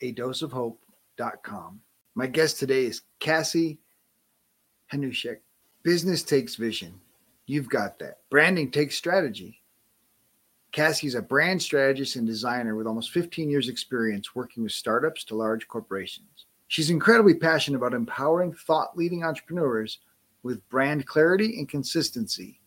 a 0.00 0.12
dose 0.12 0.42
of 0.42 0.52
hope.com. 0.52 1.80
My 2.14 2.26
guest 2.26 2.58
today 2.58 2.86
is 2.86 3.02
Cassie 3.20 3.78
Hanuscak. 4.92 5.38
Business 5.82 6.22
takes 6.22 6.56
vision. 6.56 7.00
You've 7.46 7.68
got 7.68 7.98
that. 7.98 8.18
Branding 8.30 8.70
takes 8.70 8.96
strategy. 8.96 9.62
Cassie 10.72 11.06
is 11.06 11.14
a 11.14 11.22
brand 11.22 11.62
strategist 11.62 12.16
and 12.16 12.26
designer 12.26 12.74
with 12.76 12.86
almost 12.86 13.10
15 13.12 13.48
years' 13.48 13.68
experience 13.68 14.34
working 14.34 14.62
with 14.62 14.72
startups 14.72 15.24
to 15.24 15.34
large 15.34 15.66
corporations. 15.66 16.46
She's 16.66 16.90
incredibly 16.90 17.34
passionate 17.34 17.78
about 17.78 17.94
empowering 17.94 18.52
thought 18.52 18.96
leading 18.96 19.24
entrepreneurs 19.24 19.98
with 20.42 20.68
brand 20.68 21.06
clarity 21.06 21.58
and 21.58 21.68
consistency 21.68 22.60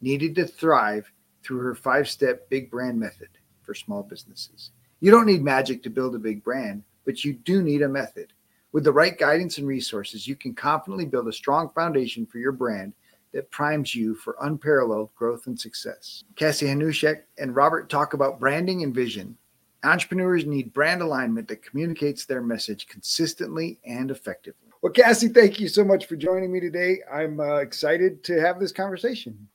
needed 0.00 0.34
to 0.34 0.46
thrive 0.46 1.10
through 1.44 1.58
her 1.58 1.74
five 1.74 2.08
step 2.08 2.48
big 2.50 2.70
brand 2.70 2.98
method 2.98 3.28
for 3.62 3.74
small 3.74 4.02
businesses. 4.02 4.70
You 5.04 5.10
don't 5.10 5.26
need 5.26 5.44
magic 5.44 5.82
to 5.82 5.90
build 5.90 6.14
a 6.14 6.18
big 6.18 6.42
brand, 6.42 6.82
but 7.04 7.26
you 7.26 7.34
do 7.34 7.60
need 7.60 7.82
a 7.82 7.88
method. 7.90 8.32
With 8.72 8.84
the 8.84 8.92
right 8.92 9.18
guidance 9.18 9.58
and 9.58 9.66
resources, 9.66 10.26
you 10.26 10.34
can 10.34 10.54
confidently 10.54 11.04
build 11.04 11.28
a 11.28 11.32
strong 11.34 11.68
foundation 11.74 12.24
for 12.24 12.38
your 12.38 12.52
brand 12.52 12.94
that 13.34 13.50
primes 13.50 13.94
you 13.94 14.14
for 14.14 14.38
unparalleled 14.40 15.14
growth 15.14 15.46
and 15.46 15.60
success. 15.60 16.24
Cassie 16.36 16.68
Hanuscak 16.68 17.24
and 17.36 17.54
Robert 17.54 17.90
talk 17.90 18.14
about 18.14 18.40
branding 18.40 18.82
and 18.82 18.94
vision. 18.94 19.36
Entrepreneurs 19.82 20.46
need 20.46 20.72
brand 20.72 21.02
alignment 21.02 21.48
that 21.48 21.62
communicates 21.62 22.24
their 22.24 22.40
message 22.40 22.86
consistently 22.86 23.78
and 23.84 24.10
effectively. 24.10 24.70
Well, 24.80 24.90
Cassie, 24.90 25.28
thank 25.28 25.60
you 25.60 25.68
so 25.68 25.84
much 25.84 26.06
for 26.06 26.16
joining 26.16 26.50
me 26.50 26.60
today. 26.60 27.00
I'm 27.12 27.40
uh, 27.40 27.56
excited 27.56 28.24
to 28.24 28.40
have 28.40 28.58
this 28.58 28.72
conversation. 28.72 29.48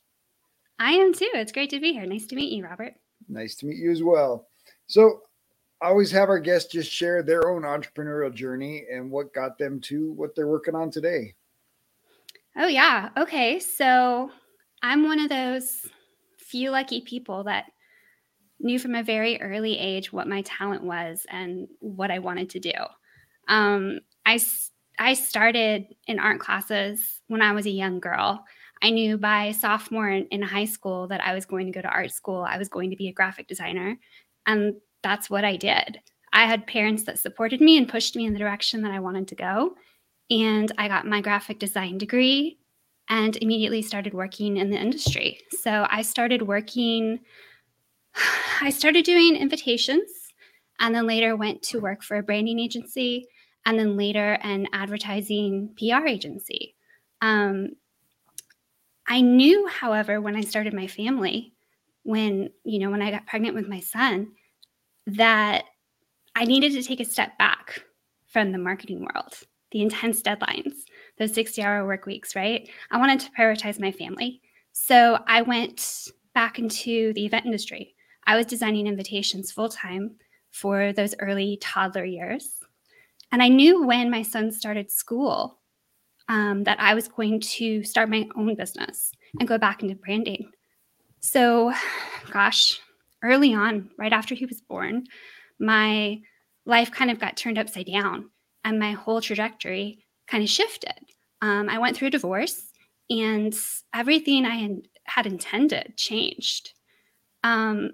I 0.77 0.92
am 0.92 1.11
too. 1.11 1.31
It's 1.33 1.52
great 1.52 1.72
to 1.72 1.80
be 1.80 1.94
here. 1.94 2.05
Nice 2.05 2.27
to 2.27 2.36
meet 2.36 2.52
you, 2.52 2.64
Robert. 2.64 2.94
Nice 3.27 3.55
to 3.55 3.66
meet 3.66 3.77
you 3.77 3.89
as 3.89 4.03
well. 4.03 4.45
So, 4.86 5.23
always 5.81 6.11
have 6.11 6.30
our 6.30 6.39
guests 6.39 6.72
just 6.72 6.91
share 6.91 7.23
their 7.23 7.49
own 7.49 7.63
entrepreneurial 7.63 8.33
journey 8.33 8.85
and 8.91 9.09
what 9.09 9.33
got 9.33 9.58
them 9.58 9.80
to 9.81 10.11
what 10.13 10.36
they're 10.36 10.47
working 10.47 10.75
on 10.75 10.91
today. 10.91 11.33
Oh, 12.58 12.67
yeah. 12.67 13.09
Okay. 13.17 13.59
So 13.59 14.31
I'm 14.81 15.03
one 15.03 15.20
of 15.20 15.30
those 15.30 15.87
few 16.37 16.71
lucky 16.71 17.02
people 17.02 17.43
that 17.45 17.65
knew 18.59 18.80
from 18.80 18.95
a 18.95 19.03
very 19.03 19.42
early 19.42 19.77
age 19.77 20.11
what 20.11 20.27
my 20.27 20.42
talent 20.42 20.83
was 20.83 21.26
and 21.30 21.67
what 21.80 22.11
I 22.11 22.20
wanted 22.20 22.49
to 22.52 22.59
do. 22.59 22.73
Um, 23.48 23.99
I, 24.26 24.39
I 24.98 25.14
started 25.14 25.95
in 26.08 26.20
art 26.20 26.39
classes 26.39 27.21
when 27.27 27.42
I 27.42 27.53
was 27.53 27.65
a 27.65 27.71
young 27.71 27.99
girl. 27.99 28.43
I 28.82 28.89
knew 28.89 29.17
by 29.17 29.52
sophomore 29.52 30.09
in, 30.09 30.26
in 30.27 30.42
high 30.42 30.65
school 30.65 31.08
that 31.08 31.21
I 31.21 31.33
was 31.33 31.45
going 31.45 31.67
to 31.67 31.71
go 31.71 31.82
to 31.82 31.87
art 31.87 32.11
school. 32.11 32.42
I 32.42 32.58
was 32.58 32.67
going 32.67 32.89
to 32.89 32.95
be 32.95 33.08
a 33.08 33.14
graphic 33.14 33.48
designer. 33.48 33.98
And 34.45 34.76
that's 35.04 35.30
what 35.30 35.43
I 35.43 35.55
did. 35.55 35.99
I 36.33 36.45
had 36.45 36.67
parents 36.67 37.04
that 37.04 37.20
supported 37.20 37.61
me 37.61 37.77
and 37.77 37.89
pushed 37.89 38.15
me 38.15 38.26
in 38.26 38.33
the 38.33 38.39
direction 38.39 38.82
that 38.83 38.92
I 38.92 38.99
wanted 38.99 39.27
to 39.30 39.36
go. 39.36 39.76
And 40.30 40.71
I 40.77 40.87
got 40.87 41.08
my 41.08 41.21
graphic 41.21 41.60
design 41.60 41.98
degree 41.98 42.60
and 43.09 43.36
immediately 43.38 43.82
started 43.82 44.14
working 44.14 44.58
in 44.58 44.70
the 44.70 44.77
industry. 44.77 45.39
So 45.61 45.88
I 45.89 46.04
started 46.04 46.43
working, 46.43 47.20
I 48.61 48.70
started 48.70 49.05
doing 49.05 49.36
invitations 49.36 50.09
and 50.80 50.93
then 50.93 51.08
later 51.08 51.36
went 51.36 51.61
to 51.64 51.80
work 51.80 52.04
for 52.04 52.17
a 52.17 52.23
branding 52.23 52.59
agency 52.59 53.27
and 53.65 53.77
then 53.77 53.98
later 53.98 54.33
an 54.43 54.67
advertising 54.71 55.76
PR 55.77 56.05
agency. 56.05 56.76
Um, 57.21 57.70
I 59.08 59.21
knew, 59.21 59.67
however, 59.67 60.21
when 60.21 60.36
I 60.36 60.42
started 60.42 60.73
my 60.73 60.88
family, 60.88 61.54
when, 62.04 62.52
you 62.64 62.80
know, 62.80 62.92
when 62.92 63.02
I 63.02 63.11
got 63.11 63.26
pregnant 63.26 63.55
with 63.55 63.67
my 63.67 63.80
son, 63.80 64.32
that 65.17 65.65
I 66.36 66.45
needed 66.45 66.73
to 66.73 66.83
take 66.83 66.99
a 66.99 67.05
step 67.05 67.37
back 67.37 67.83
from 68.27 68.52
the 68.52 68.58
marketing 68.58 69.02
world, 69.02 69.33
the 69.71 69.81
intense 69.81 70.21
deadlines, 70.21 70.73
those 71.17 71.33
60 71.33 71.61
hour 71.61 71.86
work 71.86 72.05
weeks, 72.05 72.36
right? 72.36 72.70
I 72.92 72.97
wanted 72.97 73.20
to 73.21 73.31
prioritize 73.31 73.80
my 73.80 73.92
family. 73.92 74.42
So 74.71 75.20
I 75.27 75.42
went 75.42 76.09
back 76.33 76.59
into 76.59 77.14
the 77.14 77.25
event 77.25 77.45
industry. 77.45 77.95
I 78.25 78.37
was 78.37 78.45
designing 78.45 78.87
invitations 78.87 79.52
full 79.52 79.70
time 79.70 80.15
for 80.52 80.93
those 80.93 81.15
early 81.20 81.58
toddler 81.61 82.05
years. 82.05 82.59
And 83.31 83.43
I 83.43 83.47
knew 83.47 83.86
when 83.86 84.09
my 84.09 84.21
son 84.21 84.52
started 84.52 84.91
school 84.91 85.59
um, 86.27 86.64
that 86.64 86.80
I 86.80 86.93
was 86.93 87.08
going 87.08 87.39
to 87.41 87.83
start 87.83 88.09
my 88.09 88.27
own 88.36 88.55
business 88.55 89.11
and 89.39 89.47
go 89.47 89.58
back 89.58 89.81
into 89.81 89.95
branding. 89.95 90.52
So, 91.21 91.73
gosh, 92.31 92.80
early 93.23 93.53
on, 93.53 93.89
right 93.97 94.13
after 94.13 94.35
he 94.35 94.45
was 94.45 94.61
born, 94.61 95.05
my 95.59 96.19
life 96.65 96.91
kind 96.91 97.11
of 97.11 97.19
got 97.19 97.37
turned 97.37 97.57
upside 97.57 97.87
down 97.87 98.30
and 98.63 98.80
my 98.80 98.91
whole 98.91 99.21
trajectory 99.21 99.99
kind 100.27 100.43
of 100.43 100.49
shifted. 100.49 100.99
Um, 101.41 101.69
I 101.69 101.79
went 101.79 101.97
through 101.97 102.09
a 102.09 102.11
divorce 102.11 102.71
and 103.09 103.55
everything 103.93 104.45
I 104.45 104.77
had 105.05 105.25
intended 105.25 105.93
changed. 105.97 106.73
Um, 107.43 107.91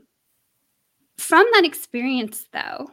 from 1.18 1.46
that 1.54 1.64
experience, 1.64 2.48
though, 2.52 2.90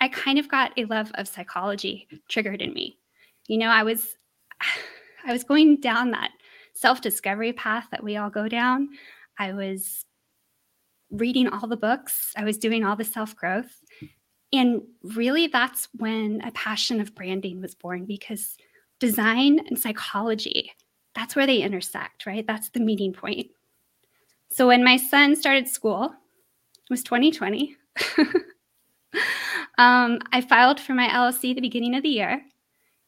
I 0.00 0.08
kind 0.08 0.38
of 0.38 0.48
got 0.48 0.72
a 0.76 0.84
love 0.84 1.10
of 1.14 1.28
psychology 1.28 2.08
triggered 2.28 2.62
in 2.62 2.72
me. 2.72 2.98
You 3.48 3.58
know, 3.58 3.68
I 3.68 3.82
was 3.82 4.16
I 5.26 5.32
was 5.32 5.44
going 5.44 5.80
down 5.80 6.12
that 6.12 6.30
self-discovery 6.74 7.52
path 7.52 7.86
that 7.90 8.02
we 8.02 8.16
all 8.16 8.30
go 8.30 8.48
down. 8.48 8.88
I 9.38 9.52
was 9.52 10.04
reading 11.10 11.48
all 11.48 11.66
the 11.66 11.76
books, 11.76 12.32
I 12.36 12.44
was 12.44 12.58
doing 12.58 12.84
all 12.84 12.96
the 12.96 13.04
self 13.04 13.36
growth. 13.36 13.82
And 14.52 14.82
really, 15.02 15.46
that's 15.46 15.88
when 15.96 16.40
a 16.44 16.50
passion 16.52 17.00
of 17.00 17.14
branding 17.14 17.60
was 17.60 17.74
born 17.74 18.04
because 18.04 18.56
design 18.98 19.60
and 19.66 19.78
psychology, 19.78 20.72
that's 21.14 21.36
where 21.36 21.46
they 21.46 21.58
intersect, 21.58 22.26
right? 22.26 22.46
That's 22.46 22.70
the 22.70 22.80
meeting 22.80 23.12
point. 23.12 23.48
So 24.50 24.66
when 24.66 24.82
my 24.82 24.96
son 24.96 25.36
started 25.36 25.68
school, 25.68 26.06
it 26.06 26.90
was 26.90 27.04
2020. 27.04 27.76
um, 29.78 30.18
I 30.32 30.40
filed 30.40 30.80
for 30.80 30.94
my 30.94 31.06
LLC 31.06 31.54
the 31.54 31.60
beginning 31.60 31.94
of 31.94 32.02
the 32.02 32.08
year. 32.08 32.42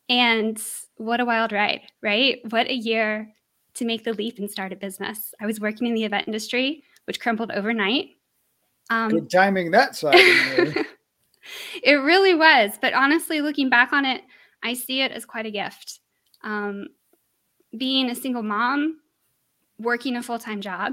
And 0.09 0.63
what 0.97 1.21
a 1.21 1.25
wild 1.25 1.53
ride, 1.53 1.83
right? 2.01 2.39
What 2.51 2.69
a 2.69 2.75
year 2.75 3.33
to 3.75 3.85
make 3.85 4.05
the 4.05 4.13
leap 4.13 4.39
and 4.39 4.51
start 4.51 4.73
a 4.73 4.77
business. 4.77 5.35
I 5.41 5.47
was 5.47 5.61
working 5.61 5.89
in 5.89 5.95
the 5.95 6.05
event 6.05 6.29
industry 6.29 6.85
which 7.07 7.21
crumpled 7.21 7.51
overnight. 7.51 8.11
Um, 8.91 9.11
Good 9.11 9.31
timing 9.31 9.71
that 9.73 9.97
side. 9.97 10.15
it 11.83 11.95
really 11.95 12.35
was. 12.35 12.73
But 12.81 12.95
honestly, 12.95 13.41
looking 13.41 13.71
back 13.71 13.93
on 13.93 14.05
it, 14.05 14.23
I 14.63 14.75
see 14.75 15.01
it 15.01 15.13
as 15.13 15.25
quite 15.25 15.47
a 15.47 15.51
gift. 15.51 16.01
Um, 16.43 16.89
being 17.77 18.11
a 18.11 18.15
single 18.15 18.43
mom, 18.43 19.01
working 19.79 20.17
a 20.17 20.23
full 20.23 20.39
time 20.39 20.61
job, 20.61 20.93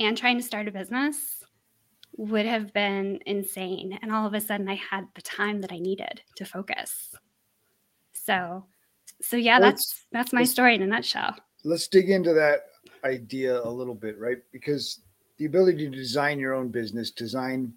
and 0.00 0.16
trying 0.16 0.36
to 0.38 0.42
start 0.42 0.68
a 0.68 0.72
business 0.72 1.42
would 2.16 2.46
have 2.46 2.72
been 2.72 3.18
insane. 3.26 3.98
And 4.02 4.12
all 4.12 4.26
of 4.26 4.34
a 4.34 4.40
sudden, 4.40 4.68
I 4.68 4.76
had 4.76 5.06
the 5.14 5.22
time 5.22 5.60
that 5.62 5.72
I 5.72 5.78
needed 5.78 6.22
to 6.36 6.44
focus. 6.44 7.14
So, 8.12 8.64
so 9.20 9.36
yeah, 9.36 9.60
that's 9.60 10.04
that's 10.12 10.32
my 10.32 10.44
story 10.44 10.74
in 10.74 10.82
a 10.82 10.86
nutshell. 10.86 11.34
Let's 11.64 11.88
dig 11.88 12.10
into 12.10 12.32
that 12.34 12.66
idea 13.04 13.60
a 13.60 13.68
little 13.68 13.94
bit, 13.94 14.18
right? 14.18 14.38
Because 14.52 15.00
the 15.38 15.46
ability 15.46 15.90
to 15.90 15.96
design 15.96 16.38
your 16.38 16.54
own 16.54 16.68
business, 16.68 17.10
design 17.10 17.72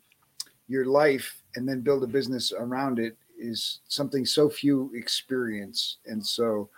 your 0.68 0.86
life 0.86 1.42
and 1.56 1.68
then 1.68 1.82
build 1.82 2.04
a 2.04 2.08
business 2.08 2.54
around 2.58 3.00
it 3.00 3.18
is 3.40 3.80
something 3.88 4.26
so 4.26 4.50
few 4.50 4.92
experience. 4.94 5.98
And 6.06 6.26
so 6.26 6.70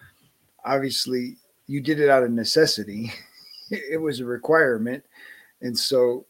obviously 0.66 1.38
you 1.68 1.82
did 1.82 2.00
it 2.00 2.10
out 2.10 2.24
of 2.24 2.32
necessity. 2.32 3.12
it 3.72 4.00
was 4.00 4.20
a 4.20 4.26
requirement. 4.26 5.04
And 5.62 5.78
so 5.78 6.26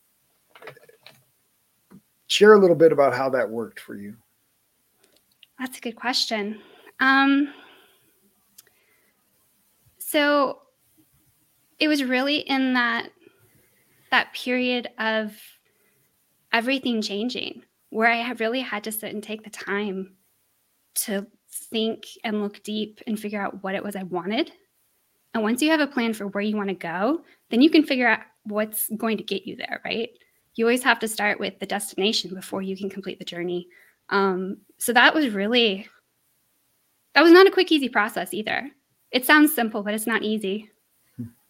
share 2.28 2.54
a 2.54 2.60
little 2.60 2.76
bit 2.76 2.92
about 2.92 3.16
how 3.16 3.30
that 3.30 3.50
worked 3.50 3.80
for 3.80 3.96
you. 3.96 4.16
That's 5.60 5.78
a 5.78 5.82
good 5.82 5.96
question. 5.96 6.62
Um, 7.00 7.54
so 9.98 10.60
it 11.80 11.88
was 11.88 12.04
really 12.04 12.38
in 12.38 12.74
that 12.74 13.10
that 14.12 14.34
period 14.34 14.90
of 14.98 15.36
everything 16.52 17.02
changing 17.02 17.64
where 17.90 18.08
I 18.08 18.18
have 18.18 18.40
really 18.40 18.62
had 18.62 18.84
to 18.86 18.92
sit 18.92 19.14
and 19.14 19.24
take 19.24 19.44
the 19.44 19.50
time 19.50 20.16
to 20.96 21.26
think 21.52 22.06
and 22.24 22.42
look 22.42 22.62
deep 22.64 23.02
and 23.08 23.20
figure 23.20 23.42
out 23.42 23.64
what 23.64 23.76
it 23.76 23.84
was 23.84 23.96
I 23.96 24.04
wanted. 24.04 24.52
And 25.34 25.44
once 25.44 25.62
you 25.62 25.70
have 25.72 25.80
a 25.80 25.88
plan 25.88 26.14
for 26.14 26.28
where 26.28 26.44
you 26.44 26.56
want 26.56 26.70
to 26.70 26.76
go, 26.76 27.24
then 27.50 27.62
you 27.62 27.70
can 27.70 27.84
figure 27.84 28.08
out 28.08 28.22
what's 28.44 28.90
going 28.98 29.18
to 29.18 29.24
get 29.24 29.46
you 29.46 29.56
there, 29.56 29.82
right? 29.86 30.10
You 30.56 30.66
always 30.66 30.84
have 30.84 31.00
to 31.00 31.08
start 31.08 31.40
with 31.40 31.60
the 31.60 31.66
destination 31.66 32.34
before 32.34 32.62
you 32.62 32.76
can 32.76 32.90
complete 32.90 33.20
the 33.20 33.26
journey. 33.26 33.68
Um, 34.10 34.58
so 34.80 34.92
that 34.94 35.14
was 35.14 35.30
really, 35.30 35.88
that 37.14 37.24
was 37.24 37.32
not 37.32 37.48
a 37.48 37.52
quick, 37.52 37.72
easy 37.72 37.90
process 37.90 38.34
either. 38.34 38.70
It 39.12 39.26
sounds 39.26 39.54
simple, 39.54 39.84
but 39.84 39.94
it's 39.94 40.08
not 40.08 40.24
easy. 40.24 40.70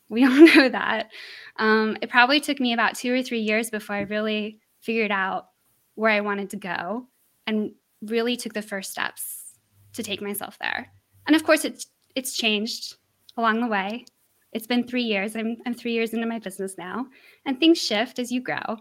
We 0.10 0.24
all 0.26 0.32
know 0.32 0.70
that. 0.70 1.10
Um, 1.58 1.98
it 2.02 2.10
probably 2.10 2.40
took 2.40 2.60
me 2.60 2.74
about 2.74 2.96
two 2.96 3.14
or 3.14 3.22
three 3.22 3.42
years 3.42 3.70
before 3.70 3.96
I 3.96 4.02
really 4.02 4.60
figured 4.82 5.12
out 5.12 5.48
where 5.96 6.12
I 6.12 6.22
wanted 6.22 6.50
to 6.52 6.58
go 6.58 7.08
and 7.48 7.72
really 8.02 8.38
took 8.38 8.54
the 8.54 8.62
first 8.62 8.92
steps 8.92 9.56
to 9.94 10.04
take 10.04 10.22
myself 10.22 10.58
there. 10.60 10.88
And 11.28 11.36
of 11.36 11.44
course, 11.44 11.66
it's 11.66 11.88
it's 12.16 12.36
changed 12.36 12.96
along 13.38 13.62
the 13.62 13.68
way. 13.68 14.06
It's 14.52 14.68
been 14.68 14.88
three 14.88 15.04
years. 15.04 15.36
I'm 15.36 15.58
I'm 15.66 15.74
three 15.74 15.94
years 15.94 16.14
into 16.14 16.26
my 16.26 16.40
business 16.40 16.76
now, 16.78 17.08
and 17.46 17.60
things 17.60 17.78
shift 17.78 18.20
as 18.20 18.32
you 18.32 18.42
grow. 18.42 18.78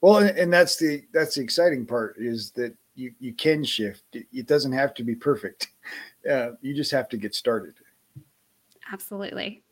Well, 0.00 0.18
and 0.18 0.52
that's 0.52 0.76
the 0.76 1.02
that's 1.12 1.36
the 1.36 1.42
exciting 1.42 1.86
part 1.86 2.16
is 2.18 2.50
that 2.52 2.74
you 2.94 3.12
you 3.18 3.32
can 3.32 3.64
shift. 3.64 4.02
It 4.12 4.46
doesn't 4.46 4.72
have 4.72 4.94
to 4.94 5.04
be 5.04 5.14
perfect. 5.14 5.68
Uh, 6.30 6.50
you 6.60 6.74
just 6.74 6.90
have 6.90 7.08
to 7.08 7.16
get 7.16 7.34
started. 7.34 7.72
Absolutely. 8.92 9.62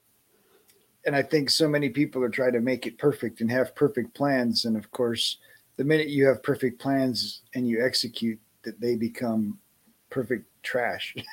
And 1.07 1.17
I 1.17 1.23
think 1.23 1.51
so 1.51 1.69
many 1.69 1.89
people 1.89 2.23
are 2.23 2.29
trying 2.29 2.53
to 2.53 2.61
make 2.61 2.87
it 2.87 2.99
perfect 2.99 3.41
and 3.41 3.51
have 3.51 3.75
perfect 3.75 4.15
plans, 4.15 4.65
and 4.65 4.77
of 4.77 4.91
course, 4.91 5.39
the 5.77 5.85
minute 5.85 6.09
you 6.09 6.27
have 6.27 6.43
perfect 6.43 6.81
plans 6.81 7.43
and 7.55 7.69
you 7.69 7.85
execute 7.85 8.39
that 8.63 8.81
they 8.81 8.97
become 8.97 9.59
perfect 10.11 10.47
trash. 10.63 11.15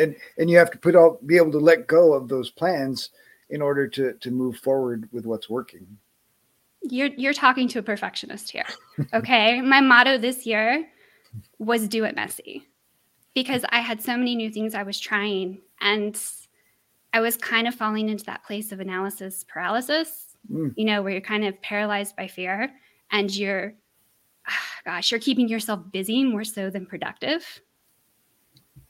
And 0.00 0.16
and 0.38 0.48
you 0.48 0.56
have 0.56 0.70
to 0.70 0.78
put 0.78 0.96
all 0.96 1.20
be 1.26 1.36
able 1.36 1.52
to 1.52 1.58
let 1.58 1.86
go 1.86 2.14
of 2.14 2.28
those 2.28 2.48
plans 2.48 3.10
in 3.50 3.60
order 3.60 3.86
to 3.88 4.14
to 4.14 4.30
move 4.30 4.56
forward 4.56 5.06
with 5.12 5.26
what's 5.26 5.50
working. 5.50 5.86
You're 6.80 7.08
you're 7.08 7.34
talking 7.34 7.68
to 7.68 7.80
a 7.80 7.82
perfectionist 7.82 8.50
here 8.50 8.64
okay? 9.12 9.60
My 9.62 9.80
motto 9.80 10.18
this 10.18 10.46
year 10.46 10.86
was 11.58 11.88
do 11.88 12.04
it 12.04 12.14
messy 12.14 12.68
because 13.34 13.64
i 13.70 13.80
had 13.80 14.00
so 14.00 14.16
many 14.16 14.36
new 14.36 14.50
things 14.50 14.74
i 14.74 14.82
was 14.82 15.00
trying. 15.00 15.60
And 15.80 16.20
i 17.14 17.20
was 17.20 17.38
kind 17.38 17.66
of 17.66 17.74
falling 17.74 18.10
into 18.10 18.24
that 18.24 18.44
place 18.44 18.72
of 18.72 18.80
analysis 18.80 19.44
paralysis 19.48 20.34
mm. 20.50 20.72
you 20.76 20.84
know, 20.84 21.02
where 21.02 21.12
you're 21.12 21.20
kind 21.20 21.44
of 21.44 21.60
paralyzed 21.62 22.16
by 22.16 22.26
fear 22.26 22.70
and 23.10 23.34
you're, 23.34 23.74
gosh, 24.84 25.10
you're 25.10 25.20
keeping 25.20 25.48
yourself 25.48 25.80
busy 25.92 26.24
more 26.24 26.44
so 26.44 26.70
than 26.70 26.86
productive. 26.86 27.60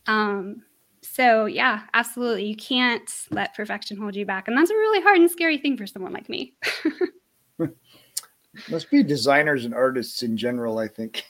Um, 0.06 0.62
so 1.02 1.46
yeah, 1.46 1.82
absolutely. 1.92 2.46
You 2.46 2.56
can't 2.56 3.10
let 3.30 3.54
perfection 3.54 3.96
hold 3.96 4.16
you 4.16 4.26
back. 4.26 4.48
And 4.48 4.56
that's 4.56 4.70
a 4.70 4.74
really 4.74 5.02
hard 5.02 5.18
and 5.18 5.30
scary 5.30 5.58
thing 5.58 5.76
for 5.76 5.86
someone 5.86 6.12
like 6.12 6.28
me. 6.28 6.54
Must 8.70 8.90
be 8.90 9.02
designers 9.02 9.64
and 9.64 9.74
artists 9.74 10.22
in 10.22 10.36
general, 10.36 10.78
I 10.78 10.88
think. 10.88 11.24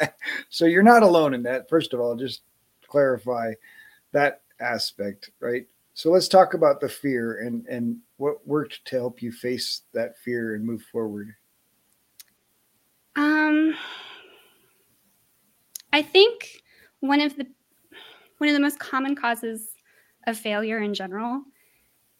so 0.48 0.64
you're 0.64 0.82
not 0.82 1.02
alone 1.02 1.34
in 1.34 1.42
that. 1.44 1.68
First 1.68 1.92
of 1.92 2.00
all, 2.00 2.16
just 2.16 2.42
clarify 2.88 3.52
that 4.12 4.40
aspect, 4.58 5.30
right? 5.38 5.66
So 5.96 6.10
let's 6.10 6.28
talk 6.28 6.52
about 6.52 6.78
the 6.82 6.90
fear 6.90 7.40
and 7.40 7.66
and 7.68 7.96
what 8.18 8.46
worked 8.46 8.84
to 8.84 8.96
help 8.96 9.22
you 9.22 9.32
face 9.32 9.80
that 9.94 10.18
fear 10.18 10.54
and 10.54 10.62
move 10.62 10.82
forward. 10.92 11.34
Um 13.16 13.74
I 15.94 16.02
think 16.02 16.62
one 17.00 17.22
of 17.22 17.34
the 17.36 17.46
one 18.36 18.50
of 18.50 18.54
the 18.54 18.60
most 18.60 18.78
common 18.78 19.16
causes 19.16 19.70
of 20.26 20.36
failure 20.36 20.80
in 20.80 20.92
general 20.92 21.42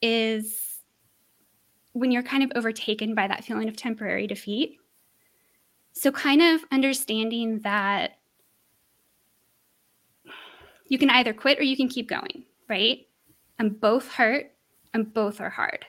is 0.00 0.78
when 1.92 2.10
you're 2.10 2.22
kind 2.22 2.42
of 2.42 2.52
overtaken 2.54 3.14
by 3.14 3.28
that 3.28 3.44
feeling 3.44 3.68
of 3.68 3.76
temporary 3.76 4.26
defeat. 4.26 4.78
So 5.92 6.10
kind 6.10 6.40
of 6.40 6.64
understanding 6.72 7.58
that 7.58 8.16
you 10.88 10.96
can 10.96 11.10
either 11.10 11.34
quit 11.34 11.58
or 11.58 11.62
you 11.62 11.76
can 11.76 11.88
keep 11.88 12.08
going, 12.08 12.44
right? 12.70 13.06
And 13.58 13.80
both 13.80 14.08
hurt 14.12 14.52
and 14.94 15.12
both 15.12 15.40
are 15.40 15.50
hard. 15.50 15.86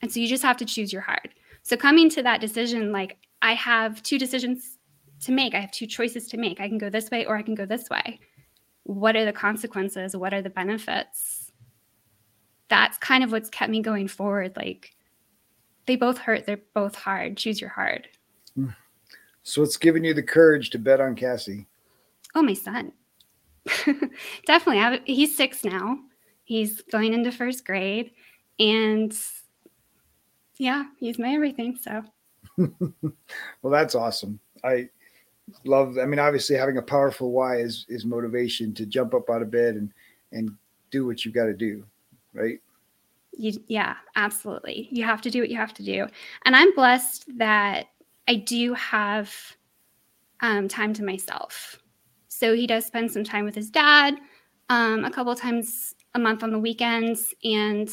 And 0.00 0.12
so 0.12 0.20
you 0.20 0.26
just 0.26 0.42
have 0.42 0.56
to 0.58 0.64
choose 0.64 0.92
your 0.92 1.02
hard. 1.02 1.30
So 1.62 1.76
coming 1.76 2.10
to 2.10 2.22
that 2.22 2.40
decision, 2.40 2.92
like 2.92 3.18
I 3.40 3.54
have 3.54 4.02
two 4.02 4.18
decisions 4.18 4.78
to 5.20 5.32
make, 5.32 5.54
I 5.54 5.60
have 5.60 5.70
two 5.70 5.86
choices 5.86 6.26
to 6.28 6.36
make. 6.36 6.60
I 6.60 6.68
can 6.68 6.78
go 6.78 6.90
this 6.90 7.10
way 7.10 7.24
or 7.24 7.36
I 7.36 7.42
can 7.42 7.54
go 7.54 7.66
this 7.66 7.88
way. 7.88 8.20
What 8.84 9.14
are 9.14 9.24
the 9.24 9.32
consequences? 9.32 10.16
What 10.16 10.34
are 10.34 10.42
the 10.42 10.50
benefits? 10.50 11.52
That's 12.68 12.98
kind 12.98 13.22
of 13.22 13.30
what's 13.30 13.48
kept 13.48 13.70
me 13.70 13.80
going 13.80 14.08
forward. 14.08 14.56
Like 14.56 14.92
they 15.86 15.96
both 15.96 16.18
hurt, 16.18 16.46
they're 16.46 16.60
both 16.74 16.96
hard. 16.96 17.36
Choose 17.36 17.60
your 17.60 17.70
hard. 17.70 18.08
So 19.44 19.62
it's 19.62 19.76
given 19.76 20.04
you 20.04 20.14
the 20.14 20.22
courage 20.22 20.70
to 20.70 20.78
bet 20.78 21.00
on 21.00 21.16
Cassie. 21.16 21.66
Oh, 22.34 22.42
my 22.42 22.54
son. 22.54 22.92
Definitely. 24.46 24.78
Have, 24.78 25.00
he's 25.04 25.36
six 25.36 25.64
now. 25.64 25.98
He's 26.44 26.82
going 26.82 27.14
into 27.14 27.32
first 27.32 27.64
grade 27.64 28.12
and 28.58 29.16
yeah, 30.58 30.84
he's 30.98 31.18
my 31.18 31.34
everything. 31.34 31.76
So, 31.76 32.02
well, 32.56 33.72
that's 33.72 33.94
awesome. 33.94 34.38
I 34.64 34.88
love, 35.64 35.98
I 35.98 36.04
mean, 36.04 36.18
obviously 36.18 36.56
having 36.56 36.78
a 36.78 36.82
powerful 36.82 37.32
why 37.32 37.56
is, 37.56 37.86
is 37.88 38.04
motivation 38.04 38.74
to 38.74 38.86
jump 38.86 39.14
up 39.14 39.30
out 39.30 39.42
of 39.42 39.50
bed 39.50 39.76
and, 39.76 39.92
and 40.32 40.50
do 40.90 41.06
what 41.06 41.24
you've 41.24 41.34
got 41.34 41.46
to 41.46 41.54
do. 41.54 41.84
Right. 42.34 42.60
You, 43.32 43.52
yeah, 43.66 43.96
absolutely. 44.16 44.88
You 44.90 45.04
have 45.04 45.22
to 45.22 45.30
do 45.30 45.40
what 45.40 45.50
you 45.50 45.56
have 45.56 45.74
to 45.74 45.82
do. 45.82 46.06
And 46.44 46.54
I'm 46.54 46.74
blessed 46.74 47.24
that 47.38 47.86
I 48.28 48.36
do 48.36 48.74
have 48.74 49.34
um, 50.40 50.68
time 50.68 50.92
to 50.94 51.04
myself. 51.04 51.78
So 52.28 52.54
he 52.54 52.66
does 52.66 52.84
spend 52.84 53.10
some 53.10 53.24
time 53.24 53.44
with 53.44 53.54
his 53.54 53.70
dad 53.70 54.18
um, 54.68 55.04
a 55.04 55.10
couple 55.10 55.34
times 55.34 55.94
a 56.14 56.18
month 56.18 56.42
on 56.42 56.50
the 56.50 56.58
weekends 56.58 57.34
and 57.44 57.90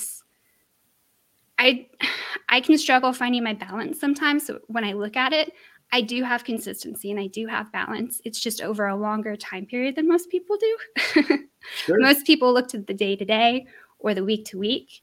I 1.58 1.88
I 2.50 2.62
can 2.62 2.78
struggle 2.78 3.14
finding 3.14 3.44
my 3.44 3.54
balance 3.54 4.00
sometimes. 4.00 4.46
So 4.46 4.60
when 4.68 4.84
I 4.84 4.94
look 4.94 5.16
at 5.16 5.34
it, 5.34 5.54
I 5.92 6.02
do 6.02 6.24
have 6.24 6.44
consistency 6.44 7.12
and 7.12 7.20
I 7.20 7.28
do 7.28 7.48
have 7.48 7.72
balance. 7.72 8.22
It's 8.24 8.40
just 8.40 8.62
over 8.62 8.88
a 8.88 8.96
longer 8.96 9.36
time 9.36 9.66
period 9.66 9.96
than 9.96 10.08
most 10.08 10.30
people 10.30 10.58
do. 10.58 10.78
sure. 11.76 12.00
Most 12.00 12.26
people 12.26 12.54
look 12.54 12.68
to 12.70 12.80
the 12.80 12.94
day 12.94 13.16
to 13.16 13.26
day 13.26 13.68
or 14.00 14.14
the 14.14 14.24
week 14.24 14.46
to 14.46 14.60
week. 14.60 15.02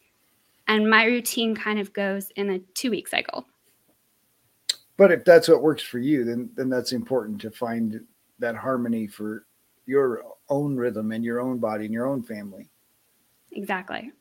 And 0.68 0.90
my 0.90 1.04
routine 1.04 1.54
kind 1.54 1.78
of 1.78 1.92
goes 1.92 2.30
in 2.36 2.50
a 2.50 2.58
two 2.74 2.90
week 2.90 3.08
cycle. 3.08 3.46
But 4.96 5.12
if 5.12 5.24
that's 5.24 5.48
what 5.48 5.62
works 5.62 5.82
for 5.82 5.98
you, 5.98 6.24
then 6.24 6.50
then 6.54 6.68
that's 6.68 6.92
important 6.92 7.40
to 7.42 7.50
find 7.50 8.00
that 8.38 8.56
harmony 8.56 9.06
for 9.06 9.46
your 9.86 10.22
own 10.48 10.76
rhythm 10.76 11.12
and 11.12 11.24
your 11.24 11.40
own 11.40 11.58
body 11.58 11.84
and 11.84 11.94
your 11.94 12.06
own 12.06 12.22
family. 12.22 12.68
Exactly. 13.52 14.12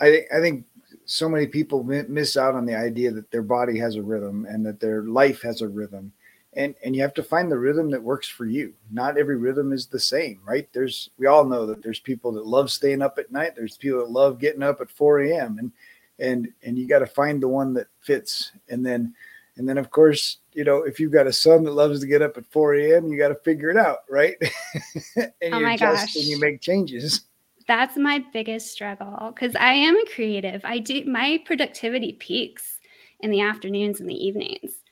I 0.00 0.10
think 0.10 0.26
I 0.34 0.40
think 0.40 0.64
so 1.04 1.28
many 1.28 1.46
people 1.46 1.84
miss 1.84 2.36
out 2.36 2.54
on 2.54 2.66
the 2.66 2.76
idea 2.76 3.10
that 3.12 3.30
their 3.30 3.42
body 3.42 3.78
has 3.78 3.96
a 3.96 4.02
rhythm 4.02 4.46
and 4.48 4.64
that 4.64 4.80
their 4.80 5.02
life 5.02 5.42
has 5.42 5.60
a 5.60 5.68
rhythm. 5.68 6.12
And 6.56 6.74
and 6.84 6.94
you 6.94 7.02
have 7.02 7.14
to 7.14 7.22
find 7.22 7.50
the 7.50 7.58
rhythm 7.58 7.90
that 7.90 8.02
works 8.02 8.28
for 8.28 8.46
you. 8.46 8.74
Not 8.90 9.18
every 9.18 9.36
rhythm 9.36 9.72
is 9.72 9.86
the 9.86 9.98
same, 9.98 10.40
right? 10.44 10.68
There's 10.72 11.10
we 11.18 11.26
all 11.26 11.44
know 11.44 11.66
that 11.66 11.82
there's 11.82 11.98
people 11.98 12.32
that 12.32 12.46
love 12.46 12.70
staying 12.70 13.02
up 13.02 13.18
at 13.18 13.32
night. 13.32 13.56
There's 13.56 13.76
people 13.76 14.00
that 14.00 14.10
love 14.10 14.38
getting 14.38 14.62
up 14.62 14.80
at 14.80 14.90
4 14.90 15.20
a.m. 15.22 15.58
and 15.58 15.72
and 16.20 16.48
and 16.62 16.78
you 16.78 16.86
got 16.86 17.00
to 17.00 17.06
find 17.06 17.42
the 17.42 17.48
one 17.48 17.74
that 17.74 17.88
fits. 18.00 18.52
And 18.68 18.86
then 18.86 19.14
and 19.56 19.68
then 19.68 19.78
of 19.78 19.90
course, 19.90 20.38
you 20.52 20.62
know, 20.62 20.82
if 20.82 21.00
you've 21.00 21.12
got 21.12 21.26
a 21.26 21.32
son 21.32 21.64
that 21.64 21.72
loves 21.72 22.00
to 22.00 22.06
get 22.06 22.22
up 22.22 22.38
at 22.38 22.46
4 22.46 22.76
a.m., 22.76 23.08
you 23.08 23.18
got 23.18 23.28
to 23.28 23.34
figure 23.36 23.70
it 23.70 23.76
out, 23.76 23.98
right? 24.08 24.36
and 25.16 25.54
oh 25.54 25.58
you 25.58 25.66
adjust 25.66 26.06
gosh. 26.06 26.16
and 26.16 26.24
you 26.24 26.38
make 26.38 26.60
changes 26.60 27.22
that's 27.66 27.96
my 27.96 28.24
biggest 28.32 28.70
struggle 28.70 29.32
because 29.34 29.56
I 29.56 29.72
am 29.72 29.96
a 29.96 30.10
creative. 30.14 30.60
I 30.64 30.78
do 30.78 31.04
my 31.04 31.40
productivity 31.44 32.12
peaks 32.12 32.78
in 33.20 33.30
the 33.30 33.40
afternoons 33.40 34.00
and 34.00 34.08
the 34.08 34.26
evenings. 34.26 34.82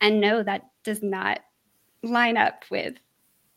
And 0.00 0.20
no, 0.20 0.42
that 0.42 0.62
does 0.84 1.02
not 1.02 1.40
line 2.02 2.36
up 2.36 2.64
with 2.70 2.94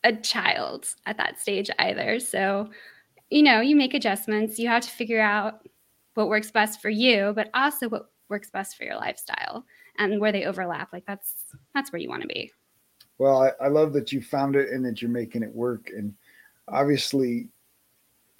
a 0.03 0.13
child 0.13 0.87
at 1.05 1.17
that 1.17 1.39
stage 1.39 1.69
either. 1.79 2.19
So, 2.19 2.69
you 3.29 3.43
know, 3.43 3.61
you 3.61 3.75
make 3.75 3.93
adjustments. 3.93 4.59
You 4.59 4.67
have 4.67 4.83
to 4.83 4.89
figure 4.89 5.21
out 5.21 5.67
what 6.15 6.29
works 6.29 6.51
best 6.51 6.81
for 6.81 6.89
you, 6.89 7.33
but 7.35 7.49
also 7.53 7.87
what 7.89 8.11
works 8.29 8.49
best 8.49 8.77
for 8.77 8.83
your 8.83 8.95
lifestyle 8.95 9.65
and 9.97 10.19
where 10.19 10.31
they 10.31 10.45
overlap. 10.45 10.91
Like 10.91 11.05
that's 11.05 11.45
that's 11.73 11.91
where 11.91 12.01
you 12.01 12.09
want 12.09 12.23
to 12.23 12.27
be. 12.27 12.51
Well, 13.17 13.43
I, 13.43 13.65
I 13.65 13.67
love 13.67 13.93
that 13.93 14.11
you 14.11 14.21
found 14.21 14.55
it 14.55 14.69
and 14.69 14.83
that 14.85 15.01
you're 15.01 15.11
making 15.11 15.43
it 15.43 15.53
work. 15.53 15.91
And 15.95 16.13
obviously, 16.67 17.49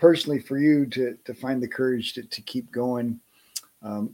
personally, 0.02 0.40
for 0.40 0.58
you 0.58 0.86
to 0.88 1.16
to 1.24 1.34
find 1.34 1.64
the 1.64 1.68
courage 1.68 2.14
to, 2.14 2.24
to 2.24 2.42
keep 2.42 2.70
going. 2.72 3.22
Um, 3.82 4.14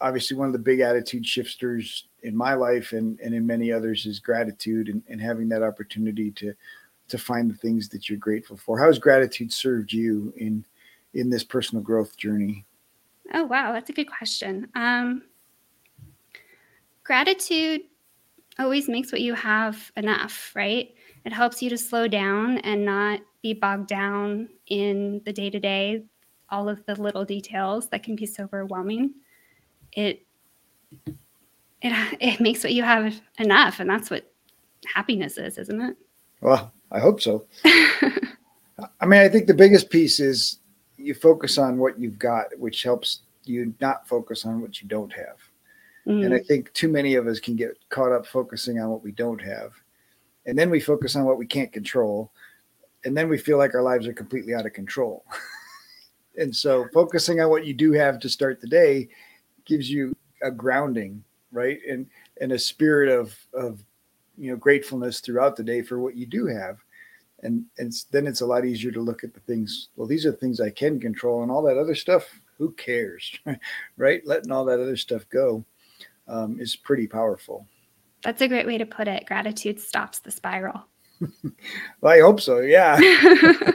obviously, 0.00 0.36
one 0.36 0.48
of 0.48 0.52
the 0.52 0.58
big 0.58 0.80
attitude 0.80 1.24
shifters 1.24 2.08
in 2.22 2.36
my 2.36 2.54
life 2.54 2.92
and, 2.92 3.20
and 3.20 3.32
in 3.34 3.46
many 3.46 3.70
others 3.70 4.06
is 4.06 4.18
gratitude 4.18 4.88
and, 4.88 5.02
and 5.08 5.20
having 5.20 5.48
that 5.50 5.62
opportunity 5.62 6.32
to 6.32 6.54
to 7.08 7.18
find 7.18 7.50
the 7.50 7.56
things 7.56 7.88
that 7.90 8.08
you're 8.08 8.18
grateful 8.18 8.56
for. 8.56 8.78
How 8.78 8.86
has 8.86 8.98
gratitude 8.98 9.52
served 9.52 9.92
you 9.92 10.32
in 10.36 10.64
in 11.14 11.30
this 11.30 11.44
personal 11.44 11.84
growth 11.84 12.16
journey? 12.16 12.64
Oh 13.34 13.44
wow, 13.44 13.72
that's 13.72 13.90
a 13.90 13.92
good 13.92 14.08
question. 14.08 14.68
Um, 14.74 15.22
gratitude 17.04 17.82
always 18.58 18.88
makes 18.88 19.12
what 19.12 19.20
you 19.20 19.34
have 19.34 19.92
enough, 19.96 20.52
right? 20.56 20.94
It 21.28 21.34
helps 21.34 21.62
you 21.62 21.68
to 21.68 21.76
slow 21.76 22.08
down 22.08 22.56
and 22.60 22.86
not 22.86 23.20
be 23.42 23.52
bogged 23.52 23.86
down 23.86 24.48
in 24.68 25.20
the 25.26 25.32
day 25.34 25.50
to 25.50 25.60
day, 25.60 26.04
all 26.48 26.70
of 26.70 26.82
the 26.86 26.94
little 26.94 27.26
details 27.26 27.90
that 27.90 28.02
can 28.02 28.16
be 28.16 28.24
so 28.24 28.44
overwhelming. 28.44 29.12
It 29.92 30.24
it 31.02 31.12
it 32.18 32.40
makes 32.40 32.64
what 32.64 32.72
you 32.72 32.82
have 32.82 33.20
enough, 33.38 33.78
and 33.78 33.90
that's 33.90 34.08
what 34.08 34.32
happiness 34.86 35.36
is, 35.36 35.58
isn't 35.58 35.78
it? 35.82 35.98
Well, 36.40 36.72
I 36.90 36.98
hope 36.98 37.20
so. 37.20 37.44
I 37.62 39.04
mean, 39.04 39.20
I 39.20 39.28
think 39.28 39.48
the 39.48 39.52
biggest 39.52 39.90
piece 39.90 40.20
is 40.20 40.60
you 40.96 41.12
focus 41.12 41.58
on 41.58 41.76
what 41.76 42.00
you've 42.00 42.18
got, 42.18 42.58
which 42.58 42.82
helps 42.84 43.20
you 43.44 43.74
not 43.82 44.08
focus 44.08 44.46
on 44.46 44.62
what 44.62 44.80
you 44.80 44.88
don't 44.88 45.12
have. 45.12 45.36
Mm. 46.06 46.24
And 46.24 46.34
I 46.34 46.38
think 46.38 46.72
too 46.72 46.88
many 46.88 47.16
of 47.16 47.26
us 47.26 47.38
can 47.38 47.54
get 47.54 47.76
caught 47.90 48.12
up 48.12 48.26
focusing 48.26 48.80
on 48.80 48.88
what 48.88 49.04
we 49.04 49.12
don't 49.12 49.42
have. 49.42 49.74
And 50.48 50.58
then 50.58 50.70
we 50.70 50.80
focus 50.80 51.14
on 51.14 51.24
what 51.24 51.38
we 51.38 51.46
can't 51.46 51.72
control. 51.72 52.32
And 53.04 53.16
then 53.16 53.28
we 53.28 53.38
feel 53.38 53.58
like 53.58 53.74
our 53.74 53.82
lives 53.82 54.08
are 54.08 54.14
completely 54.14 54.54
out 54.54 54.66
of 54.66 54.72
control. 54.72 55.24
and 56.38 56.54
so 56.54 56.86
focusing 56.94 57.40
on 57.40 57.50
what 57.50 57.66
you 57.66 57.74
do 57.74 57.92
have 57.92 58.18
to 58.20 58.28
start 58.28 58.60
the 58.60 58.66
day 58.66 59.08
gives 59.66 59.90
you 59.90 60.16
a 60.42 60.50
grounding 60.50 61.22
right 61.52 61.80
and 61.88 62.06
and 62.40 62.52
a 62.52 62.58
spirit 62.58 63.08
of 63.08 63.36
of 63.52 63.82
you 64.36 64.50
know 64.50 64.56
gratefulness 64.56 65.20
throughout 65.20 65.56
the 65.56 65.62
day 65.62 65.82
for 65.82 65.98
what 65.98 66.16
you 66.16 66.26
do 66.26 66.46
have 66.46 66.78
and 67.42 67.64
and 67.78 67.92
then 68.12 68.26
it's 68.26 68.40
a 68.40 68.46
lot 68.46 68.64
easier 68.64 68.92
to 68.92 69.00
look 69.00 69.24
at 69.24 69.34
the 69.34 69.40
things 69.40 69.88
well 69.96 70.06
these 70.06 70.24
are 70.24 70.30
the 70.30 70.36
things 70.36 70.60
i 70.60 70.70
can 70.70 71.00
control 71.00 71.42
and 71.42 71.50
all 71.50 71.62
that 71.62 71.78
other 71.78 71.94
stuff 71.94 72.40
who 72.56 72.70
cares 72.72 73.36
right 73.96 74.26
letting 74.26 74.52
all 74.52 74.64
that 74.64 74.80
other 74.80 74.96
stuff 74.96 75.28
go 75.30 75.64
um, 76.28 76.60
is 76.60 76.76
pretty 76.76 77.06
powerful 77.06 77.66
that's 78.28 78.42
a 78.42 78.48
great 78.48 78.66
way 78.66 78.76
to 78.76 78.84
put 78.84 79.08
it. 79.08 79.24
Gratitude 79.24 79.80
stops 79.80 80.18
the 80.18 80.30
spiral. 80.30 80.84
Well 82.02 82.12
i 82.12 82.20
hope 82.20 82.40
so 82.40 82.60
yeah. 82.60 83.00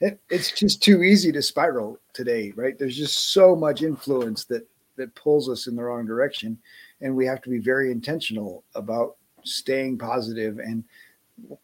It, 0.00 0.20
it's 0.30 0.50
just 0.50 0.82
too 0.82 1.04
easy 1.04 1.30
to 1.32 1.40
spiral 1.40 1.98
today 2.12 2.52
right? 2.54 2.78
There's 2.78 2.98
just 2.98 3.32
so 3.32 3.56
much 3.56 3.82
influence 3.82 4.44
that 4.46 4.66
that 4.96 5.14
pulls 5.14 5.48
us 5.48 5.68
in 5.68 5.74
the 5.74 5.82
wrong 5.82 6.04
direction 6.04 6.58
and 7.00 7.16
we 7.16 7.24
have 7.24 7.40
to 7.42 7.48
be 7.48 7.58
very 7.58 7.90
intentional 7.90 8.62
about 8.74 9.16
staying 9.42 9.96
positive 9.96 10.58
and 10.58 10.84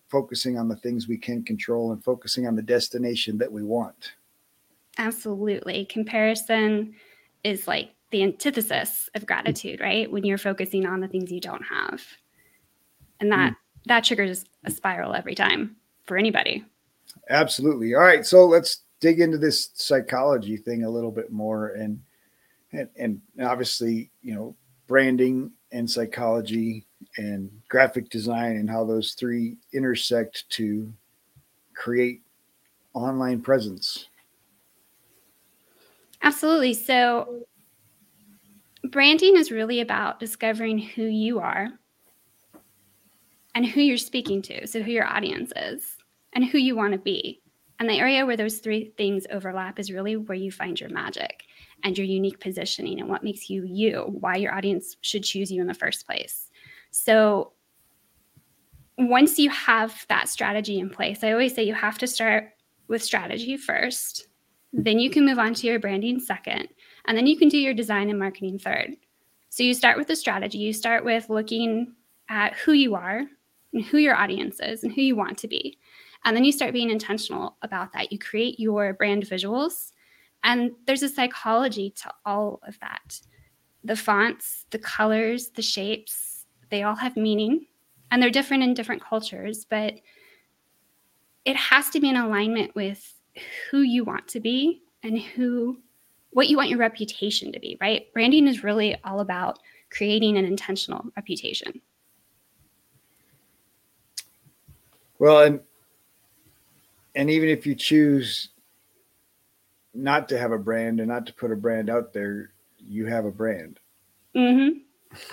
focusing 0.08 0.58
on 0.58 0.66
the 0.66 0.76
things 0.76 1.08
we 1.08 1.18
can 1.18 1.42
control 1.44 1.92
and 1.92 2.02
focusing 2.02 2.46
on 2.46 2.56
the 2.56 2.62
destination 2.62 3.36
that 3.36 3.52
we 3.52 3.62
want. 3.62 4.12
Absolutely. 4.96 5.84
Comparison 5.84 6.94
is 7.44 7.68
like 7.68 7.90
the 8.10 8.22
antithesis 8.22 9.08
of 9.14 9.26
gratitude 9.26 9.80
right 9.80 10.10
when 10.10 10.24
you're 10.24 10.38
focusing 10.38 10.86
on 10.86 11.00
the 11.00 11.08
things 11.08 11.30
you 11.30 11.40
don't 11.40 11.64
have 11.64 12.02
and 13.20 13.30
that 13.30 13.52
mm. 13.52 13.56
that 13.86 14.04
triggers 14.04 14.44
a 14.64 14.70
spiral 14.70 15.14
every 15.14 15.34
time 15.34 15.76
for 16.06 16.16
anybody 16.16 16.64
absolutely 17.30 17.94
all 17.94 18.00
right 18.00 18.26
so 18.26 18.46
let's 18.46 18.82
dig 19.00 19.20
into 19.20 19.38
this 19.38 19.70
psychology 19.74 20.56
thing 20.56 20.84
a 20.84 20.90
little 20.90 21.10
bit 21.10 21.30
more 21.30 21.68
and 21.68 22.00
and, 22.72 22.88
and 22.96 23.20
obviously, 23.42 24.10
you 24.22 24.34
know, 24.34 24.54
branding 24.86 25.50
and 25.72 25.90
psychology 25.90 26.86
and 27.16 27.50
graphic 27.68 28.08
design 28.10 28.56
and 28.56 28.68
how 28.68 28.84
those 28.84 29.12
three 29.12 29.56
intersect 29.72 30.48
to 30.50 30.92
create 31.74 32.22
online 32.94 33.40
presence. 33.40 34.08
Absolutely. 36.22 36.74
So, 36.74 37.46
branding 38.84 39.36
is 39.36 39.50
really 39.50 39.80
about 39.80 40.20
discovering 40.20 40.78
who 40.78 41.02
you 41.02 41.40
are 41.40 41.68
and 43.54 43.66
who 43.66 43.80
you're 43.80 43.98
speaking 43.98 44.42
to. 44.42 44.66
So, 44.66 44.82
who 44.82 44.92
your 44.92 45.06
audience 45.06 45.52
is 45.56 45.96
and 46.32 46.44
who 46.44 46.58
you 46.58 46.76
want 46.76 46.92
to 46.92 46.98
be. 46.98 47.42
And 47.80 47.88
the 47.88 47.94
area 47.94 48.26
where 48.26 48.36
those 48.36 48.58
three 48.58 48.92
things 48.96 49.26
overlap 49.30 49.78
is 49.78 49.92
really 49.92 50.16
where 50.16 50.36
you 50.36 50.50
find 50.50 50.78
your 50.80 50.90
magic 50.90 51.44
and 51.84 51.96
your 51.96 52.06
unique 52.06 52.40
positioning 52.40 52.98
and 52.98 53.08
what 53.08 53.22
makes 53.22 53.48
you 53.48 53.64
you, 53.64 54.04
why 54.20 54.36
your 54.36 54.52
audience 54.52 54.96
should 55.00 55.22
choose 55.22 55.50
you 55.50 55.60
in 55.60 55.68
the 55.68 55.74
first 55.74 56.06
place. 56.06 56.50
So, 56.90 57.52
once 58.96 59.38
you 59.38 59.48
have 59.50 60.04
that 60.08 60.28
strategy 60.28 60.80
in 60.80 60.90
place, 60.90 61.22
I 61.22 61.30
always 61.30 61.54
say 61.54 61.62
you 61.62 61.74
have 61.74 61.98
to 61.98 62.06
start 62.06 62.50
with 62.88 63.02
strategy 63.02 63.56
first. 63.56 64.26
Then 64.72 64.98
you 64.98 65.08
can 65.08 65.24
move 65.24 65.38
on 65.38 65.54
to 65.54 65.66
your 65.66 65.78
branding 65.78 66.18
second. 66.18 66.68
And 67.08 67.16
then 67.16 67.26
you 67.26 67.38
can 67.38 67.48
do 67.48 67.58
your 67.58 67.74
design 67.74 68.10
and 68.10 68.18
marketing 68.18 68.58
third. 68.58 68.90
So 69.48 69.62
you 69.62 69.72
start 69.72 69.96
with 69.96 70.06
the 70.06 70.14
strategy. 70.14 70.58
You 70.58 70.74
start 70.74 71.04
with 71.04 71.30
looking 71.30 71.94
at 72.28 72.54
who 72.54 72.72
you 72.72 72.94
are 72.94 73.24
and 73.72 73.84
who 73.84 73.96
your 73.96 74.14
audience 74.14 74.60
is 74.60 74.84
and 74.84 74.92
who 74.92 75.00
you 75.00 75.16
want 75.16 75.38
to 75.38 75.48
be. 75.48 75.78
And 76.26 76.36
then 76.36 76.44
you 76.44 76.52
start 76.52 76.74
being 76.74 76.90
intentional 76.90 77.56
about 77.62 77.94
that. 77.94 78.12
You 78.12 78.18
create 78.18 78.60
your 78.60 78.92
brand 78.92 79.24
visuals 79.24 79.92
and 80.44 80.72
there's 80.86 81.02
a 81.02 81.08
psychology 81.08 81.90
to 82.02 82.12
all 82.26 82.60
of 82.68 82.78
that. 82.80 83.20
The 83.84 83.96
fonts, 83.96 84.66
the 84.70 84.78
colors, 84.78 85.48
the 85.48 85.62
shapes, 85.62 86.44
they 86.68 86.82
all 86.82 86.96
have 86.96 87.16
meaning 87.16 87.66
and 88.10 88.22
they're 88.22 88.28
different 88.28 88.64
in 88.64 88.74
different 88.74 89.02
cultures, 89.02 89.64
but 89.64 89.94
it 91.46 91.56
has 91.56 91.88
to 91.90 92.00
be 92.00 92.10
in 92.10 92.16
alignment 92.16 92.74
with 92.74 93.14
who 93.70 93.80
you 93.80 94.04
want 94.04 94.28
to 94.28 94.40
be 94.40 94.82
and 95.02 95.18
who 95.18 95.78
what 96.38 96.48
you 96.48 96.56
want 96.56 96.68
your 96.68 96.78
reputation 96.78 97.50
to 97.50 97.58
be, 97.58 97.76
right? 97.80 98.12
Branding 98.12 98.46
is 98.46 98.62
really 98.62 98.96
all 99.02 99.18
about 99.18 99.58
creating 99.90 100.38
an 100.38 100.44
intentional 100.44 101.04
reputation. 101.16 101.80
Well, 105.18 105.40
and 105.40 105.60
and 107.16 107.28
even 107.28 107.48
if 107.48 107.66
you 107.66 107.74
choose 107.74 108.50
not 109.92 110.28
to 110.28 110.38
have 110.38 110.52
a 110.52 110.58
brand 110.58 111.00
and 111.00 111.08
not 111.08 111.26
to 111.26 111.32
put 111.32 111.50
a 111.50 111.56
brand 111.56 111.90
out 111.90 112.12
there, 112.12 112.52
you 112.78 113.06
have 113.06 113.24
a 113.24 113.32
brand. 113.32 113.80
Mm-hmm. 114.36 114.78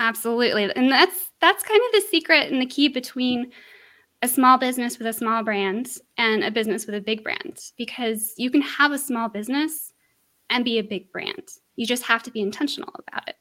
Absolutely, 0.00 0.72
and 0.74 0.90
that's 0.90 1.30
that's 1.40 1.62
kind 1.62 1.80
of 1.86 2.02
the 2.02 2.08
secret 2.10 2.50
and 2.50 2.60
the 2.60 2.66
key 2.66 2.88
between 2.88 3.52
a 4.22 4.26
small 4.28 4.58
business 4.58 4.98
with 4.98 5.06
a 5.06 5.12
small 5.12 5.44
brand 5.44 5.98
and 6.18 6.42
a 6.42 6.50
business 6.50 6.84
with 6.84 6.96
a 6.96 7.00
big 7.00 7.22
brand 7.22 7.60
because 7.78 8.34
you 8.36 8.50
can 8.50 8.62
have 8.62 8.90
a 8.90 8.98
small 8.98 9.28
business 9.28 9.85
and 10.50 10.64
be 10.64 10.78
a 10.78 10.82
big 10.82 11.10
brand. 11.12 11.48
You 11.76 11.86
just 11.86 12.02
have 12.04 12.22
to 12.24 12.30
be 12.30 12.40
intentional 12.40 12.92
about 13.06 13.28
it. 13.28 13.36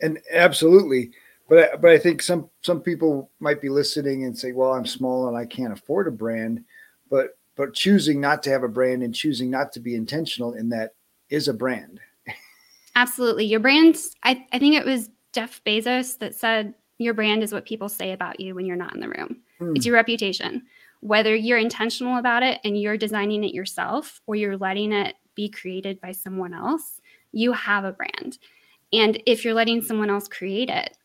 And 0.00 0.18
absolutely, 0.32 1.12
but 1.48 1.80
but 1.80 1.90
I 1.90 1.98
think 1.98 2.20
some 2.20 2.50
some 2.62 2.80
people 2.80 3.30
might 3.40 3.60
be 3.60 3.68
listening 3.68 4.24
and 4.24 4.36
say, 4.36 4.52
"Well, 4.52 4.72
I'm 4.72 4.86
small 4.86 5.28
and 5.28 5.36
I 5.36 5.46
can't 5.46 5.72
afford 5.72 6.08
a 6.08 6.10
brand," 6.10 6.64
but 7.10 7.38
but 7.56 7.74
choosing 7.74 8.20
not 8.20 8.42
to 8.42 8.50
have 8.50 8.64
a 8.64 8.68
brand 8.68 9.02
and 9.02 9.14
choosing 9.14 9.50
not 9.50 9.72
to 9.72 9.80
be 9.80 9.94
intentional 9.94 10.54
in 10.54 10.68
that 10.70 10.94
is 11.30 11.48
a 11.48 11.54
brand. 11.54 12.00
Absolutely. 12.96 13.44
Your 13.44 13.60
brand, 13.60 13.96
I, 14.22 14.44
I 14.52 14.58
think 14.58 14.76
it 14.76 14.84
was 14.84 15.10
Jeff 15.32 15.62
Bezos 15.64 16.18
that 16.18 16.34
said, 16.34 16.74
Your 16.98 17.14
brand 17.14 17.42
is 17.42 17.52
what 17.52 17.64
people 17.64 17.88
say 17.88 18.12
about 18.12 18.40
you 18.40 18.54
when 18.54 18.66
you're 18.66 18.76
not 18.76 18.94
in 18.94 19.00
the 19.00 19.08
room. 19.08 19.40
Hmm. 19.58 19.74
It's 19.74 19.86
your 19.86 19.94
reputation. 19.94 20.62
Whether 21.00 21.34
you're 21.34 21.58
intentional 21.58 22.18
about 22.18 22.42
it 22.42 22.60
and 22.64 22.80
you're 22.80 22.96
designing 22.96 23.44
it 23.44 23.52
yourself 23.52 24.20
or 24.26 24.36
you're 24.36 24.56
letting 24.56 24.92
it 24.92 25.16
be 25.34 25.48
created 25.48 26.00
by 26.00 26.12
someone 26.12 26.54
else, 26.54 27.00
you 27.32 27.52
have 27.52 27.84
a 27.84 27.92
brand. 27.92 28.38
And 28.92 29.22
if 29.26 29.44
you're 29.44 29.54
letting 29.54 29.82
someone 29.82 30.10
else 30.10 30.28
create 30.28 30.70
it, 30.70 30.96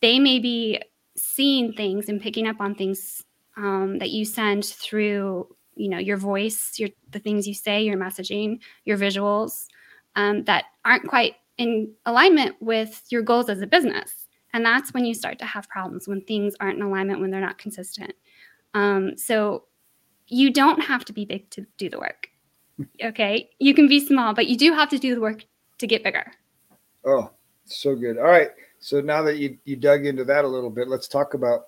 they 0.00 0.18
may 0.18 0.38
be 0.38 0.80
seeing 1.16 1.72
things 1.72 2.08
and 2.08 2.20
picking 2.20 2.46
up 2.46 2.60
on 2.60 2.74
things 2.74 3.24
um, 3.56 3.98
that 3.98 4.10
you 4.10 4.24
send 4.24 4.64
through 4.64 5.48
you 5.74 5.88
know 5.88 5.98
your 5.98 6.16
voice 6.16 6.74
your 6.78 6.88
the 7.10 7.20
things 7.20 7.46
you 7.46 7.54
say 7.54 7.82
your 7.82 7.96
messaging 7.96 8.58
your 8.84 8.98
visuals 8.98 9.66
um, 10.16 10.42
that 10.44 10.64
aren't 10.84 11.06
quite 11.08 11.36
in 11.56 11.92
alignment 12.06 12.56
with 12.60 13.04
your 13.10 13.22
goals 13.22 13.48
as 13.48 13.60
a 13.60 13.66
business 13.66 14.28
And 14.52 14.64
that's 14.64 14.94
when 14.94 15.04
you 15.04 15.14
start 15.14 15.38
to 15.40 15.44
have 15.44 15.68
problems, 15.68 16.08
when 16.08 16.22
things 16.22 16.54
aren't 16.60 16.78
in 16.78 16.82
alignment, 16.82 17.20
when 17.20 17.30
they're 17.30 17.40
not 17.40 17.58
consistent. 17.58 18.12
Um, 18.74 19.16
so 19.16 19.64
you 20.26 20.52
don't 20.52 20.80
have 20.80 21.04
to 21.06 21.12
be 21.12 21.24
big 21.24 21.50
to 21.50 21.66
do 21.76 21.88
the 21.88 21.98
work. 21.98 22.28
Okay. 23.02 23.50
You 23.58 23.74
can 23.74 23.88
be 23.88 24.04
small, 24.04 24.34
but 24.34 24.46
you 24.46 24.56
do 24.56 24.72
have 24.72 24.88
to 24.90 24.98
do 24.98 25.14
the 25.14 25.20
work 25.20 25.44
to 25.78 25.86
get 25.86 26.04
bigger. 26.04 26.32
Oh, 27.04 27.30
so 27.64 27.94
good. 27.94 28.18
All 28.18 28.24
right. 28.24 28.50
So 28.80 29.00
now 29.00 29.22
that 29.22 29.38
you, 29.38 29.58
you 29.64 29.76
dug 29.76 30.06
into 30.06 30.24
that 30.24 30.44
a 30.44 30.48
little 30.48 30.70
bit, 30.70 30.88
let's 30.88 31.08
talk 31.08 31.34
about 31.34 31.66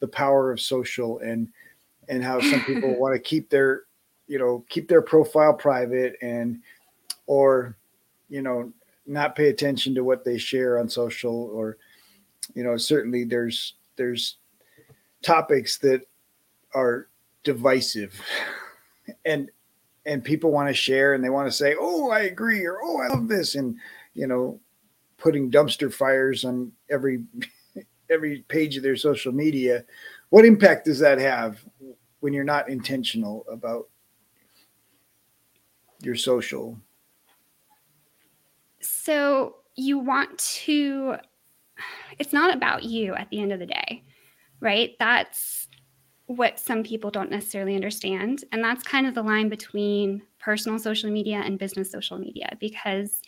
the 0.00 0.08
power 0.08 0.50
of 0.50 0.60
social 0.60 1.20
and 1.20 1.48
and 2.08 2.22
how 2.22 2.40
some 2.40 2.60
people 2.64 2.94
want 2.98 3.14
to 3.14 3.20
keep 3.20 3.48
their 3.48 3.82
you 4.26 4.38
know 4.38 4.64
keep 4.68 4.88
their 4.88 5.00
profile 5.00 5.54
private 5.54 6.16
and 6.20 6.60
or 7.26 7.76
you 8.28 8.42
know 8.42 8.72
not 9.06 9.36
pay 9.36 9.48
attention 9.48 9.94
to 9.94 10.04
what 10.04 10.24
they 10.24 10.36
share 10.36 10.78
on 10.78 10.88
social 10.88 11.50
or 11.54 11.76
you 12.54 12.64
know 12.64 12.76
certainly 12.76 13.24
there's 13.24 13.74
there's 13.96 14.38
topics 15.22 15.78
that 15.78 16.02
are 16.74 17.08
divisive 17.44 18.20
and 19.24 19.50
and 20.04 20.24
people 20.24 20.50
want 20.50 20.68
to 20.68 20.74
share 20.74 21.14
and 21.14 21.22
they 21.22 21.30
want 21.30 21.46
to 21.46 21.52
say 21.52 21.74
oh 21.78 22.10
i 22.10 22.20
agree 22.20 22.64
or 22.64 22.78
oh 22.82 23.00
i 23.00 23.08
love 23.08 23.28
this 23.28 23.54
and 23.54 23.76
you 24.14 24.26
know 24.26 24.60
putting 25.22 25.50
dumpster 25.50 25.92
fires 25.92 26.44
on 26.44 26.72
every 26.90 27.24
every 28.10 28.40
page 28.48 28.76
of 28.76 28.82
their 28.82 28.96
social 28.96 29.32
media. 29.32 29.84
What 30.30 30.44
impact 30.44 30.86
does 30.86 30.98
that 30.98 31.18
have 31.18 31.64
when 32.20 32.32
you're 32.32 32.44
not 32.44 32.68
intentional 32.68 33.46
about 33.50 33.88
your 36.00 36.16
social? 36.16 36.78
So 38.80 39.56
you 39.76 39.98
want 39.98 40.36
to 40.38 41.16
it's 42.18 42.32
not 42.32 42.54
about 42.54 42.82
you 42.82 43.14
at 43.14 43.30
the 43.30 43.40
end 43.40 43.52
of 43.52 43.58
the 43.58 43.66
day 43.66 44.02
right? 44.62 44.94
That's 45.00 45.61
what 46.32 46.58
some 46.58 46.82
people 46.82 47.10
don't 47.10 47.30
necessarily 47.30 47.74
understand 47.74 48.44
and 48.52 48.62
that's 48.62 48.82
kind 48.82 49.06
of 49.06 49.14
the 49.14 49.22
line 49.22 49.48
between 49.48 50.22
personal 50.38 50.78
social 50.78 51.10
media 51.10 51.42
and 51.44 51.58
business 51.58 51.90
social 51.90 52.18
media 52.18 52.56
because 52.60 53.22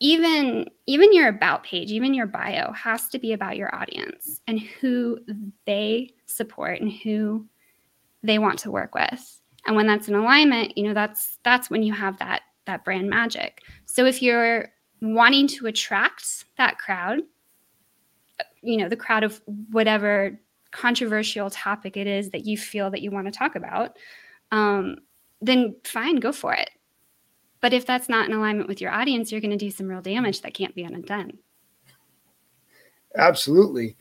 even 0.00 0.68
even 0.86 1.12
your 1.12 1.28
about 1.28 1.64
page 1.64 1.90
even 1.90 2.12
your 2.12 2.26
bio 2.26 2.72
has 2.72 3.08
to 3.08 3.18
be 3.18 3.32
about 3.32 3.56
your 3.56 3.74
audience 3.74 4.40
and 4.46 4.60
who 4.60 5.18
they 5.64 6.10
support 6.26 6.80
and 6.80 6.92
who 6.92 7.46
they 8.22 8.38
want 8.38 8.58
to 8.58 8.70
work 8.70 8.94
with. 8.94 9.40
And 9.66 9.76
when 9.76 9.86
that's 9.86 10.08
in 10.08 10.14
alignment 10.14 10.76
you 10.76 10.84
know 10.84 10.94
that's 10.94 11.38
that's 11.44 11.70
when 11.70 11.82
you 11.82 11.92
have 11.92 12.18
that 12.18 12.42
that 12.66 12.84
brand 12.84 13.08
magic. 13.08 13.62
So 13.86 14.04
if 14.04 14.20
you're 14.20 14.68
wanting 15.00 15.46
to 15.46 15.66
attract 15.66 16.44
that 16.56 16.78
crowd 16.78 17.20
you 18.62 18.76
know 18.76 18.88
the 18.88 18.96
crowd 18.96 19.22
of 19.22 19.40
whatever 19.70 20.38
controversial 20.76 21.50
topic 21.50 21.96
it 21.96 22.06
is 22.06 22.30
that 22.30 22.44
you 22.44 22.56
feel 22.58 22.90
that 22.90 23.02
you 23.02 23.10
want 23.10 23.26
to 23.26 23.32
talk 23.32 23.56
about 23.56 23.96
um, 24.52 24.96
then 25.40 25.74
fine 25.84 26.16
go 26.16 26.32
for 26.32 26.52
it 26.52 26.70
but 27.60 27.72
if 27.72 27.86
that's 27.86 28.08
not 28.08 28.28
in 28.28 28.34
alignment 28.34 28.68
with 28.68 28.80
your 28.80 28.92
audience, 28.92 29.32
you're 29.32 29.40
going 29.40 29.50
to 29.50 29.56
do 29.56 29.70
some 29.70 29.88
real 29.88 30.00
damage 30.00 30.42
that 30.42 30.54
can't 30.54 30.74
be 30.74 30.84
undone. 30.84 31.38
Absolutely. 33.16 33.96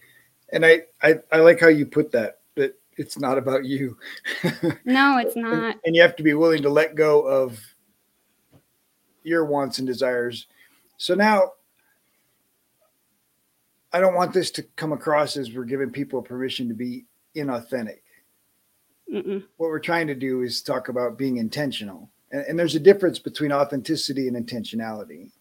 And 0.52 0.66
I, 0.66 0.84
I, 1.02 1.16
I 1.32 1.38
like 1.40 1.60
how 1.60 1.70
you 1.70 1.86
put 1.86 2.12
that, 2.12 2.42
that 2.56 2.78
it's 2.98 3.18
not 3.18 3.38
about 3.38 3.66
you. 3.66 3.98
no, 4.86 5.18
it's 5.18 5.36
not. 5.36 5.54
And, 5.54 5.76
and 5.86 5.96
you 5.96 6.02
have 6.02 6.16
to 6.18 6.24
be 6.24 6.34
willing 6.34 6.62
to 6.64 6.70
let 6.70 6.96
go 6.96 7.22
of 7.22 7.60
your 9.24 9.46
wants 9.46 9.80
and 9.80 9.88
desires. 9.88 10.48
So 10.98 11.16
now 11.16 11.54
I 13.96 14.02
don't 14.02 14.14
want 14.14 14.34
this 14.34 14.52
to 14.52 14.64
come 14.76 14.92
across 14.92 15.38
as 15.38 15.54
we're 15.54 15.64
giving 15.64 15.90
people 15.90 16.22
permission 16.22 16.68
to 16.68 16.74
be 16.74 17.06
inauthentic. 17.34 18.00
Mm-mm. 19.10 19.42
What 19.56 19.70
we're 19.70 19.80
trying 19.80 20.08
to 20.08 20.16
do 20.16 20.42
is 20.42 20.62
talk 20.62 20.90
about 20.90 21.18
being 21.18 21.38
intentional. 21.38 22.10
And, 22.30 22.44
and 22.46 22.60
there's 22.60 22.76
a 22.76 22.80
difference 22.82 23.20
between 23.20 23.54
authenticity 23.54 24.28
and 24.28 24.36
intentionality. 24.36 25.32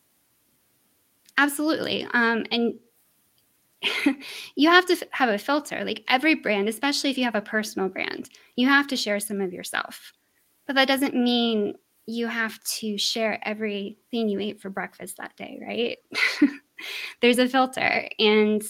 Absolutely. 1.36 2.06
Um, 2.14 2.44
and 2.52 2.74
you 4.54 4.68
have 4.68 4.86
to 4.86 5.04
have 5.10 5.30
a 5.30 5.38
filter. 5.38 5.84
Like 5.84 6.04
every 6.06 6.36
brand 6.36 6.68
especially 6.68 7.10
if 7.10 7.18
you 7.18 7.24
have 7.24 7.34
a 7.34 7.40
personal 7.40 7.88
brand 7.88 8.30
you 8.54 8.68
have 8.68 8.86
to 8.86 8.96
share 8.96 9.18
some 9.18 9.40
of 9.40 9.52
yourself. 9.52 10.12
But 10.68 10.76
that 10.76 10.86
doesn't 10.86 11.16
mean 11.16 11.74
you 12.06 12.26
have 12.26 12.62
to 12.64 12.98
share 12.98 13.38
everything 13.42 14.28
you 14.28 14.38
ate 14.40 14.60
for 14.60 14.70
breakfast 14.70 15.16
that 15.16 15.36
day 15.36 15.58
right 15.66 15.98
there's 17.20 17.38
a 17.38 17.48
filter 17.48 18.08
and 18.18 18.62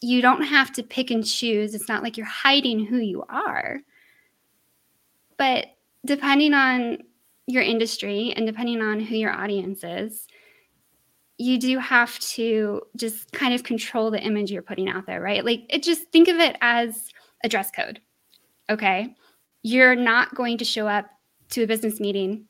you 0.00 0.20
don't 0.20 0.42
have 0.42 0.72
to 0.72 0.82
pick 0.82 1.10
and 1.10 1.26
choose 1.26 1.74
it's 1.74 1.88
not 1.88 2.02
like 2.02 2.16
you're 2.16 2.26
hiding 2.26 2.84
who 2.84 2.96
you 2.96 3.24
are 3.28 3.80
but 5.36 5.66
depending 6.04 6.54
on 6.54 6.98
your 7.46 7.62
industry 7.62 8.32
and 8.36 8.46
depending 8.46 8.80
on 8.80 9.00
who 9.00 9.16
your 9.16 9.32
audience 9.32 9.82
is, 9.84 10.26
you 11.38 11.58
do 11.58 11.78
have 11.78 12.18
to 12.20 12.82
just 12.96 13.32
kind 13.32 13.52
of 13.54 13.64
control 13.64 14.10
the 14.10 14.20
image 14.20 14.50
you're 14.50 14.62
putting 14.62 14.88
out 14.88 15.06
there, 15.06 15.20
right? 15.20 15.44
Like 15.44 15.64
it 15.68 15.82
just 15.82 16.10
think 16.12 16.28
of 16.28 16.36
it 16.36 16.56
as 16.60 17.08
a 17.42 17.48
dress 17.48 17.70
code. 17.70 18.00
Okay. 18.70 19.14
You're 19.62 19.96
not 19.96 20.34
going 20.34 20.58
to 20.58 20.64
show 20.64 20.86
up 20.86 21.06
to 21.50 21.64
a 21.64 21.66
business 21.66 22.00
meeting 22.00 22.46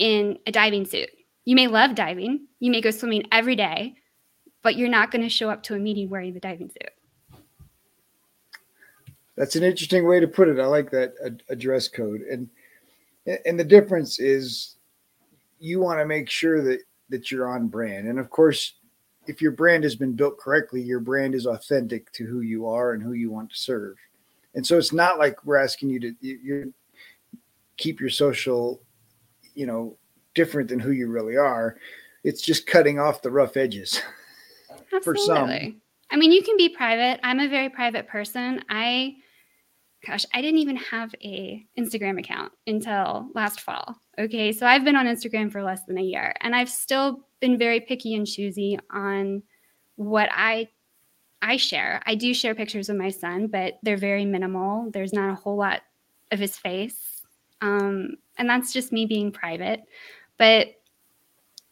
in 0.00 0.38
a 0.46 0.50
diving 0.50 0.86
suit. 0.86 1.10
You 1.44 1.54
may 1.54 1.66
love 1.66 1.94
diving, 1.94 2.46
you 2.58 2.70
may 2.70 2.80
go 2.80 2.90
swimming 2.90 3.24
every 3.30 3.54
day, 3.54 3.94
but 4.62 4.76
you're 4.76 4.88
not 4.88 5.10
going 5.10 5.22
to 5.22 5.28
show 5.28 5.50
up 5.50 5.62
to 5.64 5.74
a 5.74 5.78
meeting 5.78 6.08
wearing 6.08 6.32
the 6.32 6.40
diving 6.40 6.70
suit. 6.70 7.38
That's 9.36 9.56
an 9.56 9.62
interesting 9.62 10.06
way 10.06 10.20
to 10.20 10.28
put 10.28 10.48
it. 10.48 10.58
I 10.58 10.66
like 10.66 10.90
that 10.90 11.14
a, 11.24 11.52
a 11.52 11.56
dress 11.56 11.86
code. 11.86 12.22
And 12.22 12.48
and 13.46 13.60
the 13.60 13.64
difference 13.64 14.18
is 14.18 14.76
you 15.58 15.80
want 15.80 16.00
to 16.00 16.06
make 16.06 16.28
sure 16.28 16.62
that 16.62 16.80
that 17.10 17.30
you're 17.30 17.48
on 17.48 17.68
brand 17.68 18.08
and 18.08 18.18
of 18.18 18.30
course 18.30 18.74
if 19.26 19.42
your 19.42 19.52
brand 19.52 19.84
has 19.84 19.94
been 19.94 20.14
built 20.14 20.38
correctly 20.38 20.80
your 20.80 21.00
brand 21.00 21.34
is 21.34 21.46
authentic 21.46 22.10
to 22.12 22.24
who 22.24 22.40
you 22.40 22.66
are 22.66 22.92
and 22.92 23.02
who 23.02 23.12
you 23.12 23.30
want 23.30 23.50
to 23.50 23.56
serve 23.56 23.96
and 24.54 24.66
so 24.66 24.78
it's 24.78 24.92
not 24.92 25.18
like 25.18 25.44
we're 25.44 25.58
asking 25.58 25.90
you 25.90 26.00
to 26.00 26.14
you, 26.20 26.38
you 26.42 26.74
keep 27.76 28.00
your 28.00 28.10
social 28.10 28.80
you 29.60 29.66
know 29.66 29.96
different 30.34 30.68
than 30.68 30.80
who 30.80 30.90
you 30.90 31.08
really 31.08 31.36
are 31.36 31.76
it's 32.24 32.42
just 32.42 32.66
cutting 32.66 32.98
off 32.98 33.22
the 33.22 33.30
rough 33.30 33.56
edges 33.56 34.00
Absolutely. 34.92 35.00
for 35.04 35.16
some 35.16 35.80
i 36.10 36.16
mean 36.16 36.32
you 36.32 36.42
can 36.42 36.56
be 36.56 36.68
private 36.68 37.20
i'm 37.22 37.40
a 37.40 37.48
very 37.48 37.68
private 37.68 38.08
person 38.08 38.62
i 38.68 39.14
gosh, 40.06 40.24
I 40.32 40.40
didn't 40.40 40.60
even 40.60 40.76
have 40.76 41.14
a 41.22 41.64
Instagram 41.78 42.18
account 42.18 42.52
until 42.66 43.28
last 43.34 43.60
fall. 43.60 43.96
Okay, 44.18 44.52
so 44.52 44.66
I've 44.66 44.84
been 44.84 44.96
on 44.96 45.06
Instagram 45.06 45.52
for 45.52 45.62
less 45.62 45.84
than 45.84 45.98
a 45.98 46.02
year, 46.02 46.34
and 46.40 46.54
I've 46.54 46.70
still 46.70 47.26
been 47.40 47.58
very 47.58 47.80
picky 47.80 48.14
and 48.14 48.26
choosy 48.26 48.78
on 48.90 49.42
what 49.96 50.28
I 50.32 50.68
I 51.42 51.56
share. 51.56 52.02
I 52.04 52.14
do 52.16 52.34
share 52.34 52.54
pictures 52.54 52.88
of 52.90 52.96
my 52.96 53.08
son, 53.08 53.46
but 53.46 53.78
they're 53.82 53.96
very 53.96 54.26
minimal. 54.26 54.90
There's 54.90 55.12
not 55.12 55.30
a 55.30 55.34
whole 55.34 55.56
lot 55.56 55.80
of 56.30 56.38
his 56.38 56.56
face, 56.56 57.22
um, 57.62 58.16
and 58.40 58.48
that's 58.48 58.72
just 58.72 58.90
me 58.90 59.04
being 59.04 59.30
private. 59.30 59.82
But 60.38 60.68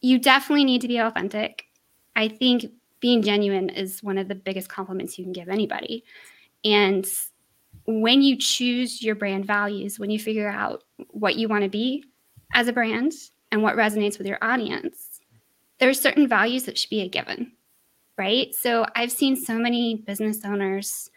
you 0.00 0.18
definitely 0.18 0.66
need 0.66 0.82
to 0.82 0.88
be 0.88 0.98
authentic. 0.98 1.64
I 2.14 2.28
think 2.28 2.66
being 3.00 3.22
genuine 3.22 3.70
is 3.70 4.02
one 4.02 4.18
of 4.18 4.28
the 4.28 4.34
biggest 4.34 4.68
compliments 4.68 5.18
you 5.18 5.24
can 5.24 5.32
give 5.32 5.48
anybody. 5.48 6.04
And 6.64 7.06
when 7.86 8.20
you 8.20 8.36
choose 8.36 9.02
your 9.02 9.14
brand 9.14 9.46
values, 9.46 9.98
when 9.98 10.10
you 10.10 10.18
figure 10.18 10.48
out 10.48 10.84
what 11.08 11.36
you 11.36 11.48
want 11.48 11.64
to 11.64 11.70
be 11.70 12.04
as 12.54 12.68
a 12.68 12.72
brand 12.72 13.12
and 13.50 13.62
what 13.62 13.76
resonates 13.76 14.18
with 14.18 14.26
your 14.26 14.38
audience, 14.42 15.20
there 15.78 15.88
are 15.88 15.94
certain 15.94 16.28
values 16.28 16.64
that 16.64 16.76
should 16.76 16.90
be 16.90 17.00
a 17.00 17.08
given, 17.08 17.52
right? 18.18 18.54
So 18.54 18.84
I've 18.94 19.12
seen 19.12 19.36
so 19.36 19.54
many 19.54 19.94
business 19.94 20.44
owners, 20.44 21.10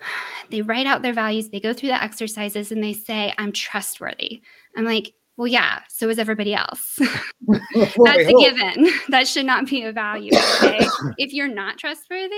they 0.50 0.62
write 0.62 0.86
out 0.86 1.02
their 1.02 1.12
values, 1.12 1.48
they 1.48 1.60
go 1.60 1.72
through 1.72 1.90
the 1.90 2.02
exercises, 2.02 2.72
and 2.72 2.82
they 2.82 2.92
say, 2.92 3.32
I'm 3.38 3.52
trustworthy. 3.52 4.42
I'm 4.76 4.84
like, 4.84 5.14
well, 5.36 5.46
yeah, 5.46 5.80
so 5.88 6.08
is 6.08 6.18
everybody 6.18 6.54
else. 6.54 6.98
That's 7.46 7.96
a 7.96 8.32
given. 8.32 8.88
That 9.08 9.28
should 9.28 9.46
not 9.46 9.66
be 9.66 9.82
a 9.82 9.92
value. 9.92 10.32
Okay. 10.34 10.86
if 11.18 11.32
you're 11.32 11.48
not 11.48 11.78
trustworthy, 11.78 12.34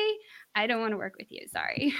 I 0.54 0.66
don't 0.66 0.80
want 0.80 0.92
to 0.92 0.98
work 0.98 1.14
with 1.18 1.30
you. 1.30 1.46
Sorry. 1.48 1.94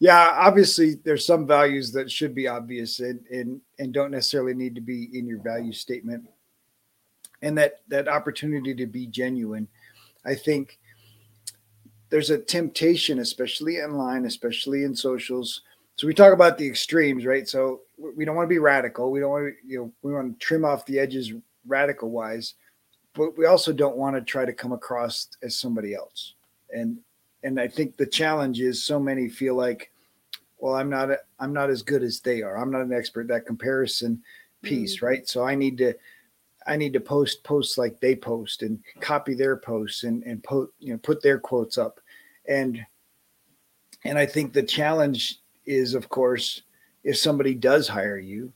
yeah 0.00 0.30
obviously 0.38 0.94
there's 1.04 1.26
some 1.26 1.46
values 1.46 1.90
that 1.92 2.10
should 2.10 2.34
be 2.34 2.46
obvious 2.46 3.00
and, 3.00 3.20
and 3.30 3.60
and 3.80 3.92
don't 3.92 4.12
necessarily 4.12 4.54
need 4.54 4.74
to 4.74 4.80
be 4.80 5.08
in 5.12 5.26
your 5.26 5.40
value 5.42 5.72
statement 5.72 6.24
and 7.42 7.58
that 7.58 7.80
that 7.88 8.06
opportunity 8.06 8.74
to 8.74 8.86
be 8.86 9.08
genuine 9.08 9.66
i 10.24 10.36
think 10.36 10.78
there's 12.10 12.30
a 12.30 12.38
temptation 12.38 13.18
especially 13.18 13.78
online 13.78 14.24
especially 14.24 14.84
in 14.84 14.94
socials 14.94 15.62
so 15.96 16.06
we 16.06 16.14
talk 16.14 16.32
about 16.32 16.58
the 16.58 16.66
extremes 16.66 17.26
right 17.26 17.48
so 17.48 17.80
we 18.16 18.24
don't 18.24 18.36
want 18.36 18.46
to 18.46 18.54
be 18.54 18.58
radical 18.58 19.10
we 19.10 19.20
don't 19.20 19.30
want 19.30 19.54
to 19.54 19.68
you 19.68 19.78
know 19.78 19.92
we 20.02 20.12
want 20.12 20.38
to 20.38 20.44
trim 20.44 20.64
off 20.64 20.86
the 20.86 20.98
edges 20.98 21.32
radical 21.66 22.10
wise 22.10 22.54
but 23.18 23.36
we 23.36 23.46
also 23.46 23.72
don't 23.72 23.96
want 23.96 24.14
to 24.14 24.22
try 24.22 24.44
to 24.44 24.52
come 24.52 24.72
across 24.72 25.28
as 25.42 25.58
somebody 25.58 25.92
else. 25.92 26.34
And 26.72 26.98
and 27.42 27.60
I 27.60 27.66
think 27.66 27.96
the 27.96 28.06
challenge 28.06 28.60
is 28.60 28.82
so 28.82 28.98
many 28.98 29.28
feel 29.28 29.54
like, 29.54 29.90
well, 30.58 30.74
I'm 30.74 30.88
not 30.88 31.10
I'm 31.40 31.52
not 31.52 31.68
as 31.68 31.82
good 31.82 32.04
as 32.04 32.20
they 32.20 32.42
are. 32.42 32.56
I'm 32.56 32.70
not 32.70 32.82
an 32.82 32.92
expert. 32.92 33.26
That 33.26 33.44
comparison 33.44 34.22
piece, 34.62 34.96
mm-hmm. 34.96 35.06
right? 35.06 35.28
So 35.28 35.44
I 35.44 35.56
need 35.56 35.78
to 35.78 35.94
I 36.68 36.76
need 36.76 36.92
to 36.92 37.00
post 37.00 37.42
posts 37.42 37.78
like 37.78 37.98
they 37.98 38.14
post 38.14 38.62
and 38.62 38.78
copy 39.00 39.34
their 39.34 39.56
posts 39.56 40.04
and 40.04 40.22
and 40.24 40.42
put 40.44 40.72
you 40.78 40.92
know 40.92 40.98
put 40.98 41.22
their 41.22 41.38
quotes 41.38 41.78
up. 41.78 42.00
And 42.46 42.84
and 44.04 44.18
I 44.18 44.26
think 44.26 44.52
the 44.52 44.62
challenge 44.62 45.40
is 45.66 45.94
of 45.94 46.08
course 46.08 46.62
if 47.04 47.16
somebody 47.16 47.54
does 47.54 47.88
hire 47.88 48.18
you, 48.18 48.52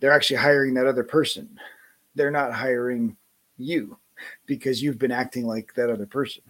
they're 0.00 0.12
actually 0.12 0.36
hiring 0.36 0.74
that 0.74 0.86
other 0.86 1.04
person. 1.04 1.58
They're 2.14 2.30
not 2.30 2.52
hiring 2.52 3.16
you 3.56 3.98
because 4.46 4.82
you've 4.82 4.98
been 4.98 5.12
acting 5.12 5.46
like 5.46 5.72
that 5.74 5.90
other 5.90 6.06
person. 6.06 6.42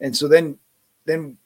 And 0.00 0.16
so 0.16 0.28
then 0.28 0.58
then 1.04 1.36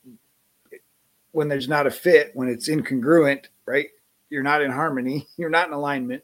when 1.33 1.49
there's 1.49 1.69
not 1.69 1.87
a 1.87 1.91
fit, 1.91 2.31
when 2.35 2.49
it's 2.49 2.69
incongruent, 2.69 3.47
right? 3.67 3.89
You're 4.31 4.43
not 4.43 4.63
in 4.63 4.71
harmony, 4.71 5.27
you're 5.37 5.51
not 5.51 5.67
in 5.67 5.75
alignment. 5.75 6.23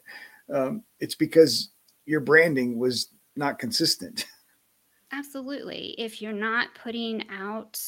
Um, 0.53 0.83
it's 0.99 1.15
because 1.15 1.69
your 2.05 2.19
branding 2.19 2.77
was 2.77 3.09
not 3.35 3.59
consistent. 3.59 4.25
Absolutely. 5.11 5.95
If 5.97 6.21
you're 6.21 6.33
not 6.33 6.69
putting 6.75 7.29
out 7.29 7.79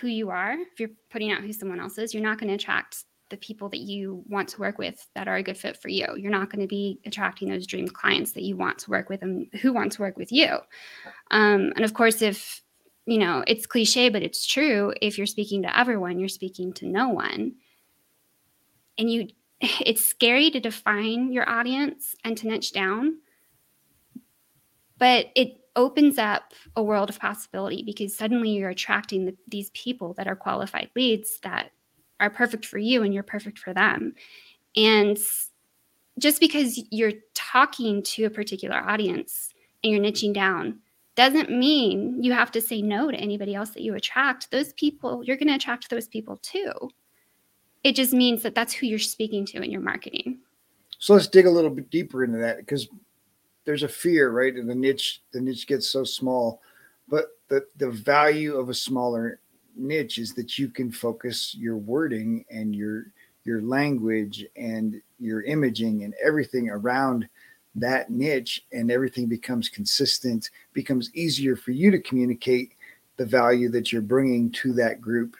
who 0.00 0.08
you 0.08 0.30
are, 0.30 0.52
if 0.52 0.80
you're 0.80 0.90
putting 1.10 1.30
out 1.30 1.42
who 1.42 1.52
someone 1.52 1.80
else 1.80 1.98
is, 1.98 2.12
you're 2.12 2.22
not 2.22 2.38
going 2.38 2.48
to 2.48 2.54
attract 2.54 3.04
the 3.30 3.36
people 3.36 3.68
that 3.68 3.78
you 3.78 4.24
want 4.28 4.48
to 4.48 4.60
work 4.60 4.78
with 4.78 5.06
that 5.14 5.28
are 5.28 5.36
a 5.36 5.42
good 5.42 5.56
fit 5.56 5.76
for 5.76 5.88
you. 5.88 6.06
You're 6.16 6.30
not 6.30 6.50
going 6.50 6.62
to 6.62 6.66
be 6.68 6.98
attracting 7.04 7.50
those 7.50 7.66
dream 7.66 7.86
clients 7.86 8.32
that 8.32 8.42
you 8.42 8.56
want 8.56 8.78
to 8.78 8.90
work 8.90 9.08
with 9.10 9.22
and 9.22 9.46
who 9.60 9.72
want 9.72 9.92
to 9.92 10.02
work 10.02 10.16
with 10.16 10.32
you. 10.32 10.58
Um, 11.30 11.72
and 11.76 11.84
of 11.84 11.94
course, 11.94 12.22
if 12.22 12.62
you 13.08 13.16
know, 13.16 13.42
it's 13.46 13.66
cliche, 13.66 14.10
but 14.10 14.22
it's 14.22 14.46
true. 14.46 14.92
If 15.00 15.16
you're 15.16 15.26
speaking 15.26 15.62
to 15.62 15.78
everyone, 15.78 16.18
you're 16.18 16.28
speaking 16.28 16.74
to 16.74 16.86
no 16.86 17.08
one. 17.08 17.54
And 18.98 19.10
you, 19.10 19.28
it's 19.60 20.04
scary 20.04 20.50
to 20.50 20.60
define 20.60 21.32
your 21.32 21.48
audience 21.48 22.14
and 22.24 22.36
to 22.38 22.46
niche 22.46 22.72
down, 22.72 23.18
but 24.98 25.26
it 25.34 25.60
opens 25.76 26.18
up 26.18 26.54
a 26.74 26.82
world 26.82 27.08
of 27.08 27.18
possibility 27.20 27.82
because 27.82 28.16
suddenly 28.16 28.50
you're 28.50 28.70
attracting 28.70 29.26
the, 29.26 29.36
these 29.46 29.70
people 29.70 30.12
that 30.14 30.26
are 30.26 30.36
qualified 30.36 30.90
leads 30.96 31.38
that 31.40 31.70
are 32.20 32.30
perfect 32.30 32.66
for 32.66 32.78
you 32.78 33.02
and 33.02 33.14
you're 33.14 33.22
perfect 33.22 33.58
for 33.58 33.72
them. 33.72 34.12
And 34.76 35.16
just 36.18 36.40
because 36.40 36.80
you're 36.90 37.12
talking 37.34 38.02
to 38.02 38.24
a 38.24 38.30
particular 38.30 38.76
audience 38.76 39.54
and 39.84 39.92
you're 39.92 40.02
niching 40.02 40.34
down 40.34 40.80
doesn't 41.14 41.50
mean 41.50 42.22
you 42.22 42.32
have 42.32 42.50
to 42.52 42.60
say 42.60 42.82
no 42.82 43.10
to 43.10 43.16
anybody 43.16 43.54
else 43.54 43.70
that 43.70 43.82
you 43.82 43.94
attract. 43.94 44.50
Those 44.50 44.72
people, 44.74 45.22
you're 45.24 45.36
going 45.36 45.48
to 45.48 45.54
attract 45.54 45.90
those 45.90 46.08
people 46.08 46.38
too. 46.42 46.72
It 47.84 47.94
just 47.94 48.12
means 48.12 48.42
that 48.42 48.54
that's 48.54 48.72
who 48.72 48.86
you're 48.86 48.98
speaking 48.98 49.46
to 49.46 49.62
in 49.62 49.70
your 49.70 49.80
marketing. 49.80 50.38
So 50.98 51.14
let's 51.14 51.28
dig 51.28 51.46
a 51.46 51.50
little 51.50 51.70
bit 51.70 51.90
deeper 51.90 52.24
into 52.24 52.38
that 52.38 52.58
because 52.58 52.88
there's 53.64 53.84
a 53.84 53.88
fear, 53.88 54.30
right? 54.30 54.54
And 54.54 54.68
the 54.68 54.74
niche, 54.74 55.22
the 55.32 55.40
niche 55.40 55.66
gets 55.66 55.88
so 55.88 56.04
small, 56.04 56.60
but 57.08 57.38
the 57.48 57.64
the 57.76 57.90
value 57.90 58.56
of 58.56 58.68
a 58.68 58.74
smaller 58.74 59.40
niche 59.76 60.18
is 60.18 60.34
that 60.34 60.58
you 60.58 60.68
can 60.68 60.90
focus 60.90 61.54
your 61.54 61.76
wording 61.76 62.44
and 62.50 62.74
your 62.74 63.12
your 63.44 63.62
language 63.62 64.44
and 64.56 65.00
your 65.18 65.42
imaging 65.42 66.04
and 66.04 66.14
everything 66.22 66.68
around 66.68 67.28
that 67.74 68.10
niche 68.10 68.66
and 68.72 68.90
everything 68.90 69.26
becomes 69.26 69.68
consistent 69.68 70.50
becomes 70.72 71.14
easier 71.14 71.54
for 71.54 71.70
you 71.70 71.90
to 71.90 72.00
communicate 72.00 72.72
the 73.16 73.24
value 73.24 73.68
that 73.68 73.92
you're 73.92 74.02
bringing 74.02 74.50
to 74.50 74.72
that 74.72 75.00
group 75.00 75.36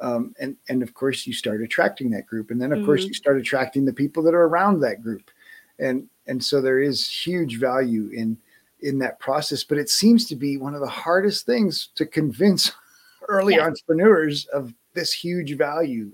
um, 0.00 0.34
and 0.40 0.56
and 0.68 0.82
of 0.82 0.94
course 0.94 1.26
you 1.26 1.32
start 1.32 1.62
attracting 1.62 2.10
that 2.10 2.26
group 2.26 2.50
and 2.50 2.60
then 2.60 2.72
of 2.72 2.78
mm-hmm. 2.78 2.86
course 2.86 3.04
you 3.04 3.14
start 3.14 3.38
attracting 3.38 3.84
the 3.84 3.92
people 3.92 4.22
that 4.22 4.34
are 4.34 4.44
around 4.44 4.80
that 4.80 5.02
group 5.02 5.30
and 5.78 6.08
and 6.26 6.42
so 6.42 6.60
there 6.60 6.80
is 6.80 7.08
huge 7.08 7.58
value 7.58 8.08
in 8.12 8.36
in 8.80 8.98
that 8.98 9.18
process 9.18 9.64
but 9.64 9.78
it 9.78 9.90
seems 9.90 10.26
to 10.26 10.36
be 10.36 10.56
one 10.56 10.74
of 10.74 10.80
the 10.80 10.86
hardest 10.86 11.46
things 11.46 11.88
to 11.94 12.06
convince 12.06 12.72
early 13.28 13.56
yeah. 13.56 13.66
entrepreneurs 13.66 14.46
of 14.46 14.72
this 14.94 15.12
huge 15.12 15.56
value 15.56 16.12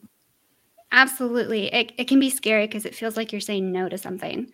Absolutely. 0.97 1.75
It, 1.75 1.91
it 1.99 2.05
can 2.05 2.21
be 2.21 2.31
scary 2.31 2.69
because 2.69 2.87
it 2.87 2.95
feels 2.95 3.17
like 3.17 3.33
you're 3.33 3.41
saying 3.41 3.73
no 3.73 3.89
to 3.89 3.99
something, 3.99 4.53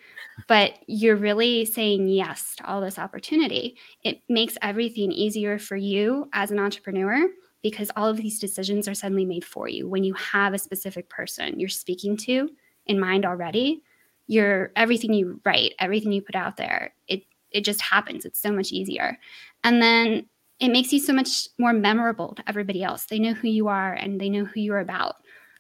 but 0.49 0.73
you're 0.87 1.17
really 1.17 1.67
saying 1.67 2.09
yes 2.09 2.55
to 2.57 2.67
all 2.67 2.81
this 2.81 2.99
opportunity. 2.99 3.77
It 4.05 4.23
makes 4.27 4.57
everything 4.63 5.13
easier 5.13 5.59
for 5.59 5.77
you 5.77 6.31
as 6.33 6.51
an 6.51 6.59
entrepreneur 6.59 7.29
because 7.63 7.91
all 7.97 8.09
of 8.09 8.17
these 8.17 8.39
decisions 8.39 8.89
are 8.89 8.95
suddenly 8.95 9.25
made 9.25 9.45
for 9.45 9.69
you 9.69 9.89
when 9.89 10.05
you 10.05 10.15
have 10.15 10.55
a 10.55 10.59
specific 10.59 11.09
person 11.09 11.61
you're 11.61 11.69
speaking 11.69 12.17
to 12.17 12.49
in 12.87 12.99
mind 12.99 13.25
already. 13.25 13.83
Your 14.27 14.71
everything 14.77 15.13
you 15.13 15.41
write, 15.45 15.75
everything 15.79 16.13
you 16.13 16.23
put 16.23 16.37
out 16.37 16.57
there, 16.57 16.95
it 17.09 17.25
it 17.51 17.65
just 17.65 17.81
happens. 17.81 18.25
It's 18.25 18.41
so 18.41 18.53
much 18.53 18.71
easier. 18.71 19.19
And 19.65 19.83
then 19.83 20.27
it 20.61 20.69
makes 20.69 20.93
you 20.93 21.01
so 21.01 21.13
much 21.13 21.49
more 21.59 21.73
memorable 21.73 22.35
to 22.35 22.45
everybody 22.49 22.83
else. 22.83 23.07
They 23.07 23.19
know 23.19 23.33
who 23.33 23.49
you 23.49 23.69
are 23.69 23.95
and 23.95 24.21
they 24.21 24.29
know 24.29 24.45
who 24.45 24.61
you're 24.61 24.79
about. 24.79 25.17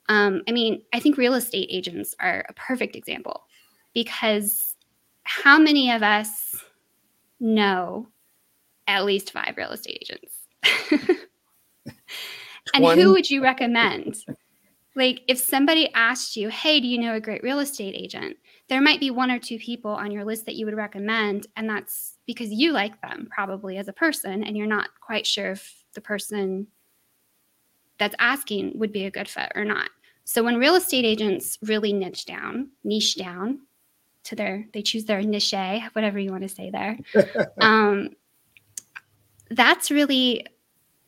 Um, 0.08 0.42
I 0.48 0.52
mean, 0.52 0.82
I 0.92 1.00
think 1.00 1.16
real 1.16 1.34
estate 1.34 1.68
agents 1.70 2.14
are 2.20 2.44
a 2.48 2.52
perfect 2.52 2.96
example 2.96 3.44
because 3.94 4.76
how 5.22 5.58
many 5.58 5.90
of 5.90 6.02
us 6.02 6.56
know 7.38 8.08
at 8.86 9.04
least 9.04 9.32
five 9.32 9.54
real 9.56 9.70
estate 9.70 9.98
agents? 10.02 11.20
and 12.74 12.84
who 12.84 13.12
would 13.12 13.30
you 13.30 13.42
recommend? 13.42 14.24
Like, 14.96 15.22
if 15.28 15.38
somebody 15.38 15.92
asked 15.94 16.36
you, 16.36 16.48
hey, 16.48 16.80
do 16.80 16.86
you 16.86 16.98
know 16.98 17.14
a 17.14 17.20
great 17.20 17.42
real 17.42 17.60
estate 17.60 17.94
agent? 17.96 18.36
There 18.68 18.80
might 18.80 18.98
be 18.98 19.10
one 19.10 19.30
or 19.30 19.38
two 19.38 19.58
people 19.58 19.92
on 19.92 20.10
your 20.10 20.24
list 20.24 20.46
that 20.46 20.56
you 20.56 20.66
would 20.66 20.76
recommend. 20.76 21.46
And 21.56 21.68
that's 21.68 22.18
because 22.26 22.50
you 22.50 22.72
like 22.72 23.00
them, 23.00 23.28
probably 23.30 23.76
as 23.78 23.88
a 23.88 23.92
person, 23.92 24.42
and 24.42 24.56
you're 24.56 24.66
not 24.66 24.88
quite 25.00 25.26
sure 25.26 25.52
if 25.52 25.84
the 25.94 26.00
person 26.00 26.66
that's 27.98 28.16
asking 28.18 28.72
would 28.78 28.92
be 28.92 29.04
a 29.04 29.10
good 29.10 29.28
fit 29.28 29.52
or 29.54 29.64
not. 29.64 29.90
So 30.24 30.42
when 30.42 30.58
real 30.58 30.74
estate 30.74 31.04
agents 31.04 31.58
really 31.62 31.92
niche 31.92 32.24
down, 32.24 32.70
niche 32.82 33.16
down 33.16 33.60
to 34.24 34.36
their, 34.36 34.66
they 34.72 34.82
choose 34.82 35.04
their 35.04 35.22
niche, 35.22 35.54
whatever 35.92 36.18
you 36.18 36.30
want 36.30 36.42
to 36.42 36.48
say 36.48 36.70
there. 36.70 36.98
um, 37.60 38.10
that's 39.50 39.90
really 39.90 40.46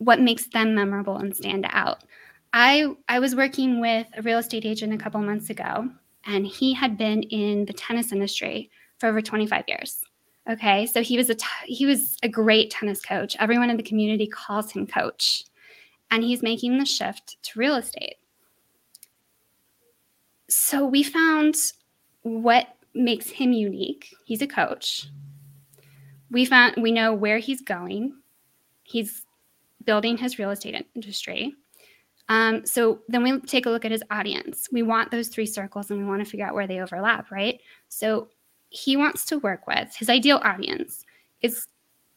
what 0.04 0.20
makes 0.20 0.46
them 0.46 0.74
memorable 0.74 1.16
and 1.16 1.34
stand 1.34 1.66
out. 1.70 2.04
I 2.52 2.86
I 3.08 3.18
was 3.18 3.36
working 3.36 3.80
with 3.80 4.06
a 4.16 4.22
real 4.22 4.38
estate 4.38 4.64
agent 4.64 4.92
a 4.92 4.98
couple 4.98 5.20
months 5.20 5.50
ago, 5.50 5.88
and 6.26 6.46
he 6.46 6.74
had 6.74 6.98
been 6.98 7.22
in 7.24 7.64
the 7.64 7.72
tennis 7.72 8.12
industry 8.12 8.70
for 8.98 9.08
over 9.08 9.22
25 9.22 9.64
years. 9.68 10.02
Okay, 10.50 10.86
so 10.86 11.02
he 11.02 11.16
was 11.16 11.30
a 11.30 11.34
t- 11.34 11.46
he 11.66 11.86
was 11.86 12.16
a 12.22 12.28
great 12.28 12.70
tennis 12.70 13.00
coach. 13.00 13.36
Everyone 13.38 13.70
in 13.70 13.76
the 13.76 13.82
community 13.82 14.26
calls 14.26 14.72
him 14.72 14.86
coach, 14.86 15.44
and 16.10 16.22
he's 16.22 16.42
making 16.42 16.78
the 16.78 16.86
shift 16.86 17.36
to 17.42 17.58
real 17.58 17.76
estate 17.76 18.16
so 20.52 20.84
we 20.84 21.02
found 21.02 21.56
what 22.22 22.76
makes 22.94 23.30
him 23.30 23.52
unique. 23.52 24.14
He's 24.24 24.42
a 24.42 24.46
coach. 24.46 25.08
We 26.30 26.44
found 26.44 26.74
we 26.76 26.92
know 26.92 27.14
where 27.14 27.38
he's 27.38 27.62
going. 27.62 28.14
He's 28.82 29.24
building 29.84 30.16
his 30.16 30.38
real 30.38 30.50
estate 30.50 30.86
industry. 30.94 31.54
Um, 32.28 32.64
so 32.64 33.00
then 33.08 33.22
we 33.22 33.40
take 33.40 33.66
a 33.66 33.70
look 33.70 33.84
at 33.84 33.90
his 33.90 34.02
audience. 34.10 34.68
We 34.72 34.82
want 34.82 35.10
those 35.10 35.28
three 35.28 35.46
circles 35.46 35.90
and 35.90 35.98
we 35.98 36.06
want 36.06 36.24
to 36.24 36.30
figure 36.30 36.46
out 36.46 36.54
where 36.54 36.66
they 36.66 36.80
overlap, 36.80 37.30
right? 37.30 37.60
So 37.88 38.28
he 38.70 38.96
wants 38.96 39.24
to 39.26 39.38
work 39.38 39.66
with 39.66 39.94
his 39.94 40.08
ideal 40.08 40.40
audience 40.42 41.04
is 41.42 41.66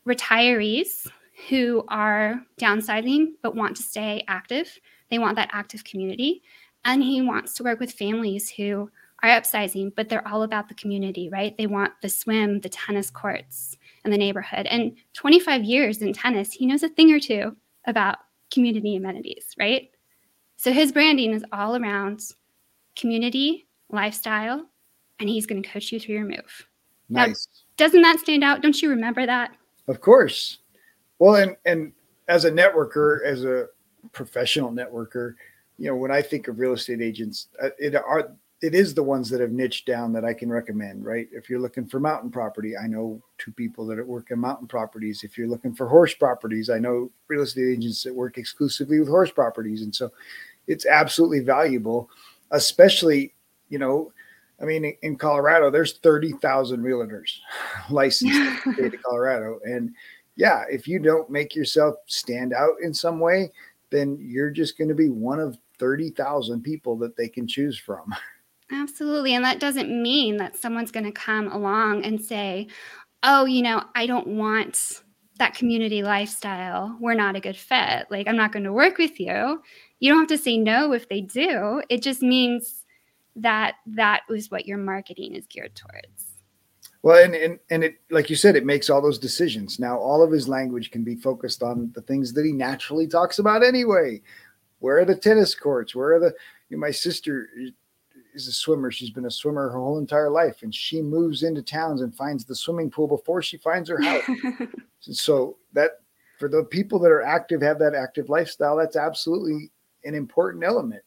retirees 0.07 1.07
who 1.49 1.83
are 1.89 2.41
downsizing 2.59 3.33
but 3.41 3.55
want 3.55 3.75
to 3.77 3.83
stay 3.83 4.23
active. 4.27 4.79
They 5.09 5.19
want 5.19 5.35
that 5.35 5.49
active 5.51 5.83
community. 5.83 6.43
And 6.85 7.03
he 7.03 7.21
wants 7.21 7.55
to 7.55 7.63
work 7.63 7.79
with 7.79 7.91
families 7.91 8.49
who 8.49 8.89
are 9.25 9.41
upsizing, 9.41 9.93
but 9.95 10.09
they're 10.09 10.27
all 10.27 10.43
about 10.43 10.67
the 10.69 10.75
community, 10.75 11.29
right? 11.29 11.57
They 11.57 11.67
want 11.67 11.93
the 12.01 12.09
swim, 12.09 12.59
the 12.61 12.69
tennis 12.69 13.09
courts, 13.09 13.77
and 14.03 14.13
the 14.13 14.17
neighborhood. 14.17 14.65
And 14.67 14.95
25 15.13 15.63
years 15.63 16.01
in 16.01 16.13
tennis, 16.13 16.51
he 16.51 16.65
knows 16.65 16.83
a 16.83 16.89
thing 16.89 17.11
or 17.11 17.19
two 17.19 17.55
about 17.85 18.17
community 18.51 18.95
amenities, 18.95 19.55
right? 19.57 19.89
So 20.57 20.71
his 20.71 20.91
branding 20.91 21.33
is 21.33 21.43
all 21.51 21.75
around 21.75 22.21
community, 22.95 23.67
lifestyle, 23.89 24.65
and 25.19 25.29
he's 25.29 25.45
going 25.45 25.61
to 25.61 25.69
coach 25.69 25.91
you 25.91 25.99
through 25.99 26.15
your 26.15 26.25
move. 26.25 26.67
Nice. 27.09 27.47
Now, 27.77 27.85
doesn't 27.85 28.01
that 28.01 28.19
stand 28.19 28.43
out? 28.43 28.61
Don't 28.61 28.81
you 28.81 28.89
remember 28.89 29.25
that? 29.25 29.51
Of 29.87 30.01
course. 30.01 30.59
Well, 31.19 31.35
and 31.35 31.55
and 31.65 31.93
as 32.27 32.45
a 32.45 32.51
networker, 32.51 33.23
as 33.23 33.45
a 33.45 33.67
professional 34.11 34.71
networker, 34.71 35.35
you 35.77 35.87
know, 35.87 35.95
when 35.95 36.11
I 36.11 36.21
think 36.21 36.47
of 36.47 36.59
real 36.59 36.73
estate 36.73 37.01
agents, 37.01 37.47
uh, 37.61 37.69
it 37.77 37.95
are 37.95 38.35
it 38.61 38.73
is 38.73 38.93
the 38.93 39.03
ones 39.03 39.29
that 39.29 39.41
have 39.41 39.51
niched 39.51 39.85
down 39.85 40.13
that 40.13 40.23
I 40.23 40.33
can 40.33 40.49
recommend, 40.49 41.05
right? 41.05 41.27
If 41.31 41.49
you're 41.49 41.59
looking 41.59 41.85
for 41.85 41.99
mountain 41.99 42.31
property, 42.31 42.73
I 42.77 42.87
know 42.87 43.21
two 43.37 43.51
people 43.51 43.85
that 43.87 44.05
work 44.05 44.31
in 44.31 44.39
mountain 44.39 44.67
properties. 44.67 45.23
If 45.23 45.37
you're 45.37 45.47
looking 45.47 45.73
for 45.73 45.87
horse 45.87 46.13
properties, 46.13 46.69
I 46.69 46.79
know 46.79 47.11
real 47.27 47.41
estate 47.41 47.73
agents 47.73 48.03
that 48.03 48.15
work 48.15 48.37
exclusively 48.37 48.99
with 48.99 49.09
horse 49.09 49.31
properties. 49.31 49.81
And 49.81 49.93
so 49.93 50.09
it's 50.67 50.85
absolutely 50.85 51.41
valuable, 51.41 52.09
especially, 52.51 53.33
you 53.69 53.77
know, 53.77 54.11
I 54.61 54.63
mean, 54.63 54.95
in 55.01 55.17
Colorado, 55.17 55.69
there's 55.69 55.97
30,000 55.97 56.81
realtors 56.81 57.39
licensed 57.89 58.35
in 58.35 58.59
the 58.65 58.73
state 58.73 58.93
of 58.93 59.03
Colorado. 59.03 59.59
And 59.65 59.93
yeah, 60.37 60.63
if 60.69 60.87
you 60.87 60.99
don't 60.99 61.29
make 61.29 61.55
yourself 61.55 61.95
stand 62.05 62.53
out 62.53 62.75
in 62.81 62.93
some 62.93 63.19
way, 63.19 63.51
then 63.89 64.17
you're 64.19 64.51
just 64.51 64.77
going 64.77 64.87
to 64.87 64.95
be 64.95 65.09
one 65.09 65.41
of 65.41 65.57
30,000 65.77 66.61
people 66.61 66.97
that 66.97 67.17
they 67.17 67.27
can 67.27 67.47
choose 67.47 67.77
from. 67.77 68.15
Absolutely. 68.71 69.35
And 69.35 69.45
that 69.45 69.59
doesn't 69.59 69.89
mean 69.89 70.37
that 70.37 70.57
someone's 70.57 70.91
going 70.91 71.05
to 71.05 71.11
come 71.11 71.47
along 71.51 72.03
and 72.03 72.21
say, 72.21 72.67
oh, 73.23 73.45
you 73.45 73.61
know, 73.61 73.83
I 73.95 74.07
don't 74.07 74.27
want 74.27 75.03
that 75.37 75.53
community 75.53 76.01
lifestyle. 76.01 76.97
We're 76.99 77.13
not 77.13 77.35
a 77.35 77.41
good 77.41 77.57
fit. 77.57 78.07
Like, 78.09 78.27
I'm 78.27 78.37
not 78.37 78.51
going 78.51 78.63
to 78.63 78.73
work 78.73 78.97
with 78.97 79.19
you. 79.19 79.61
You 79.99 80.11
don't 80.11 80.19
have 80.19 80.37
to 80.39 80.43
say 80.43 80.57
no 80.57 80.93
if 80.93 81.09
they 81.09 81.21
do. 81.21 81.81
It 81.89 82.01
just 82.01 82.21
means 82.21 82.83
that 83.35 83.75
that 83.87 84.21
was 84.29 84.49
what 84.49 84.65
your 84.65 84.77
marketing 84.77 85.35
is 85.35 85.45
geared 85.47 85.75
towards. 85.75 86.35
Well, 87.03 87.23
and, 87.23 87.35
and 87.35 87.59
and 87.69 87.83
it 87.83 87.97
like 88.09 88.31
you 88.31 88.35
said, 88.35 88.55
it 88.55 88.65
makes 88.65 88.89
all 88.89 89.01
those 89.01 89.19
decisions. 89.19 89.79
Now 89.79 89.95
all 89.97 90.23
of 90.23 90.31
his 90.31 90.47
language 90.47 90.89
can 90.89 91.03
be 91.03 91.15
focused 91.15 91.61
on 91.61 91.91
the 91.93 92.01
things 92.01 92.33
that 92.33 92.45
he 92.45 92.51
naturally 92.51 93.05
talks 93.05 93.37
about 93.37 93.63
anyway. 93.63 94.21
Where 94.79 94.97
are 94.97 95.05
the 95.05 95.15
tennis 95.15 95.53
courts? 95.53 95.93
Where 95.93 96.15
are 96.15 96.19
the 96.19 96.33
you 96.69 96.77
know, 96.77 96.81
my 96.81 96.89
sister 96.89 97.47
is 98.35 98.47
a 98.47 98.51
swimmer. 98.51 98.91
She's 98.91 99.09
been 99.09 99.25
a 99.25 99.31
swimmer 99.31 99.69
her 99.69 99.77
whole 99.77 99.97
entire 99.97 100.29
life, 100.29 100.61
and 100.61 100.73
she 100.73 101.01
moves 101.01 101.43
into 101.43 101.61
towns 101.61 102.01
and 102.01 102.15
finds 102.15 102.45
the 102.45 102.55
swimming 102.55 102.91
pool 102.91 103.07
before 103.07 103.41
she 103.41 103.57
finds 103.57 103.89
her 103.89 104.01
house. 104.01 104.23
so 104.99 105.57
that 105.73 105.99
for 106.37 106.49
the 106.49 106.63
people 106.63 106.99
that 106.99 107.11
are 107.11 107.23
active, 107.23 107.61
have 107.61 107.79
that 107.79 107.95
active 107.95 108.29
lifestyle, 108.29 108.77
that's 108.77 108.95
absolutely 108.95 109.71
an 110.03 110.13
important 110.15 110.63
element. 110.63 111.03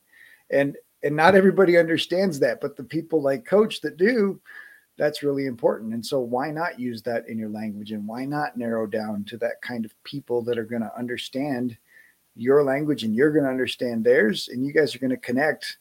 And 0.51 0.77
and 1.03 1.15
not 1.15 1.37
everybody 1.37 1.79
understands 1.79 2.41
that, 2.41 2.61
but 2.61 2.77
the 2.77 2.83
people 2.83 3.23
like 3.23 3.45
Coach 3.45 3.81
that 3.83 3.97
do, 3.97 4.41
that's 4.97 5.23
really 5.23 5.47
important. 5.47 5.95
And 5.95 6.05
so, 6.05 6.19
why 6.19 6.51
not 6.51 6.81
use 6.81 7.03
that 7.03 7.29
in 7.29 7.39
your 7.39 7.51
language, 7.51 7.93
and 7.93 8.07
why 8.07 8.25
not 8.25 8.57
narrow 8.57 8.87
down 8.87 9.25
to 9.25 9.37
that 9.39 9.63
kind 9.63 9.85
of 9.85 9.95
people 10.03 10.43
that 10.43 10.59
are 10.59 10.65
going 10.65 10.83
to 10.83 10.99
understand 10.99 11.79
your 12.35 12.65
language, 12.65 13.05
and 13.05 13.15
you're 13.15 13.33
going 13.33 13.45
to 13.45 13.51
understand 13.51 14.05
theirs, 14.05 14.49
and 14.49 14.65
you 14.65 14.73
guys 14.73 14.95
are 14.95 14.99
going 14.99 15.11
to 15.11 15.17
connect, 15.17 15.79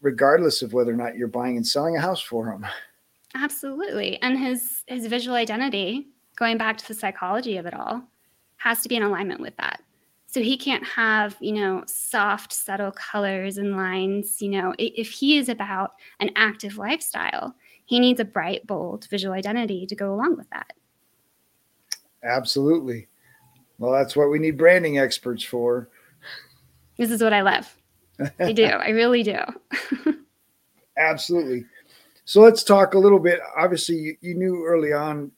regardless 0.00 0.62
of 0.62 0.72
whether 0.72 0.92
or 0.92 0.96
not 0.96 1.16
you're 1.16 1.28
buying 1.28 1.56
and 1.56 1.66
selling 1.66 1.96
a 1.96 2.00
house 2.00 2.20
for 2.20 2.50
him. 2.50 2.66
Absolutely, 3.34 4.20
and 4.22 4.38
his 4.38 4.84
his 4.86 5.06
visual 5.06 5.36
identity, 5.36 6.08
going 6.36 6.58
back 6.58 6.78
to 6.78 6.88
the 6.88 6.94
psychology 6.94 7.56
of 7.56 7.66
it 7.66 7.74
all, 7.74 8.02
has 8.56 8.82
to 8.82 8.88
be 8.88 8.96
in 8.96 9.02
alignment 9.02 9.40
with 9.40 9.56
that. 9.56 9.82
So 10.26 10.42
he 10.42 10.58
can't 10.58 10.84
have, 10.84 11.36
you 11.40 11.52
know, 11.52 11.84
soft, 11.86 12.52
subtle 12.52 12.92
colors 12.92 13.56
and 13.56 13.76
lines. 13.76 14.42
You 14.42 14.50
know, 14.50 14.74
if 14.78 15.10
he 15.10 15.38
is 15.38 15.48
about 15.48 15.92
an 16.20 16.30
active 16.36 16.76
lifestyle, 16.76 17.54
he 17.86 17.98
needs 17.98 18.20
a 18.20 18.24
bright, 18.26 18.66
bold 18.66 19.06
visual 19.08 19.34
identity 19.34 19.86
to 19.86 19.96
go 19.96 20.12
along 20.12 20.36
with 20.36 20.48
that. 20.50 20.74
Absolutely. 22.22 23.08
Well, 23.78 23.92
that's 23.92 24.16
what 24.16 24.30
we 24.30 24.38
need 24.38 24.58
branding 24.58 24.98
experts 24.98 25.42
for. 25.42 25.88
This 26.98 27.10
is 27.10 27.22
what 27.22 27.32
I 27.32 27.40
love. 27.40 27.77
I 28.38 28.52
do. 28.52 28.64
I 28.64 28.90
really 28.90 29.22
do. 29.22 29.40
Absolutely. 30.98 31.64
So 32.24 32.40
let's 32.40 32.62
talk 32.62 32.94
a 32.94 32.98
little 32.98 33.18
bit. 33.18 33.40
Obviously, 33.56 33.96
you, 33.96 34.16
you 34.20 34.34
knew 34.34 34.64
early 34.66 34.92
on 34.92 35.32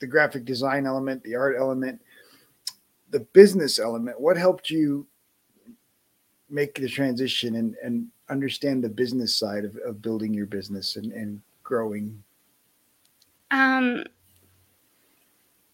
the 0.00 0.06
graphic 0.06 0.44
design 0.44 0.86
element, 0.86 1.22
the 1.22 1.36
art 1.36 1.56
element 1.58 2.00
the 3.14 3.20
business 3.20 3.78
element, 3.78 4.20
what 4.20 4.36
helped 4.36 4.70
you 4.70 5.06
make 6.50 6.74
the 6.74 6.88
transition 6.88 7.54
and, 7.54 7.76
and 7.80 8.08
understand 8.28 8.82
the 8.82 8.88
business 8.88 9.38
side 9.38 9.64
of, 9.64 9.76
of 9.86 10.02
building 10.02 10.34
your 10.34 10.46
business 10.46 10.96
and, 10.96 11.12
and 11.12 11.40
growing? 11.62 12.20
Um, 13.52 14.02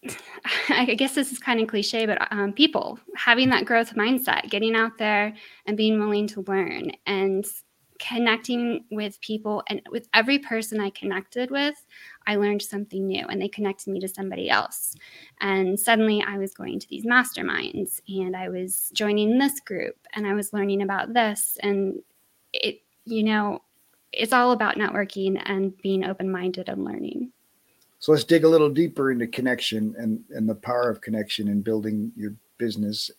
I 0.69 0.95
guess 0.95 1.15
this 1.15 1.31
is 1.31 1.39
kind 1.39 1.59
of 1.59 1.67
cliche, 1.67 2.05
but 2.05 2.27
um, 2.31 2.53
people 2.53 2.99
having 3.15 3.49
that 3.49 3.65
growth 3.65 3.93
mindset, 3.95 4.49
getting 4.49 4.75
out 4.75 4.97
there 4.97 5.33
and 5.65 5.77
being 5.77 5.99
willing 5.99 6.27
to 6.27 6.41
learn 6.47 6.91
and 7.05 7.45
connecting 7.99 8.83
with 8.89 9.21
people 9.21 9.61
and 9.67 9.79
with 9.91 10.07
every 10.15 10.39
person 10.39 10.79
I 10.79 10.89
connected 10.89 11.51
with, 11.51 11.85
I 12.25 12.35
learned 12.35 12.63
something 12.63 13.05
new 13.05 13.27
and 13.27 13.39
they 13.39 13.47
connected 13.47 13.91
me 13.91 13.99
to 13.99 14.07
somebody 14.07 14.49
else. 14.49 14.95
And 15.39 15.79
suddenly 15.79 16.23
I 16.27 16.39
was 16.39 16.53
going 16.53 16.79
to 16.79 16.89
these 16.89 17.05
masterminds 17.05 18.01
and 18.07 18.35
I 18.35 18.49
was 18.49 18.89
joining 18.93 19.37
this 19.37 19.59
group 19.59 19.95
and 20.13 20.25
I 20.25 20.33
was 20.33 20.51
learning 20.51 20.81
about 20.81 21.13
this. 21.13 21.59
And 21.61 22.01
it, 22.53 22.81
you 23.05 23.23
know, 23.23 23.61
it's 24.11 24.33
all 24.33 24.51
about 24.51 24.77
networking 24.77 25.39
and 25.45 25.77
being 25.77 26.03
open 26.03 26.31
minded 26.31 26.69
and 26.69 26.83
learning. 26.83 27.31
So 28.01 28.11
let's 28.11 28.23
dig 28.23 28.43
a 28.43 28.49
little 28.49 28.71
deeper 28.71 29.11
into 29.11 29.27
connection 29.27 29.93
and, 29.95 30.23
and 30.31 30.49
the 30.49 30.55
power 30.55 30.89
of 30.89 31.01
connection 31.01 31.47
in 31.47 31.61
building 31.61 32.11
your 32.17 32.33
business 32.57 33.11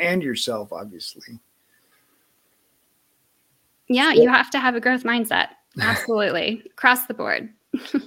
and 0.00 0.22
yourself, 0.22 0.72
obviously. 0.72 1.38
Yeah, 3.88 4.14
you 4.14 4.30
have 4.30 4.50
to 4.52 4.58
have 4.58 4.74
a 4.74 4.80
growth 4.80 5.04
mindset. 5.04 5.48
Absolutely. 5.80 6.62
Across 6.64 7.06
the 7.06 7.14
board. 7.14 7.50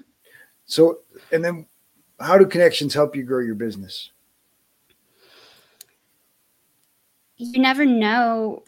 so, 0.65 1.01
and 1.31 1.45
then 1.45 1.67
how 2.19 2.39
do 2.39 2.47
connections 2.47 2.95
help 2.95 3.15
you 3.15 3.21
grow 3.21 3.41
your 3.41 3.53
business? 3.53 4.09
You 7.37 7.61
never 7.61 7.85
know 7.85 8.63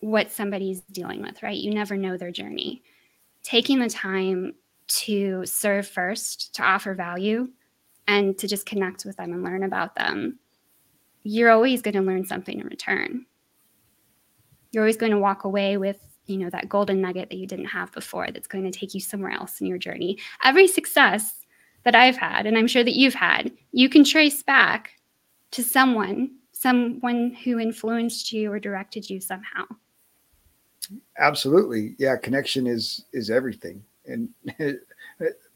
what 0.00 0.30
somebody's 0.30 0.82
dealing 0.92 1.22
with, 1.22 1.42
right? 1.42 1.56
You 1.56 1.72
never 1.72 1.96
know 1.96 2.18
their 2.18 2.30
journey. 2.30 2.82
Taking 3.42 3.78
the 3.78 3.88
time 3.88 4.54
to 4.96 5.44
serve 5.46 5.86
first, 5.86 6.54
to 6.54 6.62
offer 6.62 6.94
value, 6.94 7.48
and 8.08 8.36
to 8.38 8.48
just 8.48 8.66
connect 8.66 9.04
with 9.04 9.16
them 9.16 9.32
and 9.32 9.42
learn 9.42 9.62
about 9.62 9.94
them, 9.94 10.38
you're 11.22 11.50
always 11.50 11.82
going 11.82 11.94
to 11.94 12.00
learn 12.02 12.24
something 12.24 12.58
in 12.58 12.66
return. 12.66 13.26
You're 14.70 14.82
always 14.82 14.96
going 14.96 15.12
to 15.12 15.18
walk 15.18 15.44
away 15.44 15.76
with 15.76 15.98
you 16.26 16.38
know 16.38 16.50
that 16.50 16.68
golden 16.68 17.00
nugget 17.00 17.30
that 17.30 17.36
you 17.36 17.48
didn't 17.48 17.66
have 17.66 17.90
before 17.92 18.28
that's 18.30 18.46
going 18.46 18.64
to 18.64 18.70
take 18.70 18.94
you 18.94 19.00
somewhere 19.00 19.32
else 19.32 19.60
in 19.60 19.66
your 19.66 19.78
journey. 19.78 20.18
Every 20.44 20.68
success 20.68 21.42
that 21.84 21.96
i've 21.96 22.16
had 22.16 22.46
and 22.46 22.56
i'm 22.56 22.68
sure 22.68 22.84
that 22.84 22.96
you've 22.96 23.14
had 23.14 23.50
you 23.72 23.88
can 23.88 24.04
trace 24.04 24.40
back 24.42 24.92
to 25.50 25.64
someone 25.64 26.30
someone 26.52 27.36
who 27.44 27.58
influenced 27.58 28.32
you 28.32 28.52
or 28.52 28.60
directed 28.60 29.10
you 29.10 29.20
somehow. 29.20 29.64
Absolutely. 31.18 31.96
Yeah 31.98 32.16
connection 32.16 32.66
is 32.66 33.04
is 33.12 33.30
everything 33.30 33.82
and 34.06 34.28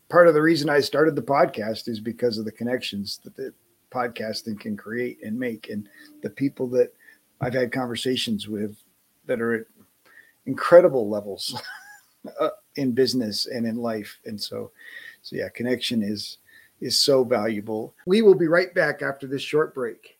part 0.08 0.28
of 0.28 0.34
the 0.34 0.42
reason 0.42 0.68
i 0.68 0.80
started 0.80 1.14
the 1.14 1.22
podcast 1.22 1.88
is 1.88 2.00
because 2.00 2.38
of 2.38 2.44
the 2.44 2.52
connections 2.52 3.18
that 3.24 3.34
the 3.36 3.52
podcasting 3.90 4.58
can 4.58 4.76
create 4.76 5.18
and 5.22 5.38
make 5.38 5.68
and 5.68 5.88
the 6.22 6.30
people 6.30 6.66
that 6.66 6.92
i've 7.40 7.54
had 7.54 7.72
conversations 7.72 8.48
with 8.48 8.76
that 9.26 9.40
are 9.40 9.54
at 9.54 9.66
incredible 10.46 11.08
levels 11.08 11.60
uh, 12.40 12.50
in 12.76 12.92
business 12.92 13.46
and 13.46 13.66
in 13.66 13.76
life. 13.76 14.18
And 14.24 14.40
so, 14.40 14.70
so 15.22 15.36
yeah, 15.36 15.48
connection 15.48 16.02
is 16.02 16.38
is 16.80 17.00
so 17.00 17.24
valuable. 17.24 17.94
We 18.06 18.20
will 18.22 18.34
be 18.34 18.48
right 18.48 18.74
back 18.74 19.00
after 19.00 19.26
this 19.26 19.42
short 19.42 19.74
break. 19.74 20.18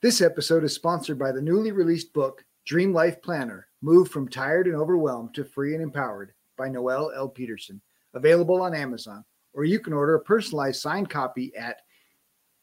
This 0.00 0.22
episode 0.22 0.64
is 0.64 0.74
sponsored 0.74 1.18
by 1.18 1.30
the 1.30 1.42
newly 1.42 1.72
released 1.72 2.12
book 2.12 2.44
Dream 2.64 2.92
Life 2.92 3.22
Planner: 3.22 3.68
Move 3.80 4.08
from 4.08 4.28
Tired 4.28 4.66
and 4.66 4.76
Overwhelmed 4.76 5.34
to 5.34 5.44
Free 5.44 5.74
and 5.74 5.82
Empowered 5.82 6.32
by 6.62 6.68
Noelle 6.68 7.10
L. 7.16 7.28
Peterson, 7.28 7.80
available 8.14 8.62
on 8.62 8.72
Amazon, 8.72 9.24
or 9.52 9.64
you 9.64 9.80
can 9.80 9.92
order 9.92 10.14
a 10.14 10.20
personalized 10.20 10.80
signed 10.80 11.10
copy 11.10 11.52
at 11.56 11.78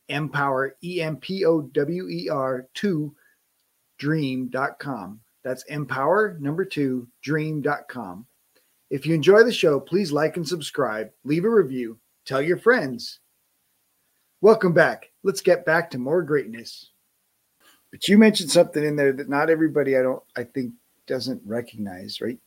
empower 0.07 0.77
e 0.81 1.01
m 1.01 1.17
p 1.17 1.43
o 1.45 1.61
w 1.61 2.07
e 2.07 2.29
r 2.29 2.65
2 2.75 3.13
dream.com. 3.97 5.19
That's 5.43 5.63
empower 5.63 6.37
number 6.39 6.63
two 6.63 7.09
dream.com. 7.21 8.25
If 8.89 9.05
you 9.05 9.13
enjoy 9.13 9.43
the 9.43 9.51
show, 9.51 9.81
please 9.81 10.13
like 10.13 10.37
and 10.37 10.47
subscribe, 10.47 11.09
leave 11.25 11.43
a 11.43 11.49
review, 11.49 11.99
tell 12.25 12.41
your 12.41 12.57
friends. 12.57 13.19
Welcome 14.39 14.73
back. 14.73 15.11
Let's 15.23 15.41
get 15.41 15.65
back 15.65 15.91
to 15.91 15.97
more 15.97 16.21
greatness. 16.21 16.91
But 17.91 18.07
you 18.07 18.17
mentioned 18.17 18.49
something 18.49 18.81
in 18.81 18.95
there 18.95 19.11
that 19.11 19.27
not 19.27 19.49
everybody 19.49 19.97
I 19.97 20.03
don't 20.03 20.23
I 20.37 20.45
think 20.45 20.71
doesn't 21.05 21.41
recognize, 21.45 22.21
right? 22.21 22.39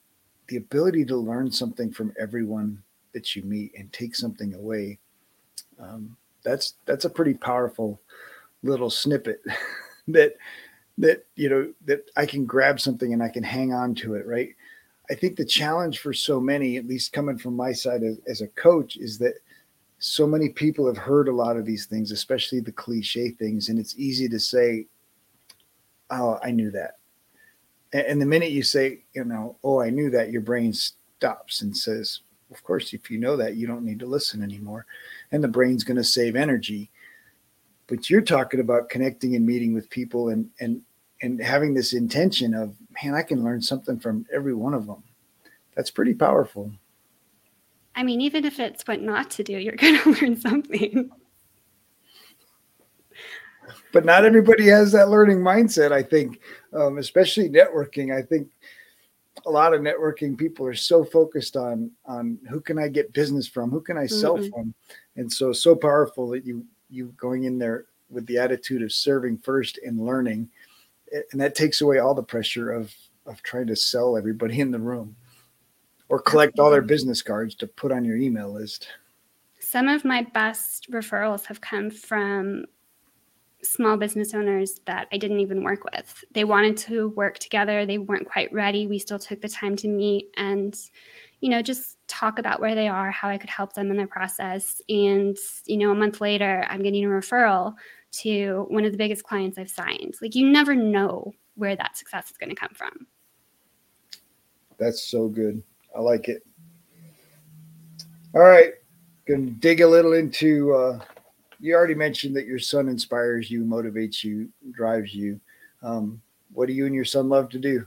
The 0.48 0.56
ability 0.56 1.04
to 1.06 1.16
learn 1.16 1.50
something 1.50 1.92
from 1.92 2.12
everyone 2.18 2.82
that 3.12 3.36
you 3.36 3.42
meet 3.42 3.72
and 3.76 3.92
take 3.92 4.14
something 4.14 4.54
away. 4.54 4.98
Um, 5.78 6.16
that's 6.42 6.74
that's 6.86 7.04
a 7.04 7.10
pretty 7.10 7.34
powerful 7.34 8.00
little 8.62 8.90
snippet 8.90 9.42
that 10.08 10.34
that 10.98 11.24
you 11.36 11.48
know 11.48 11.72
that 11.84 12.10
I 12.16 12.26
can 12.26 12.44
grab 12.44 12.80
something 12.80 13.12
and 13.12 13.22
I 13.22 13.28
can 13.28 13.42
hang 13.42 13.72
on 13.72 13.94
to 13.96 14.14
it, 14.14 14.26
right? 14.26 14.54
I 15.10 15.14
think 15.14 15.36
the 15.36 15.44
challenge 15.44 15.98
for 15.98 16.12
so 16.12 16.40
many, 16.40 16.76
at 16.76 16.86
least 16.86 17.12
coming 17.12 17.36
from 17.36 17.56
my 17.56 17.72
side 17.72 18.02
as, 18.02 18.18
as 18.26 18.40
a 18.40 18.48
coach, 18.48 18.96
is 18.96 19.18
that 19.18 19.34
so 19.98 20.26
many 20.26 20.48
people 20.48 20.86
have 20.86 20.96
heard 20.96 21.28
a 21.28 21.34
lot 21.34 21.56
of 21.56 21.66
these 21.66 21.86
things, 21.86 22.12
especially 22.12 22.60
the 22.60 22.72
cliche 22.72 23.30
things, 23.30 23.68
and 23.68 23.78
it's 23.78 23.96
easy 23.98 24.28
to 24.28 24.38
say, 24.38 24.86
"Oh, 26.10 26.38
I 26.42 26.50
knew 26.50 26.70
that." 26.72 26.98
And 27.92 28.20
the 28.20 28.26
minute 28.26 28.50
you 28.50 28.62
say, 28.62 29.04
you 29.12 29.24
know, 29.24 29.56
"Oh, 29.62 29.80
I 29.80 29.90
knew 29.90 30.10
that," 30.10 30.32
your 30.32 30.40
brain 30.40 30.72
stops 30.72 31.60
and 31.60 31.76
says, 31.76 32.20
"Of 32.50 32.62
course, 32.64 32.94
if 32.94 33.10
you 33.10 33.18
know 33.18 33.36
that, 33.36 33.56
you 33.56 33.66
don't 33.66 33.84
need 33.84 34.00
to 34.00 34.06
listen 34.06 34.42
anymore," 34.42 34.86
and 35.30 35.44
the 35.44 35.48
brain's 35.48 35.84
going 35.84 35.98
to 35.98 36.04
save 36.04 36.34
energy. 36.34 36.90
But 37.86 38.08
you're 38.08 38.22
talking 38.22 38.60
about 38.60 38.88
connecting 38.88 39.36
and 39.36 39.46
meeting 39.46 39.74
with 39.74 39.90
people 39.90 40.30
and 40.30 40.50
and 40.60 40.82
and 41.22 41.40
having 41.40 41.74
this 41.74 41.92
intention 41.92 42.52
of, 42.52 42.74
man, 43.02 43.14
I 43.14 43.22
can 43.22 43.44
learn 43.44 43.62
something 43.62 43.98
from 43.98 44.26
every 44.32 44.54
one 44.54 44.74
of 44.74 44.86
them. 44.86 45.02
That's 45.76 45.90
pretty 45.90 46.14
powerful. 46.14 46.72
I 47.94 48.02
mean, 48.02 48.20
even 48.20 48.44
if 48.44 48.58
it's 48.58 48.86
what 48.86 49.02
not 49.02 49.30
to 49.32 49.44
do, 49.44 49.56
you're 49.58 49.76
going 49.76 49.98
to 50.02 50.10
learn 50.20 50.36
something. 50.40 51.10
But 53.92 54.04
not 54.04 54.24
everybody 54.24 54.66
has 54.68 54.92
that 54.92 55.08
learning 55.08 55.38
mindset, 55.38 55.92
I 55.92 56.02
think, 56.02 56.40
um, 56.72 56.98
especially 56.98 57.48
networking. 57.48 58.16
I 58.16 58.22
think 58.22 58.48
a 59.46 59.50
lot 59.50 59.74
of 59.74 59.80
networking 59.80 60.36
people 60.36 60.66
are 60.66 60.74
so 60.74 61.04
focused 61.04 61.56
on 61.56 61.90
on 62.06 62.38
who 62.48 62.60
can 62.60 62.78
I 62.78 62.88
get 62.88 63.12
business 63.12 63.46
from, 63.46 63.70
who 63.70 63.80
can 63.80 63.96
I 63.96 64.06
sell 64.06 64.38
mm-hmm. 64.38 64.50
from, 64.50 64.74
and 65.16 65.32
so 65.32 65.52
so 65.52 65.74
powerful 65.74 66.28
that 66.30 66.44
you 66.44 66.64
you 66.90 67.14
going 67.16 67.44
in 67.44 67.58
there 67.58 67.86
with 68.10 68.26
the 68.26 68.38
attitude 68.38 68.82
of 68.82 68.92
serving 68.92 69.38
first 69.38 69.78
and 69.84 70.04
learning, 70.04 70.48
and 71.32 71.40
that 71.40 71.54
takes 71.54 71.80
away 71.80 71.98
all 71.98 72.14
the 72.14 72.22
pressure 72.22 72.72
of 72.72 72.94
of 73.26 73.42
trying 73.42 73.66
to 73.68 73.76
sell 73.76 74.16
everybody 74.16 74.60
in 74.60 74.70
the 74.70 74.78
room 74.78 75.16
or 76.08 76.20
collect 76.20 76.58
all 76.58 76.70
their 76.70 76.82
business 76.82 77.22
cards 77.22 77.54
to 77.54 77.66
put 77.66 77.92
on 77.92 78.04
your 78.04 78.16
email 78.16 78.52
list. 78.52 78.88
Some 79.60 79.88
of 79.88 80.04
my 80.04 80.26
best 80.34 80.90
referrals 80.90 81.46
have 81.46 81.60
come 81.60 81.88
from 81.90 82.66
small 83.62 83.96
business 83.96 84.34
owners 84.34 84.80
that 84.86 85.08
I 85.12 85.18
didn't 85.18 85.40
even 85.40 85.62
work 85.62 85.84
with. 85.84 86.24
They 86.32 86.44
wanted 86.44 86.76
to 86.78 87.10
work 87.10 87.38
together, 87.38 87.86
they 87.86 87.98
weren't 87.98 88.28
quite 88.28 88.52
ready. 88.52 88.86
We 88.86 88.98
still 88.98 89.18
took 89.18 89.40
the 89.40 89.48
time 89.48 89.76
to 89.76 89.88
meet 89.88 90.30
and 90.36 90.76
you 91.42 91.48
know, 91.48 91.60
just 91.60 91.98
talk 92.06 92.38
about 92.38 92.60
where 92.60 92.76
they 92.76 92.86
are, 92.86 93.10
how 93.10 93.28
I 93.28 93.36
could 93.36 93.50
help 93.50 93.72
them 93.72 93.90
in 93.90 93.96
their 93.96 94.06
process. 94.06 94.80
And, 94.88 95.36
you 95.66 95.76
know, 95.76 95.90
a 95.90 95.94
month 95.94 96.20
later, 96.20 96.64
I'm 96.70 96.82
getting 96.82 97.04
a 97.04 97.08
referral 97.08 97.74
to 98.20 98.66
one 98.68 98.84
of 98.84 98.92
the 98.92 98.98
biggest 98.98 99.24
clients 99.24 99.58
I've 99.58 99.68
signed. 99.68 100.14
Like, 100.22 100.36
you 100.36 100.48
never 100.48 100.76
know 100.76 101.32
where 101.56 101.74
that 101.74 101.98
success 101.98 102.30
is 102.30 102.36
going 102.36 102.50
to 102.50 102.56
come 102.56 102.72
from. 102.74 103.08
That's 104.78 105.02
so 105.02 105.26
good. 105.26 105.60
I 105.96 106.00
like 106.00 106.28
it. 106.28 106.46
All 108.34 108.40
right, 108.40 108.72
gonna 109.28 109.50
dig 109.50 109.82
a 109.82 109.86
little 109.86 110.14
into. 110.14 110.72
Uh, 110.72 111.00
you 111.62 111.74
already 111.74 111.94
mentioned 111.94 112.34
that 112.36 112.46
your 112.46 112.58
son 112.58 112.88
inspires 112.88 113.48
you, 113.48 113.64
motivates 113.64 114.24
you, 114.24 114.48
drives 114.72 115.14
you. 115.14 115.40
Um, 115.80 116.20
what 116.52 116.66
do 116.66 116.72
you 116.72 116.86
and 116.86 116.94
your 116.94 117.04
son 117.04 117.28
love 117.28 117.48
to 117.50 117.58
do? 117.58 117.86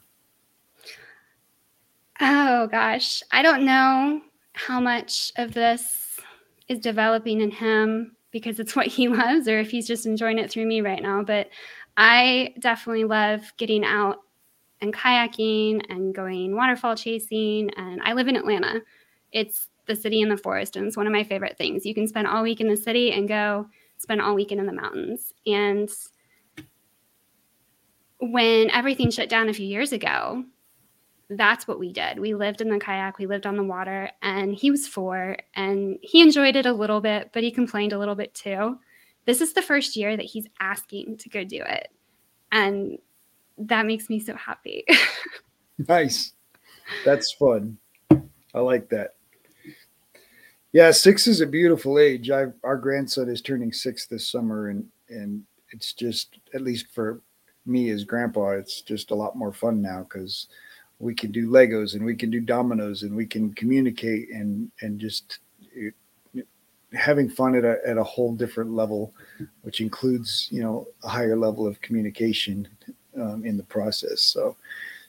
Oh 2.21 2.67
gosh, 2.67 3.21
I 3.31 3.41
don't 3.41 3.65
know 3.65 4.21
how 4.53 4.79
much 4.79 5.33
of 5.35 5.53
this 5.53 6.17
is 6.69 6.79
developing 6.79 7.41
in 7.41 7.51
him 7.51 8.15
because 8.31 8.61
it's 8.61 8.75
what 8.77 8.87
he 8.87 9.09
loves, 9.09 9.49
or 9.49 9.59
if 9.59 9.69
he's 9.69 9.87
just 9.87 10.05
enjoying 10.05 10.39
it 10.39 10.49
through 10.49 10.65
me 10.65 10.79
right 10.79 11.03
now. 11.03 11.21
But 11.21 11.49
I 11.97 12.53
definitely 12.59 13.03
love 13.03 13.41
getting 13.57 13.83
out 13.83 14.19
and 14.79 14.93
kayaking 14.93 15.83
and 15.89 16.15
going 16.15 16.55
waterfall 16.55 16.95
chasing. 16.95 17.69
And 17.75 18.01
I 18.03 18.13
live 18.13 18.29
in 18.29 18.37
Atlanta. 18.37 18.81
It's 19.33 19.67
the 19.85 19.95
city 19.95 20.21
and 20.21 20.31
the 20.31 20.37
forest, 20.37 20.75
and 20.75 20.87
it's 20.87 20.97
one 20.97 21.07
of 21.07 21.13
my 21.13 21.23
favorite 21.23 21.57
things. 21.57 21.85
You 21.85 21.93
can 21.93 22.07
spend 22.07 22.27
all 22.27 22.43
week 22.43 22.61
in 22.61 22.67
the 22.67 22.77
city 22.77 23.11
and 23.11 23.27
go 23.27 23.67
spend 23.97 24.21
all 24.21 24.35
weekend 24.35 24.59
in 24.59 24.67
the 24.67 24.73
mountains. 24.73 25.33
And 25.45 25.89
when 28.19 28.69
everything 28.71 29.11
shut 29.11 29.29
down 29.29 29.49
a 29.49 29.53
few 29.53 29.65
years 29.65 29.91
ago, 29.91 30.43
that's 31.29 31.67
what 31.67 31.79
we 31.79 31.91
did. 31.91 32.19
We 32.19 32.35
lived 32.35 32.61
in 32.61 32.69
the 32.69 32.79
kayak, 32.79 33.17
we 33.17 33.25
lived 33.25 33.45
on 33.45 33.57
the 33.57 33.63
water, 33.63 34.11
and 34.21 34.53
he 34.53 34.69
was 34.71 34.87
four 34.87 35.37
and 35.55 35.97
he 36.01 36.21
enjoyed 36.21 36.55
it 36.55 36.65
a 36.65 36.73
little 36.73 37.01
bit, 37.01 37.31
but 37.33 37.43
he 37.43 37.51
complained 37.51 37.93
a 37.93 37.99
little 37.99 38.15
bit 38.15 38.33
too. 38.33 38.77
This 39.25 39.41
is 39.41 39.53
the 39.53 39.61
first 39.61 39.95
year 39.95 40.15
that 40.15 40.25
he's 40.25 40.47
asking 40.59 41.17
to 41.17 41.29
go 41.29 41.43
do 41.43 41.61
it. 41.61 41.87
And 42.51 42.99
that 43.57 43.85
makes 43.85 44.09
me 44.09 44.19
so 44.19 44.35
happy. 44.35 44.85
nice. 45.87 46.33
That's 47.03 47.31
fun. 47.31 47.77
I 48.53 48.59
like 48.59 48.89
that. 48.89 49.15
Yeah, 50.75 50.91
six 50.91 51.25
is 51.25 51.39
a 51.39 51.47
beautiful 51.47 51.99
age. 51.99 52.29
I 52.29 52.47
our 52.65 52.75
grandson 52.75 53.29
is 53.29 53.41
turning 53.41 53.71
six 53.71 54.07
this 54.07 54.29
summer, 54.29 54.67
and 54.67 54.85
and 55.07 55.41
it's 55.69 55.93
just 55.93 56.37
at 56.53 56.63
least 56.63 56.87
for 56.91 57.21
me 57.65 57.91
as 57.91 58.03
grandpa, 58.03 58.49
it's 58.49 58.81
just 58.81 59.11
a 59.11 59.15
lot 59.15 59.37
more 59.37 59.53
fun 59.53 59.81
now 59.81 60.01
because 60.01 60.47
we 60.99 61.15
can 61.15 61.31
do 61.31 61.49
Legos 61.49 61.93
and 61.93 62.03
we 62.03 62.13
can 62.13 62.29
do 62.29 62.41
dominoes 62.41 63.03
and 63.03 63.15
we 63.15 63.25
can 63.25 63.53
communicate 63.53 64.29
and 64.31 64.69
and 64.81 64.99
just 64.99 65.39
it, 65.71 65.93
having 66.91 67.29
fun 67.29 67.55
at 67.55 67.63
a 67.63 67.77
at 67.87 67.97
a 67.97 68.03
whole 68.03 68.35
different 68.35 68.73
level, 68.73 69.13
which 69.61 69.79
includes 69.79 70.49
you 70.51 70.61
know 70.61 70.85
a 71.03 71.07
higher 71.07 71.37
level 71.37 71.65
of 71.65 71.79
communication 71.79 72.67
um, 73.17 73.45
in 73.45 73.55
the 73.55 73.63
process. 73.63 74.21
So, 74.21 74.57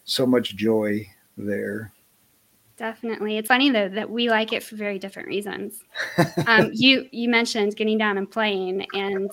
so 0.05 0.26
much 0.26 0.55
joy 0.55 1.11
there. 1.37 1.90
Definitely, 2.76 3.38
it's 3.38 3.48
funny 3.48 3.70
though 3.70 3.88
that 3.88 4.10
we 4.10 4.28
like 4.28 4.52
it 4.52 4.62
for 4.62 4.76
very 4.76 4.98
different 4.98 5.28
reasons. 5.28 5.82
um, 6.46 6.70
you 6.74 7.08
you 7.10 7.28
mentioned 7.28 7.74
getting 7.76 7.96
down 7.96 8.18
and 8.18 8.30
playing, 8.30 8.86
and 8.92 9.30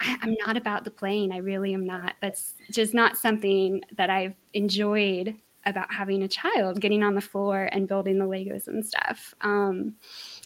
I, 0.00 0.18
I'm 0.22 0.36
not 0.44 0.56
about 0.56 0.84
the 0.84 0.90
playing. 0.90 1.30
I 1.32 1.38
really 1.38 1.72
am 1.72 1.86
not. 1.86 2.14
That's 2.20 2.54
just 2.70 2.94
not 2.94 3.16
something 3.16 3.80
that 3.96 4.10
I've 4.10 4.34
enjoyed 4.54 5.36
about 5.66 5.92
having 5.92 6.22
a 6.22 6.28
child, 6.28 6.80
getting 6.80 7.02
on 7.02 7.14
the 7.14 7.20
floor 7.20 7.68
and 7.72 7.88
building 7.88 8.18
the 8.18 8.24
Legos 8.24 8.68
and 8.68 8.84
stuff. 8.84 9.34
Um, 9.40 9.94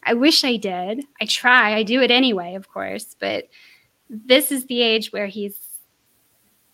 I 0.03 0.15
wish 0.15 0.45
I 0.45 0.57
did. 0.57 1.05
I 1.21 1.27
try. 1.27 1.75
I 1.75 1.83
do 1.83 2.01
it 2.01 2.11
anyway, 2.11 2.55
of 2.55 2.69
course, 2.69 3.17
but 3.19 3.49
this 4.09 4.51
is 4.51 4.67
the 4.67 4.83
age 4.83 5.13
where 5.13 5.27
he's 5.27 5.57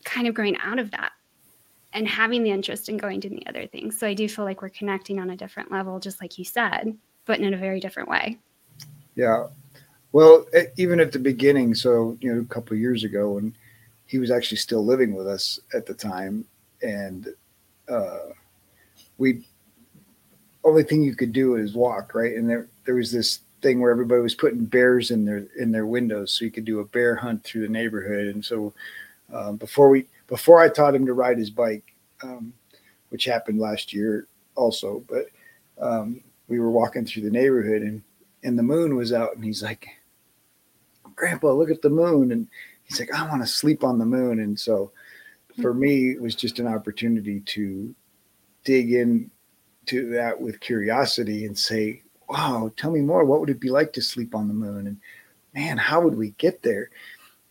kind 0.04 0.26
of 0.26 0.34
growing 0.34 0.56
out 0.58 0.78
of 0.78 0.92
that 0.92 1.12
and 1.96 2.06
having 2.06 2.42
the 2.42 2.50
interest 2.50 2.90
in 2.90 2.98
going 2.98 3.22
to 3.22 3.30
the 3.30 3.44
other 3.46 3.66
things. 3.66 3.98
So 3.98 4.06
I 4.06 4.12
do 4.12 4.28
feel 4.28 4.44
like 4.44 4.60
we're 4.60 4.68
connecting 4.68 5.18
on 5.18 5.30
a 5.30 5.36
different 5.36 5.72
level, 5.72 5.98
just 5.98 6.20
like 6.20 6.36
you 6.38 6.44
said, 6.44 6.94
but 7.24 7.40
in 7.40 7.54
a 7.54 7.56
very 7.56 7.80
different 7.80 8.10
way. 8.10 8.38
Yeah. 9.14 9.46
Well, 10.12 10.44
even 10.76 11.00
at 11.00 11.10
the 11.10 11.18
beginning, 11.18 11.74
so 11.74 12.18
you 12.20 12.32
know, 12.32 12.42
a 12.42 12.44
couple 12.44 12.76
years 12.76 13.02
ago, 13.02 13.38
and 13.38 13.54
he 14.04 14.18
was 14.18 14.30
actually 14.30 14.58
still 14.58 14.84
living 14.84 15.14
with 15.14 15.26
us 15.26 15.58
at 15.72 15.86
the 15.86 15.94
time, 15.94 16.44
and 16.82 17.28
uh, 17.88 18.28
we 19.16 19.46
only 20.62 20.82
thing 20.82 21.02
you 21.02 21.16
could 21.16 21.32
do 21.32 21.56
is 21.56 21.74
walk, 21.74 22.14
right? 22.14 22.36
And 22.36 22.48
there 22.48 22.68
there 22.84 22.94
was 22.94 23.10
this 23.10 23.40
thing 23.62 23.80
where 23.80 23.90
everybody 23.90 24.20
was 24.20 24.34
putting 24.34 24.66
bears 24.66 25.10
in 25.10 25.24
their 25.24 25.46
in 25.58 25.72
their 25.72 25.86
windows, 25.86 26.32
so 26.32 26.44
you 26.44 26.50
could 26.50 26.66
do 26.66 26.80
a 26.80 26.84
bear 26.84 27.16
hunt 27.16 27.42
through 27.42 27.62
the 27.62 27.72
neighborhood, 27.72 28.28
and 28.28 28.44
so 28.44 28.74
um, 29.32 29.56
before 29.56 29.88
we 29.88 30.06
before 30.26 30.60
I 30.60 30.68
taught 30.68 30.94
him 30.94 31.06
to 31.06 31.14
ride 31.14 31.38
his 31.38 31.50
bike, 31.50 31.94
um, 32.22 32.52
which 33.10 33.24
happened 33.24 33.60
last 33.60 33.92
year 33.92 34.26
also. 34.54 35.04
But 35.08 35.26
um, 35.80 36.22
we 36.48 36.58
were 36.58 36.70
walking 36.70 37.04
through 37.04 37.22
the 37.22 37.30
neighborhood 37.30 37.82
and 37.82 38.02
and 38.42 38.58
the 38.58 38.62
moon 38.62 38.94
was 38.94 39.12
out, 39.12 39.34
and 39.34 39.44
he's 39.44 39.62
like, 39.62 39.88
"Grandpa, 41.16 41.52
look 41.52 41.70
at 41.70 41.82
the 41.82 41.90
moon!" 41.90 42.30
And 42.30 42.46
he's 42.84 43.00
like, 43.00 43.12
"I 43.12 43.26
want 43.28 43.42
to 43.42 43.46
sleep 43.46 43.82
on 43.82 43.98
the 43.98 44.06
moon." 44.06 44.38
And 44.38 44.58
so 44.58 44.92
for 45.60 45.74
me, 45.74 46.12
it 46.12 46.22
was 46.22 46.36
just 46.36 46.60
an 46.60 46.68
opportunity 46.68 47.40
to 47.40 47.94
dig 48.64 48.92
in 48.92 49.30
to 49.86 50.10
that 50.10 50.40
with 50.40 50.60
curiosity 50.60 51.44
and 51.44 51.58
say, 51.58 52.02
"Wow, 52.28 52.70
tell 52.76 52.92
me 52.92 53.00
more. 53.00 53.24
What 53.24 53.40
would 53.40 53.50
it 53.50 53.58
be 53.58 53.70
like 53.70 53.92
to 53.94 54.02
sleep 54.02 54.34
on 54.34 54.46
the 54.46 54.54
moon?" 54.54 54.86
And 54.86 54.98
man, 55.54 55.76
how 55.76 56.00
would 56.02 56.16
we 56.16 56.30
get 56.38 56.62
there? 56.62 56.90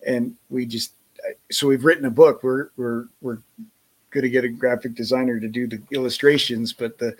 And 0.07 0.35
we 0.49 0.65
just 0.65 0.93
so 1.51 1.67
we've 1.67 1.85
written 1.85 2.05
a 2.05 2.11
book. 2.11 2.43
We're 2.43 2.69
we're 2.77 3.05
we're 3.21 3.39
going 4.11 4.23
to 4.23 4.29
get 4.29 4.45
a 4.45 4.49
graphic 4.49 4.95
designer 4.95 5.39
to 5.39 5.47
do 5.47 5.67
the 5.67 5.81
illustrations, 5.91 6.73
but 6.73 6.97
the 6.97 7.15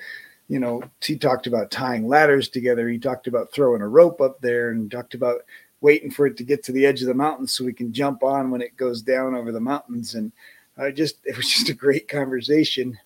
you 0.47 0.60
know 0.60 0.84
he 1.01 1.18
talked 1.18 1.47
about 1.47 1.72
tying 1.72 2.08
ladders 2.08 2.49
together. 2.49 2.89
He 2.89 2.99
talked 2.99 3.28
about 3.28 3.51
throwing 3.51 3.82
a 3.82 3.88
rope 3.88 4.22
up 4.22 4.39
there, 4.41 4.72
and 4.72 4.89
talked 4.89 5.14
about 5.14 5.41
waiting 5.82 6.10
for 6.10 6.26
it 6.26 6.38
to 6.38 6.43
get 6.43 6.64
to 6.64 6.72
the 6.72 6.86
edge 6.86 7.01
of 7.01 7.08
the 7.08 7.14
mountain 7.14 7.47
so 7.47 7.64
we 7.64 7.74
can 7.74 7.93
jump 7.93 8.24
on 8.24 8.49
when 8.49 8.62
it 8.62 8.76
goes 8.78 9.01
down 9.01 9.36
over 9.36 9.51
the 9.51 9.60
mountains. 9.60 10.16
And 10.16 10.32
I 10.78 10.91
just 10.91 11.18
it 11.26 11.38
was 11.38 11.49
just 11.49 11.70
a 11.70 11.74
great 11.74 12.08
conversation. 12.08 12.97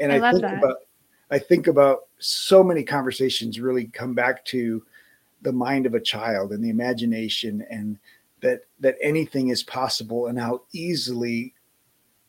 And 0.00 0.12
I, 0.12 0.28
I 0.28 0.32
think 0.32 0.42
that. 0.42 0.58
about 0.58 0.76
I 1.30 1.38
think 1.38 1.66
about 1.66 2.06
so 2.18 2.62
many 2.62 2.82
conversations 2.82 3.60
really 3.60 3.86
come 3.86 4.14
back 4.14 4.44
to 4.46 4.82
the 5.42 5.52
mind 5.52 5.86
of 5.86 5.94
a 5.94 6.00
child 6.00 6.52
and 6.52 6.64
the 6.64 6.70
imagination 6.70 7.64
and 7.70 7.98
that 8.40 8.60
that 8.80 8.96
anything 9.02 9.48
is 9.48 9.62
possible 9.62 10.26
and 10.26 10.38
how 10.38 10.62
easily 10.72 11.54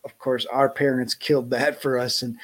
of 0.03 0.17
course 0.17 0.45
our 0.47 0.69
parents 0.69 1.13
killed 1.13 1.49
that 1.49 1.81
for 1.81 1.97
us 1.97 2.21
and 2.21 2.37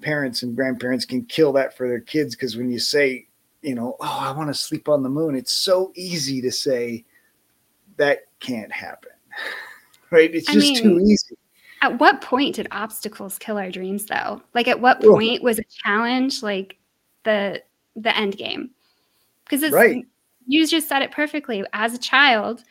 parents 0.00 0.42
and 0.42 0.56
grandparents 0.56 1.04
can 1.04 1.24
kill 1.24 1.52
that 1.52 1.76
for 1.76 1.88
their 1.88 2.00
kids 2.00 2.34
because 2.34 2.56
when 2.56 2.70
you 2.70 2.78
say, 2.78 3.26
you 3.62 3.74
know, 3.74 3.96
oh, 4.00 4.18
I 4.20 4.30
want 4.32 4.48
to 4.48 4.54
sleep 4.54 4.88
on 4.88 5.02
the 5.02 5.08
moon, 5.08 5.34
it's 5.34 5.52
so 5.52 5.92
easy 5.94 6.40
to 6.42 6.52
say 6.52 7.04
that 7.96 8.26
can't 8.40 8.72
happen. 8.72 9.10
right? 10.10 10.34
It's 10.34 10.46
just 10.46 10.58
mean, 10.58 10.82
too 10.82 11.00
easy. 11.00 11.36
At 11.82 11.98
what 12.00 12.20
point 12.20 12.56
did 12.56 12.68
obstacles 12.70 13.38
kill 13.38 13.58
our 13.58 13.70
dreams 13.70 14.06
though? 14.06 14.42
Like 14.54 14.68
at 14.68 14.80
what 14.80 15.02
point 15.02 15.42
was 15.42 15.58
a 15.58 15.64
challenge 15.84 16.42
like 16.42 16.76
the 17.24 17.62
the 17.96 18.16
end 18.16 18.36
game? 18.36 18.70
Because 19.44 19.62
it's 19.62 19.74
right. 19.74 20.04
you 20.46 20.66
just 20.66 20.88
said 20.88 21.02
it 21.02 21.12
perfectly. 21.12 21.64
As 21.72 21.94
a 21.94 21.98
child, 21.98 22.64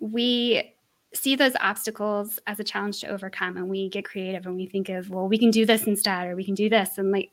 we 0.00 0.74
see 1.14 1.36
those 1.36 1.54
obstacles 1.60 2.38
as 2.46 2.60
a 2.60 2.64
challenge 2.64 3.00
to 3.00 3.08
overcome 3.08 3.56
and 3.56 3.68
we 3.68 3.88
get 3.88 4.04
creative 4.04 4.46
and 4.46 4.56
we 4.56 4.66
think 4.66 4.88
of 4.88 5.08
well 5.10 5.26
we 5.26 5.38
can 5.38 5.50
do 5.50 5.64
this 5.64 5.84
instead 5.84 6.26
or 6.26 6.36
we 6.36 6.44
can 6.44 6.54
do 6.54 6.68
this 6.68 6.98
and 6.98 7.10
like 7.10 7.30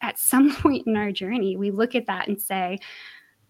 at 0.00 0.18
some 0.18 0.54
point 0.62 0.86
in 0.86 0.96
our 0.96 1.10
journey 1.10 1.56
we 1.56 1.70
look 1.70 1.94
at 1.94 2.06
that 2.06 2.28
and 2.28 2.40
say 2.40 2.78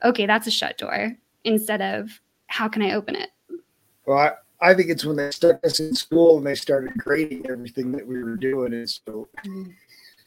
okay 0.03 0.27
that's 0.27 0.47
a 0.47 0.51
shut 0.51 0.79
door 0.79 1.15
instead 1.45 1.83
of 1.83 2.21
how 2.47 2.69
can 2.69 2.83
i 2.83 2.93
open 2.93 3.15
it 3.15 3.31
well 4.07 4.19
i, 4.19 4.71
I 4.71 4.75
think 4.75 4.89
it's 4.89 5.05
when 5.05 5.17
they 5.17 5.31
stuck 5.31 5.65
us 5.65 5.79
in 5.79 5.95
school 5.95 6.39
and 6.39 6.47
they 6.47 6.55
started 6.55 6.95
grading 6.97 7.47
everything 7.49 7.93
that 7.93 8.07
we 8.07 8.23
were 8.23 8.37
doing 8.37 8.73
and 8.73 8.89
so 8.89 9.29
mm. 9.45 9.75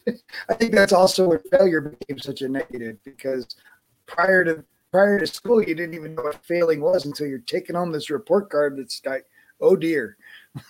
i 0.49 0.53
think 0.53 0.73
that's 0.73 0.93
also 0.93 1.27
where 1.27 1.41
failure 1.51 1.81
became 1.81 2.19
such 2.19 2.43
a 2.43 2.49
negative 2.49 2.97
because 3.03 3.47
prior 4.05 4.43
to 4.43 4.63
prior 4.91 5.19
to 5.19 5.27
school 5.27 5.61
you 5.61 5.75
didn't 5.75 5.93
even 5.93 6.15
know 6.15 6.23
what 6.23 6.45
failing 6.45 6.81
was 6.81 7.05
until 7.05 7.27
you're 7.27 7.39
taking 7.39 7.75
on 7.75 7.91
this 7.91 8.09
report 8.09 8.49
card 8.49 8.77
that's 8.77 9.01
like 9.05 9.25
oh 9.61 9.75
dear. 9.75 10.17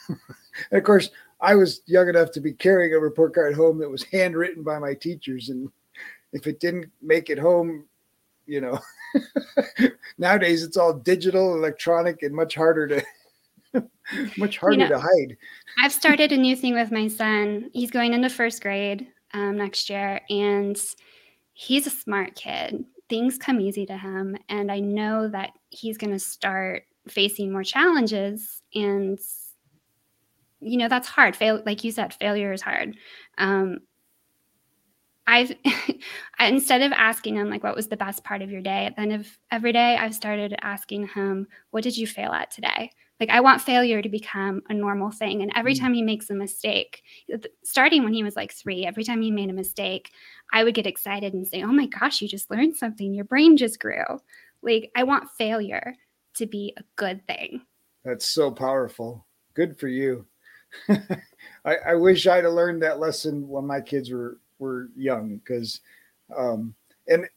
and 0.10 0.18
of 0.72 0.84
course, 0.84 1.10
I 1.42 1.56
was 1.56 1.82
young 1.86 2.10
enough 2.10 2.32
to 2.32 2.42
be 2.42 2.54
carrying 2.54 2.94
a 2.94 3.00
report 3.00 3.34
card 3.34 3.56
home 3.56 3.80
that 3.80 3.90
was 3.90 4.04
handwritten 4.04 4.64
by 4.64 4.80
my 4.80 4.94
teachers. 4.94 5.50
And 5.50 5.70
if 6.34 6.48
it 6.48 6.60
didn't 6.60 6.92
make 7.02 7.30
it 7.30 7.40
home, 7.40 7.86
you 8.46 8.62
know, 8.62 8.80
nowadays 10.18 10.64
it's 10.64 10.78
all 10.78 10.94
digital, 10.94 11.56
electronic, 11.56 12.24
and 12.24 12.36
much 12.36 12.56
harder 12.56 12.88
to. 12.88 13.04
much 14.38 14.58
harder 14.58 14.84
you 14.84 14.90
know, 14.90 14.96
to 14.96 15.00
hide. 15.00 15.38
I've 15.78 15.92
started 15.92 16.32
a 16.32 16.38
new 16.38 16.56
thing 16.56 16.74
with 16.74 16.92
my 16.92 17.08
son. 17.08 17.70
He's 17.72 17.92
going 17.92 18.14
into 18.14 18.28
first 18.28 18.64
grade 18.64 19.08
um, 19.34 19.58
next 19.58 19.92
year, 19.92 20.22
and 20.28 20.76
he's 21.54 21.86
a 21.86 21.92
smart 21.92 22.34
kid. 22.34 22.84
Things 23.10 23.38
come 23.38 23.60
easy 23.60 23.86
to 23.88 23.98
him, 23.98 24.38
and 24.48 24.72
I 24.72 24.80
know 24.80 25.28
that 25.30 25.52
he's 25.70 25.98
going 25.98 26.14
to 26.14 26.20
start 26.20 26.84
facing 27.08 27.52
more 27.52 27.64
challenges 27.64 28.62
and 28.76 29.18
you 30.62 30.78
know 30.78 30.88
that's 30.88 31.08
hard. 31.08 31.36
Fail 31.36 31.64
like 31.66 31.84
you 31.84 31.92
said 31.92 32.14
failure 32.14 32.54
is 32.54 32.62
hard. 32.62 32.96
Um 33.38 33.80
i've 35.30 35.56
instead 36.40 36.82
of 36.82 36.92
asking 36.94 37.36
him 37.36 37.50
like 37.50 37.64
what 37.64 37.76
was 37.76 37.88
the 37.88 37.98
best 37.98 38.24
part 38.24 38.42
of 38.42 38.50
your 38.50 38.62
day 38.62 38.86
at 38.88 38.96
the 38.96 39.02
end 39.02 39.14
of 39.14 39.28
every 39.52 39.72
day 39.72 39.96
i've 39.96 40.16
started 40.16 40.56
asking 40.62 41.08
him 41.08 41.48
what 41.70 41.84
did 41.84 41.96
you 41.96 42.08
fail 42.08 42.32
at 42.32 42.50
today 42.50 42.90
like 43.20 43.30
i 43.30 43.40
want 43.40 43.62
failure 43.62 44.02
to 44.02 44.10
become 44.10 44.62
a 44.70 44.74
normal 44.74 45.12
thing 45.12 45.42
and 45.42 45.52
every 45.56 45.74
mm. 45.74 45.80
time 45.80 45.94
he 45.94 46.02
makes 46.02 46.30
a 46.30 46.34
mistake 46.34 47.04
starting 47.64 48.04
when 48.04 48.14
he 48.14 48.24
was 48.24 48.36
like 48.36 48.52
three 48.52 48.86
every 48.86 49.04
time 49.04 49.22
he 49.22 49.32
made 49.32 49.50
a 49.50 49.54
mistake 49.54 50.12
i 50.54 50.64
would 50.64 50.76
get 50.76 50.88
excited 50.88 51.34
and 51.34 51.48
say 51.48 51.64
oh 51.64 51.68
my 51.68 51.86
gosh 51.86 52.22
you 52.22 52.28
just 52.28 52.50
learned 52.52 52.76
something 52.76 53.14
your 53.14 53.26
brain 53.26 53.58
just 53.58 53.80
grew 53.80 54.04
like 54.62 54.92
i 54.96 55.04
want 55.04 55.30
failure 55.38 55.96
to 56.40 56.46
be 56.46 56.74
a 56.78 56.84
good 56.96 57.26
thing. 57.28 57.62
That's 58.04 58.28
so 58.28 58.50
powerful. 58.50 59.26
Good 59.54 59.78
for 59.78 59.88
you. 59.88 60.26
I, 61.66 61.76
I, 61.88 61.96
wish 61.96 62.28
I'd 62.28 62.44
have 62.44 62.54
learned 62.54 62.84
that 62.84 63.00
lesson 63.00 63.48
when 63.48 63.66
my 63.66 63.82
kids 63.82 64.12
were 64.12 64.38
were 64.60 64.90
young 64.96 65.38
because 65.38 65.82
um 66.38 66.76
and 67.08 67.28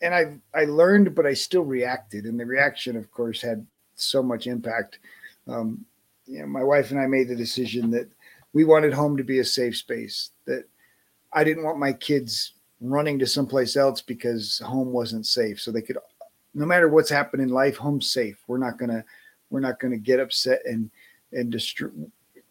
and 0.00 0.14
I 0.14 0.38
I 0.54 0.64
learned 0.64 1.14
but 1.14 1.26
I 1.26 1.34
still 1.34 1.64
reacted 1.64 2.24
and 2.24 2.40
the 2.40 2.46
reaction 2.46 2.96
of 2.96 3.10
course 3.10 3.42
had 3.42 3.66
so 3.94 4.22
much 4.22 4.46
impact. 4.46 5.00
Um 5.48 5.84
you 6.26 6.40
know 6.40 6.46
my 6.46 6.62
wife 6.62 6.90
and 6.90 7.00
I 7.00 7.06
made 7.06 7.28
the 7.28 7.36
decision 7.36 7.90
that 7.92 8.08
we 8.52 8.64
wanted 8.64 8.92
home 8.92 9.16
to 9.16 9.24
be 9.24 9.38
a 9.38 9.44
safe 9.44 9.76
space 9.76 10.30
that 10.46 10.64
I 11.32 11.44
didn't 11.44 11.64
want 11.64 11.78
my 11.78 11.92
kids 11.92 12.52
running 12.80 13.18
to 13.18 13.26
someplace 13.26 13.76
else 13.76 14.00
because 14.00 14.58
home 14.64 14.92
wasn't 14.92 15.26
safe 15.26 15.60
so 15.60 15.70
they 15.70 15.82
could 15.82 15.98
no 16.54 16.66
matter 16.66 16.88
what's 16.88 17.10
happened 17.10 17.42
in 17.42 17.48
life, 17.48 17.76
home's 17.76 18.10
safe. 18.10 18.36
We're 18.46 18.58
not 18.58 18.78
gonna 18.78 19.04
we're 19.50 19.60
not 19.60 19.80
gonna 19.80 19.96
get 19.96 20.20
upset 20.20 20.60
and 20.64 20.90
and 21.32 21.50
destroy 21.50 21.88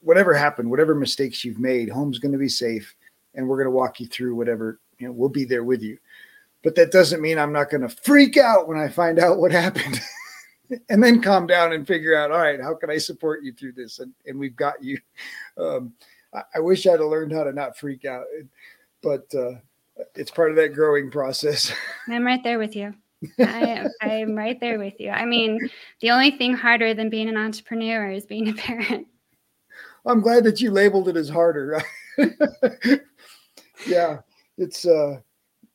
whatever 0.01 0.33
happened, 0.33 0.69
whatever 0.69 0.95
mistakes 0.95 1.43
you've 1.43 1.59
made. 1.59 1.89
Home's 1.89 2.19
gonna 2.19 2.37
be 2.37 2.49
safe, 2.49 2.95
and 3.35 3.47
we're 3.47 3.57
gonna 3.57 3.75
walk 3.75 3.99
you 3.99 4.07
through 4.07 4.35
whatever. 4.35 4.79
You 4.99 5.07
know, 5.07 5.13
we'll 5.13 5.29
be 5.29 5.45
there 5.45 5.63
with 5.63 5.81
you. 5.81 5.97
But 6.63 6.75
that 6.75 6.91
doesn't 6.91 7.21
mean 7.21 7.37
I'm 7.37 7.53
not 7.53 7.69
gonna 7.69 7.89
freak 7.89 8.37
out 8.37 8.67
when 8.67 8.77
I 8.77 8.87
find 8.87 9.19
out 9.19 9.39
what 9.39 9.51
happened. 9.51 9.99
and 10.89 11.03
then 11.03 11.21
calm 11.21 11.47
down 11.47 11.73
and 11.73 11.87
figure 11.87 12.15
out, 12.15 12.31
all 12.31 12.39
right, 12.39 12.61
how 12.61 12.73
can 12.73 12.89
I 12.89 12.97
support 12.97 13.43
you 13.43 13.53
through 13.53 13.73
this? 13.73 13.99
And, 13.99 14.13
and 14.25 14.37
we've 14.39 14.55
got 14.55 14.83
you. 14.83 14.99
Um, 15.59 15.93
I, 16.35 16.43
I, 16.57 16.59
wish 16.59 16.85
I'd 16.85 16.99
have 16.99 17.09
learned 17.09 17.31
how 17.31 17.43
to 17.43 17.51
not 17.51 17.75
freak 17.75 18.05
out, 18.05 18.25
but 19.01 19.25
uh, 19.33 19.53
it's 20.13 20.29
part 20.29 20.51
of 20.51 20.55
that 20.57 20.75
growing 20.75 21.09
process. 21.09 21.73
I'm 22.07 22.23
right 22.23 22.43
there 22.43 22.59
with 22.59 22.75
you. 22.75 22.93
I, 23.39 23.87
I'm 24.01 24.35
right 24.35 24.59
there 24.59 24.77
with 24.77 24.93
you. 24.99 25.09
I 25.09 25.25
mean, 25.25 25.67
the 26.01 26.11
only 26.11 26.29
thing 26.29 26.53
harder 26.53 26.93
than 26.93 27.09
being 27.09 27.27
an 27.27 27.37
entrepreneur 27.37 28.11
is 28.11 28.27
being 28.27 28.49
a 28.49 28.53
parent. 28.53 29.07
I'm 30.05 30.21
glad 30.21 30.43
that 30.43 30.61
you 30.61 30.71
labeled 30.71 31.09
it 31.09 31.17
as 31.17 31.27
harder. 31.27 31.81
yeah, 33.87 34.19
it's 34.57 34.85
uh, 34.85 35.19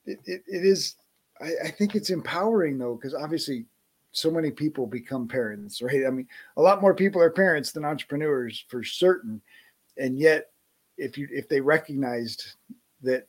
it, 0.06 0.18
it, 0.24 0.42
it 0.46 0.64
is. 0.64 0.96
I, 1.40 1.52
I 1.64 1.70
think 1.70 1.94
it's 1.94 2.10
empowering 2.10 2.78
though, 2.78 2.94
because 2.94 3.14
obviously, 3.14 3.66
so 4.12 4.30
many 4.30 4.50
people 4.50 4.86
become 4.86 5.26
parents, 5.26 5.82
right? 5.82 6.06
I 6.06 6.10
mean, 6.10 6.28
a 6.56 6.62
lot 6.62 6.80
more 6.80 6.94
people 6.94 7.20
are 7.20 7.30
parents 7.30 7.72
than 7.72 7.84
entrepreneurs 7.84 8.64
for 8.68 8.84
certain, 8.84 9.40
and 9.98 10.18
yet, 10.18 10.50
if 10.98 11.18
you 11.18 11.28
if 11.30 11.48
they 11.48 11.60
recognized 11.60 12.54
that 13.02 13.26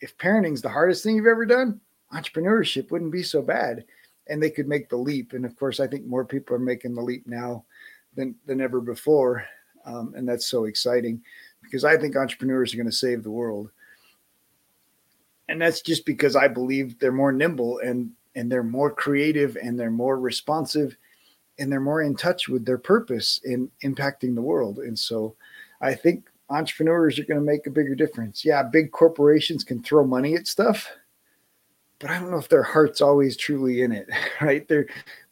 if 0.00 0.16
parenting's 0.16 0.62
the 0.62 0.68
hardest 0.68 1.02
thing 1.02 1.16
you've 1.16 1.26
ever 1.26 1.44
done, 1.44 1.80
entrepreneurship 2.12 2.90
wouldn't 2.90 3.12
be 3.12 3.22
so 3.22 3.42
bad 3.42 3.84
and 4.28 4.42
they 4.42 4.50
could 4.50 4.68
make 4.68 4.88
the 4.88 4.96
leap. 4.96 5.32
And 5.32 5.44
of 5.44 5.56
course, 5.56 5.80
I 5.80 5.86
think 5.86 6.06
more 6.06 6.24
people 6.24 6.56
are 6.56 6.60
making 6.60 6.94
the 6.94 7.02
leap 7.02 7.26
now 7.26 7.64
than, 8.14 8.34
than 8.46 8.60
ever 8.60 8.80
before. 8.80 9.44
Um, 9.84 10.14
and 10.16 10.28
that's 10.28 10.46
so 10.46 10.64
exciting 10.64 11.22
because 11.62 11.84
I 11.84 11.96
think 11.96 12.16
entrepreneurs 12.16 12.72
are 12.72 12.76
going 12.76 12.86
to 12.86 12.92
save 12.92 13.22
the 13.22 13.30
world. 13.30 13.70
And 15.48 15.60
that's 15.60 15.80
just 15.80 16.06
because 16.06 16.36
I 16.36 16.46
believe 16.46 16.98
they're 16.98 17.12
more 17.12 17.32
nimble 17.32 17.80
and 17.80 18.12
and 18.34 18.50
they're 18.50 18.62
more 18.62 18.90
creative 18.90 19.56
and 19.56 19.78
they're 19.78 19.90
more 19.90 20.18
responsive 20.18 20.96
and 21.58 21.70
they're 21.70 21.80
more 21.80 22.02
in 22.02 22.16
touch 22.16 22.48
with 22.48 22.64
their 22.64 22.78
purpose 22.78 23.40
in 23.44 23.70
impacting 23.84 24.34
the 24.34 24.42
world. 24.42 24.78
And 24.78 24.98
so 24.98 25.36
I 25.80 25.94
think 25.94 26.28
entrepreneurs 26.48 27.18
are 27.18 27.24
going 27.24 27.40
to 27.40 27.46
make 27.46 27.66
a 27.66 27.70
bigger 27.70 27.94
difference. 27.94 28.44
Yeah, 28.44 28.62
big 28.62 28.92
corporations 28.92 29.62
can 29.62 29.82
throw 29.82 30.04
money 30.04 30.34
at 30.34 30.46
stuff, 30.46 30.88
but 31.98 32.10
I 32.10 32.18
don't 32.18 32.30
know 32.30 32.38
if 32.38 32.48
their 32.48 32.62
heart's 32.62 33.00
always 33.00 33.36
truly 33.36 33.82
in 33.82 33.92
it, 33.92 34.08
right? 34.40 34.66
They're 34.68 34.86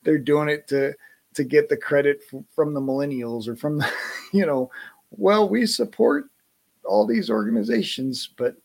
they're 0.05 0.18
doing 0.18 0.49
it 0.49 0.68
to 0.68 0.94
to 1.34 1.44
get 1.44 1.68
the 1.68 1.76
credit 1.76 2.22
f- 2.32 2.42
from 2.55 2.74
the 2.74 2.80
millennials 2.80 3.49
or 3.49 3.57
from 3.57 3.78
the, 3.78 3.90
you 4.32 4.46
know, 4.46 4.70
well, 5.11 5.49
we 5.49 5.66
support 5.66 6.26
all 6.84 7.07
these 7.07 7.30
organizations, 7.30 8.30
but 8.36 8.57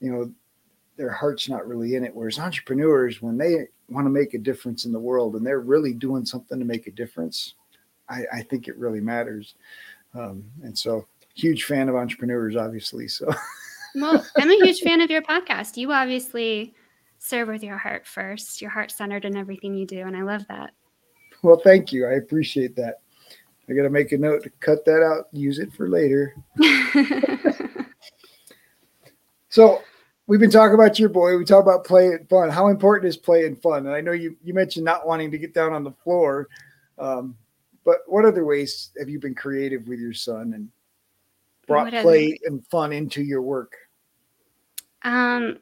you 0.00 0.12
know, 0.12 0.32
their 0.96 1.10
heart's 1.10 1.48
not 1.48 1.66
really 1.66 1.94
in 1.94 2.04
it. 2.04 2.14
Whereas 2.14 2.38
entrepreneurs, 2.38 3.20
when 3.22 3.36
they 3.36 3.68
want 3.88 4.06
to 4.06 4.10
make 4.10 4.34
a 4.34 4.38
difference 4.38 4.84
in 4.84 4.92
the 4.92 4.98
world 4.98 5.34
and 5.34 5.46
they're 5.46 5.60
really 5.60 5.92
doing 5.92 6.24
something 6.24 6.58
to 6.58 6.64
make 6.64 6.86
a 6.86 6.92
difference, 6.92 7.54
I, 8.08 8.24
I 8.32 8.42
think 8.42 8.68
it 8.68 8.76
really 8.76 9.00
matters. 9.00 9.54
Um, 10.14 10.44
and 10.62 10.76
so, 10.76 11.06
huge 11.34 11.64
fan 11.64 11.88
of 11.88 11.94
entrepreneurs, 11.94 12.56
obviously. 12.56 13.08
So, 13.08 13.30
well, 13.94 14.24
I'm 14.36 14.50
a 14.50 14.64
huge 14.64 14.80
fan 14.80 15.00
of 15.00 15.10
your 15.10 15.22
podcast. 15.22 15.76
You 15.76 15.92
obviously 15.92 16.74
serve 17.18 17.48
with 17.48 17.62
your 17.62 17.78
heart 17.78 18.06
first. 18.06 18.60
Your 18.60 18.70
heart 18.70 18.90
centered 18.90 19.24
in 19.24 19.36
everything 19.36 19.74
you 19.74 19.86
do. 19.86 20.00
And 20.00 20.16
I 20.16 20.22
love 20.22 20.46
that. 20.48 20.72
Well, 21.42 21.60
thank 21.62 21.92
you. 21.92 22.06
I 22.06 22.12
appreciate 22.12 22.74
that. 22.76 23.00
I 23.68 23.74
got 23.74 23.82
to 23.82 23.90
make 23.90 24.12
a 24.12 24.18
note 24.18 24.42
to 24.44 24.50
cut 24.60 24.84
that 24.86 25.02
out, 25.02 25.28
use 25.32 25.58
it 25.58 25.72
for 25.72 25.88
later. 25.88 26.34
so, 29.50 29.82
we've 30.28 30.38
been 30.38 30.50
talking 30.50 30.74
about 30.74 30.98
your 30.98 31.08
boy. 31.08 31.36
We 31.36 31.44
talk 31.44 31.62
about 31.62 31.84
play 31.84 32.08
and 32.08 32.28
fun. 32.28 32.50
How 32.50 32.68
important 32.68 33.08
is 33.08 33.16
play 33.16 33.46
and 33.46 33.60
fun? 33.60 33.86
And 33.86 33.94
I 33.94 34.00
know 34.00 34.12
you, 34.12 34.36
you 34.44 34.54
mentioned 34.54 34.84
not 34.84 35.06
wanting 35.06 35.32
to 35.32 35.38
get 35.38 35.52
down 35.52 35.72
on 35.72 35.82
the 35.82 35.90
floor. 35.90 36.48
Um, 36.98 37.34
but 37.84 37.98
what 38.06 38.24
other 38.24 38.44
ways 38.44 38.90
have 38.98 39.08
you 39.08 39.18
been 39.18 39.34
creative 39.34 39.88
with 39.88 39.98
your 39.98 40.12
son 40.12 40.52
and 40.54 40.68
brought 41.66 41.90
play 41.90 42.38
and 42.44 42.64
fun 42.68 42.92
into 42.92 43.22
your 43.22 43.42
work? 43.42 43.72
Um, 45.02 45.58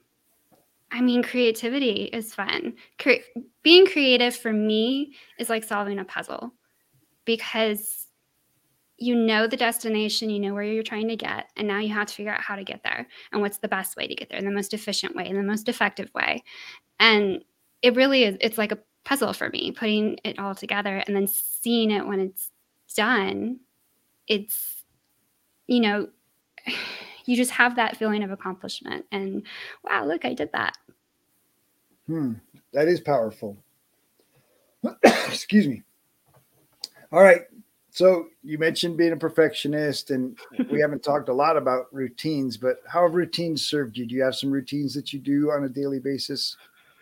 I 0.90 1.00
mean, 1.00 1.22
creativity 1.22 2.04
is 2.04 2.34
fun. 2.34 2.74
Cre- 2.98 3.40
being 3.62 3.86
creative 3.86 4.34
for 4.34 4.52
me 4.52 5.14
is 5.38 5.48
like 5.48 5.62
solving 5.62 6.00
a 6.00 6.04
puzzle 6.04 6.52
because 7.24 8.05
you 8.98 9.14
know 9.14 9.46
the 9.46 9.56
destination, 9.56 10.30
you 10.30 10.40
know 10.40 10.54
where 10.54 10.62
you're 10.62 10.82
trying 10.82 11.08
to 11.08 11.16
get, 11.16 11.50
and 11.56 11.68
now 11.68 11.78
you 11.78 11.92
have 11.92 12.06
to 12.06 12.14
figure 12.14 12.32
out 12.32 12.40
how 12.40 12.56
to 12.56 12.64
get 12.64 12.82
there 12.82 13.06
and 13.32 13.42
what's 13.42 13.58
the 13.58 13.68
best 13.68 13.96
way 13.96 14.06
to 14.06 14.14
get 14.14 14.30
there, 14.30 14.40
the 14.40 14.50
most 14.50 14.72
efficient 14.72 15.14
way, 15.14 15.26
and 15.26 15.36
the 15.36 15.42
most 15.42 15.68
effective 15.68 16.10
way. 16.14 16.42
And 16.98 17.44
it 17.82 17.94
really 17.94 18.24
is, 18.24 18.36
it's 18.40 18.58
like 18.58 18.72
a 18.72 18.78
puzzle 19.04 19.32
for 19.32 19.50
me, 19.50 19.70
putting 19.70 20.18
it 20.24 20.38
all 20.38 20.54
together 20.54 21.02
and 21.06 21.14
then 21.14 21.26
seeing 21.26 21.90
it 21.90 22.06
when 22.06 22.20
it's 22.20 22.50
done. 22.94 23.60
It's, 24.26 24.84
you 25.66 25.80
know, 25.80 26.08
you 27.26 27.36
just 27.36 27.50
have 27.52 27.76
that 27.76 27.96
feeling 27.96 28.22
of 28.22 28.30
accomplishment 28.30 29.04
and 29.12 29.44
wow, 29.84 30.06
look, 30.06 30.24
I 30.24 30.32
did 30.32 30.50
that. 30.52 30.76
Hmm, 32.06 32.34
that 32.72 32.88
is 32.88 33.00
powerful. 33.00 33.56
Excuse 35.04 35.66
me. 35.66 35.82
All 37.12 37.22
right. 37.22 37.42
So 37.96 38.26
you 38.42 38.58
mentioned 38.58 38.98
being 38.98 39.14
a 39.14 39.16
perfectionist, 39.16 40.10
and 40.10 40.36
we 40.70 40.82
haven't 40.82 41.02
talked 41.02 41.30
a 41.30 41.32
lot 41.32 41.56
about 41.56 41.86
routines, 41.94 42.58
but 42.58 42.82
how 42.86 43.04
have 43.04 43.14
routines 43.14 43.66
served 43.66 43.96
you? 43.96 44.04
Do 44.04 44.14
you 44.14 44.22
have 44.22 44.34
some 44.34 44.50
routines 44.50 44.92
that 44.92 45.14
you 45.14 45.18
do 45.18 45.50
on 45.50 45.64
a 45.64 45.68
daily 45.70 45.98
basis? 45.98 46.58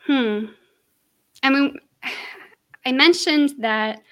Hmm. 0.07 0.45
I 1.42 1.51
mean, 1.51 1.74
I 2.86 2.92
mentioned 2.92 3.55
that 3.59 4.03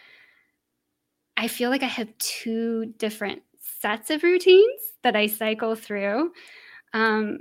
I 1.37 1.47
feel 1.47 1.71
like 1.71 1.85
I 1.85 1.87
have 1.87 2.09
two 2.19 2.87
different 2.99 3.43
sets 3.61 4.11
of 4.11 4.25
routines 4.25 4.81
that 5.05 5.15
I 5.15 5.29
cycle 5.29 5.77
through. 5.77 6.33
Um, 6.95 7.39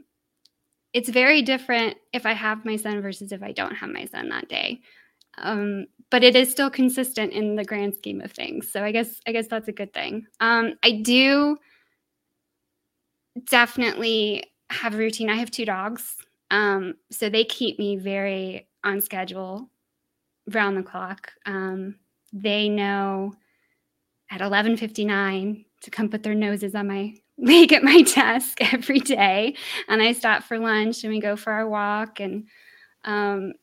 it's 0.94 1.10
very 1.10 1.42
different 1.42 1.98
if 2.14 2.28
I 2.28 2.34
have 2.34 2.64
my 2.64 2.76
son 2.76 3.02
versus 3.02 3.32
if 3.32 3.42
I 3.42 3.54
don't 3.54 3.74
have 3.74 3.90
my 3.90 4.06
son 4.06 4.30
that 4.30 4.50
day. 4.50 4.82
Um, 5.40 5.88
but 6.12 6.24
it 6.24 6.36
is 6.36 6.52
still 6.52 6.70
consistent 6.70 7.32
in 7.32 7.56
the 7.56 7.64
grand 7.64 7.96
scheme 7.96 8.22
of 8.22 8.32
things. 8.34 8.72
So 8.72 8.84
I 8.84 8.92
guess 8.92 9.20
I 9.26 9.32
guess 9.32 9.48
that's 9.48 9.70
a 9.70 9.72
good 9.72 9.94
thing. 9.94 10.28
Um, 10.40 10.76
I 10.84 11.02
do 11.04 11.58
definitely 13.46 14.44
have 14.70 14.94
a 14.94 14.98
routine. 14.98 15.30
I 15.30 15.36
have 15.36 15.50
two 15.50 15.66
dogs, 15.66 16.16
um, 16.52 16.96
so 17.10 17.30
they 17.30 17.46
keep 17.46 17.80
me 17.80 17.96
very 17.96 18.68
on 18.84 19.02
schedule, 19.02 19.70
round 20.54 20.78
the 20.78 20.84
clock. 20.84 21.32
Um, 21.46 21.96
they 22.34 22.70
know 22.70 23.34
at 24.30 24.42
eleven 24.42 24.78
fifty 24.78 25.06
nine 25.06 25.66
to 25.82 25.90
come 25.90 26.10
put 26.10 26.24
their 26.24 26.36
noses 26.36 26.76
on 26.76 26.88
my 26.88 27.16
leg 27.38 27.74
at 27.74 27.84
my 27.84 28.02
desk 28.02 28.58
every 28.74 29.00
day, 29.00 29.56
and 29.88 30.02
I 30.02 30.12
stop 30.12 30.44
for 30.44 30.60
lunch 30.60 31.06
and 31.06 31.14
we 31.14 31.22
go 31.22 31.38
for 31.38 31.54
our 31.54 31.68
walk 31.70 32.20
and 32.20 32.48
um, 33.06 33.54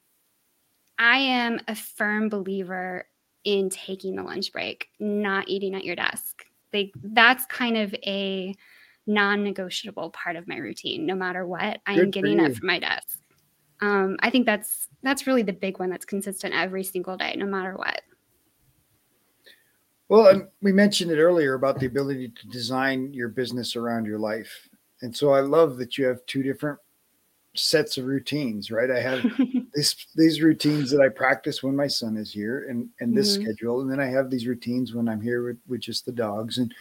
I 0.99 1.19
am 1.19 1.61
a 1.69 1.75
firm 1.75 2.29
believer 2.29 3.07
in 3.45 3.71
taking 3.71 4.17
the 4.17 4.23
lunch 4.23 4.53
break, 4.53 4.89
not 4.99 5.49
eating 5.49 5.75
at 5.75 5.85
your 5.85 5.97
desk. 5.97 6.45
Like 6.73 6.93
that's 7.03 7.47
kind 7.47 7.77
of 7.77 7.95
a 8.05 8.55
non-negotiable 9.07 10.11
part 10.11 10.37
of 10.37 10.47
my 10.47 10.57
routine. 10.57 11.07
No 11.07 11.15
matter 11.15 11.47
what, 11.47 11.81
I 11.87 11.95
am 11.95 12.11
getting 12.11 12.41
up 12.41 12.55
from 12.55 12.67
my 12.67 12.79
desk. 12.79 13.21
Um, 13.81 14.17
I 14.21 14.31
think 14.31 14.45
that's 14.45 14.89
that's 15.03 15.27
really 15.27 15.43
the 15.43 15.53
big 15.53 15.79
one 15.79 15.89
that's 15.89 16.05
consistent 16.05 16.53
every 16.55 16.85
single 16.85 17.17
day, 17.17 17.35
no 17.37 17.47
matter 17.47 17.75
what. 17.77 18.03
Well, 20.09 20.49
we 20.63 20.73
mentioned 20.73 21.11
it 21.11 21.19
earlier 21.19 21.55
about 21.55 21.79
the 21.79 21.87
ability 21.87 22.29
to 22.29 22.49
design 22.49 23.13
your 23.13 23.29
business 23.29 23.77
around 23.77 24.07
your 24.07 24.19
life. 24.19 24.69
And 25.03 25.15
so 25.15 25.31
I 25.31 25.41
love 25.41 25.77
that 25.79 25.97
you 25.97 26.07
have 26.07 26.25
two 26.27 26.43
different 26.43 26.79
sets 27.55 27.99
of 27.99 28.07
routines, 28.07 28.71
right? 28.71 28.91
I 28.91 29.01
have 29.01 29.23
these 29.79 30.07
these 30.17 30.43
routines 30.43 30.91
that 30.91 31.01
I 31.01 31.09
practice 31.09 31.63
when 31.63 31.77
my 31.77 31.87
son 31.87 32.17
is 32.17 32.33
here 32.33 32.67
and 32.69 32.89
and 32.99 33.17
this 33.17 33.35
mm-hmm. 33.35 33.45
schedule, 33.45 33.81
and 33.81 33.91
then 33.91 34.01
I 34.01 34.07
have 34.07 34.29
these 34.29 34.47
routines 34.47 34.93
when 34.93 35.09
I'm 35.09 35.21
here 35.21 35.45
with, 35.45 35.59
with 35.69 35.81
just 35.81 36.05
the 36.05 36.13
dogs, 36.13 36.59
and 36.59 36.75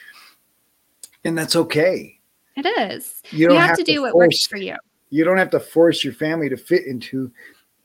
and 1.23 1.37
that's 1.37 1.55
okay. 1.55 2.19
It 2.55 2.65
is. 2.65 3.21
You, 3.29 3.51
you 3.51 3.55
have, 3.55 3.69
have, 3.69 3.77
to, 3.77 3.83
to 3.83 3.91
do 3.91 3.99
force, 3.99 4.13
what 4.13 4.19
works 4.19 4.47
for 4.47 4.57
you. 4.57 4.75
You 5.11 5.23
don't 5.23 5.37
have 5.37 5.51
to 5.51 5.59
force 5.59 6.03
your 6.03 6.13
family 6.13 6.49
to 6.49 6.57
fit 6.57 6.87
into, 6.87 7.31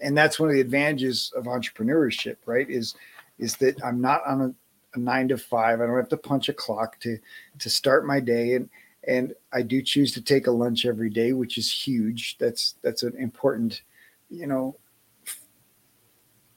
and 0.01 0.17
that's 0.17 0.41
one 0.41 0.49
of 0.49 0.55
the 0.55 0.63
advantages 0.63 1.31
of 1.37 1.45
entrepreneurship, 1.45 2.37
right? 2.47 2.69
Is 2.69 2.95
is 3.39 3.57
that 3.57 3.85
I'm 3.85 4.01
not 4.01 4.23
on 4.27 4.41
a, 4.41 4.55
a 4.95 4.99
nine 4.99 5.29
to 5.29 5.37
five. 5.37 5.83
I 5.83 5.87
don't 5.87 5.97
have 5.97 6.09
to 6.09 6.17
punch 6.17 6.49
a 6.49 6.55
clock 6.55 6.99
to 7.01 7.19
to 7.59 7.69
start 7.69 8.07
my 8.07 8.19
day, 8.19 8.55
and 8.55 8.71
and 9.07 9.35
I 9.53 9.61
do 9.61 9.83
choose 9.83 10.13
to 10.13 10.23
take 10.23 10.47
a 10.47 10.53
lunch 10.53 10.87
every 10.87 11.11
day, 11.11 11.35
which 11.35 11.59
is 11.59 11.71
huge. 11.71 12.39
That's 12.39 12.77
that's 12.81 13.03
an 13.03 13.15
important, 13.19 13.83
you 14.31 14.47
know, 14.47 14.77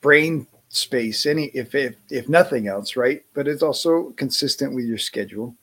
brain 0.06 0.46
space. 0.70 1.26
Any 1.26 1.46
if 1.56 1.74
if 1.74 1.96
if 2.12 2.30
nothing 2.30 2.68
else, 2.68 2.96
right? 2.96 3.24
But 3.34 3.48
it's 3.48 3.64
also 3.64 4.12
consistent 4.12 4.76
with 4.76 4.86
your 4.86 5.00
schedule. 5.00 5.56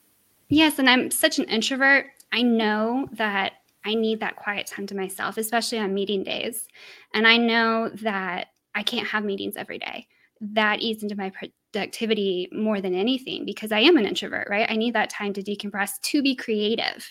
Yes, 0.49 0.80
and 0.80 0.90
I'm 0.90 1.12
such 1.12 1.38
an 1.38 1.45
introvert. 1.45 2.07
I 2.32 2.43
know 2.43 3.09
that 3.12 3.53
I 3.84 3.95
need 3.95 4.18
that 4.18 4.34
quiet 4.34 4.66
time 4.66 4.88
to 4.88 4.97
myself, 4.97 5.36
especially 5.36 5.78
on 5.78 5.95
meeting 5.95 6.24
days, 6.24 6.66
and 7.14 7.24
I 7.26 7.36
know 7.36 7.90
that 8.03 8.49
I 8.74 8.82
can't 8.82 9.07
have 9.07 9.24
meetings 9.24 9.55
every 9.57 9.78
day. 9.78 10.09
That 10.40 10.80
eats 10.80 11.05
into 11.05 11.14
my 11.16 11.30
productivity 11.30 12.49
more 12.53 12.80
than 12.80 12.97
anything 12.97 13.45
because 13.45 13.70
I 13.70 13.78
am 13.78 13.97
an 13.97 14.07
introvert, 14.07 14.49
right? 14.51 14.68
I 14.68 14.74
need 14.74 14.95
that 14.95 15.11
time 15.11 15.32
to 15.34 15.43
decompress 15.43 16.01
to 16.01 16.20
be 16.20 16.34
creative. 16.34 17.09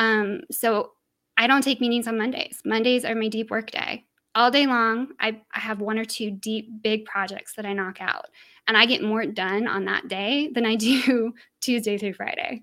Um, 0.00 0.40
so 0.50 0.90
I 1.36 1.46
don't 1.46 1.62
take 1.62 1.80
meetings 1.80 2.08
on 2.08 2.18
Mondays. 2.18 2.60
Mondays 2.64 3.04
are 3.04 3.14
my 3.14 3.28
deep 3.28 3.50
work 3.50 3.70
day. 3.70 4.05
All 4.36 4.50
day 4.50 4.66
long, 4.66 5.08
I, 5.18 5.40
I 5.54 5.60
have 5.60 5.80
one 5.80 5.98
or 5.98 6.04
two 6.04 6.30
deep, 6.30 6.82
big 6.82 7.06
projects 7.06 7.54
that 7.54 7.64
I 7.64 7.72
knock 7.72 8.02
out. 8.02 8.26
And 8.68 8.76
I 8.76 8.84
get 8.84 9.02
more 9.02 9.24
done 9.24 9.66
on 9.66 9.86
that 9.86 10.08
day 10.08 10.50
than 10.54 10.66
I 10.66 10.76
do 10.76 11.32
Tuesday 11.60 11.96
through 11.96 12.12
Friday. 12.12 12.62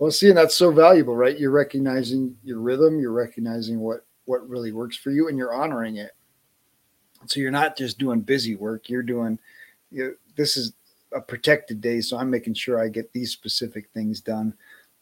Well, 0.00 0.10
see, 0.10 0.28
and 0.28 0.36
that's 0.36 0.56
so 0.56 0.72
valuable, 0.72 1.14
right? 1.14 1.38
You're 1.38 1.52
recognizing 1.52 2.36
your 2.42 2.58
rhythm, 2.58 2.98
you're 2.98 3.12
recognizing 3.12 3.80
what 3.80 4.04
what 4.24 4.48
really 4.48 4.72
works 4.72 4.96
for 4.96 5.10
you, 5.10 5.28
and 5.28 5.38
you're 5.38 5.54
honoring 5.54 5.96
it. 5.96 6.12
So 7.26 7.38
you're 7.38 7.50
not 7.50 7.76
just 7.76 7.98
doing 7.98 8.20
busy 8.20 8.56
work; 8.56 8.88
you're 8.88 9.02
doing 9.02 9.38
you 9.90 10.04
know, 10.04 10.14
this 10.36 10.56
is 10.56 10.72
a 11.12 11.20
protected 11.20 11.80
day, 11.80 12.00
so 12.00 12.16
I'm 12.16 12.30
making 12.30 12.54
sure 12.54 12.80
I 12.80 12.88
get 12.88 13.12
these 13.12 13.30
specific 13.30 13.90
things 13.92 14.20
done 14.20 14.54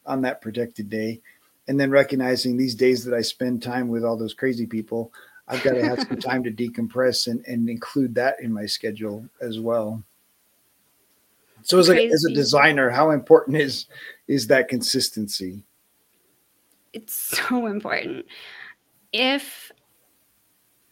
on 0.05 0.21
that 0.23 0.41
protected 0.41 0.89
day. 0.89 1.21
And 1.69 1.79
then 1.79 1.91
recognizing 1.91 2.57
these 2.57 2.73
days 2.73 3.05
that 3.05 3.13
I 3.13 3.21
spend 3.21 3.61
time 3.61 3.89
with 3.89 4.03
all 4.03 4.17
those 4.17 4.33
crazy 4.33 4.65
people, 4.65 5.13
I've 5.47 5.61
got 5.61 5.73
to 5.73 5.85
have 5.85 5.99
some 5.99 6.17
time 6.19 6.43
to 6.43 6.51
decompress 6.51 7.27
and, 7.27 7.45
and 7.45 7.69
include 7.69 8.15
that 8.15 8.41
in 8.41 8.51
my 8.51 8.65
schedule 8.65 9.23
as 9.39 9.59
well. 9.59 10.03
So 11.61 11.77
as 11.77 11.89
a, 11.89 12.07
as 12.07 12.25
a 12.25 12.33
designer, 12.33 12.89
how 12.89 13.11
important 13.11 13.57
is 13.57 13.85
is 14.27 14.47
that 14.47 14.67
consistency? 14.67 15.63
It's 16.93 17.13
so 17.13 17.67
important. 17.67 18.25
If 19.13 19.71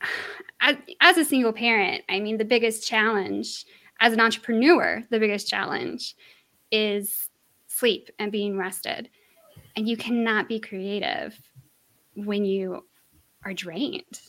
as, 0.62 0.76
as 1.02 1.18
a 1.18 1.26
single 1.26 1.54
parent, 1.54 2.04
I 2.08 2.20
mean, 2.20 2.38
the 2.38 2.46
biggest 2.46 2.88
challenge 2.88 3.66
as 4.00 4.14
an 4.14 4.22
entrepreneur, 4.22 5.04
the 5.10 5.20
biggest 5.20 5.48
challenge 5.48 6.16
is 6.72 7.30
sleep 7.68 8.12
and 8.20 8.32
being 8.32 8.60
rested. 8.60 9.10
And 9.78 9.88
you 9.88 9.96
cannot 9.96 10.50
be 10.50 10.60
creative 10.60 11.40
when 12.16 12.44
you 12.44 12.84
are 13.46 13.54
drained. 13.54 14.20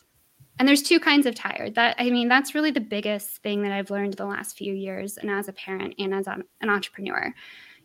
And 0.59 0.69
there's 0.69 0.83
two 0.83 1.01
kinds 1.01 1.25
of 1.25 1.35
tired. 1.35 1.75
That 1.75 1.97
I 1.99 2.11
mean, 2.11 2.29
that's 2.29 2.55
really 2.55 2.71
the 2.71 2.81
biggest 2.81 3.39
thing 3.39 3.63
that 3.63 3.73
I've 3.73 3.91
learned 3.91 4.15
the 4.15 4.27
last 4.27 4.59
few 4.59 4.75
years 4.75 5.17
and 5.17 5.31
as 5.31 5.49
a 5.49 5.53
parent 5.55 5.95
and 5.99 6.13
as 6.15 6.27
an 6.27 6.45
entrepreneur. 6.63 7.35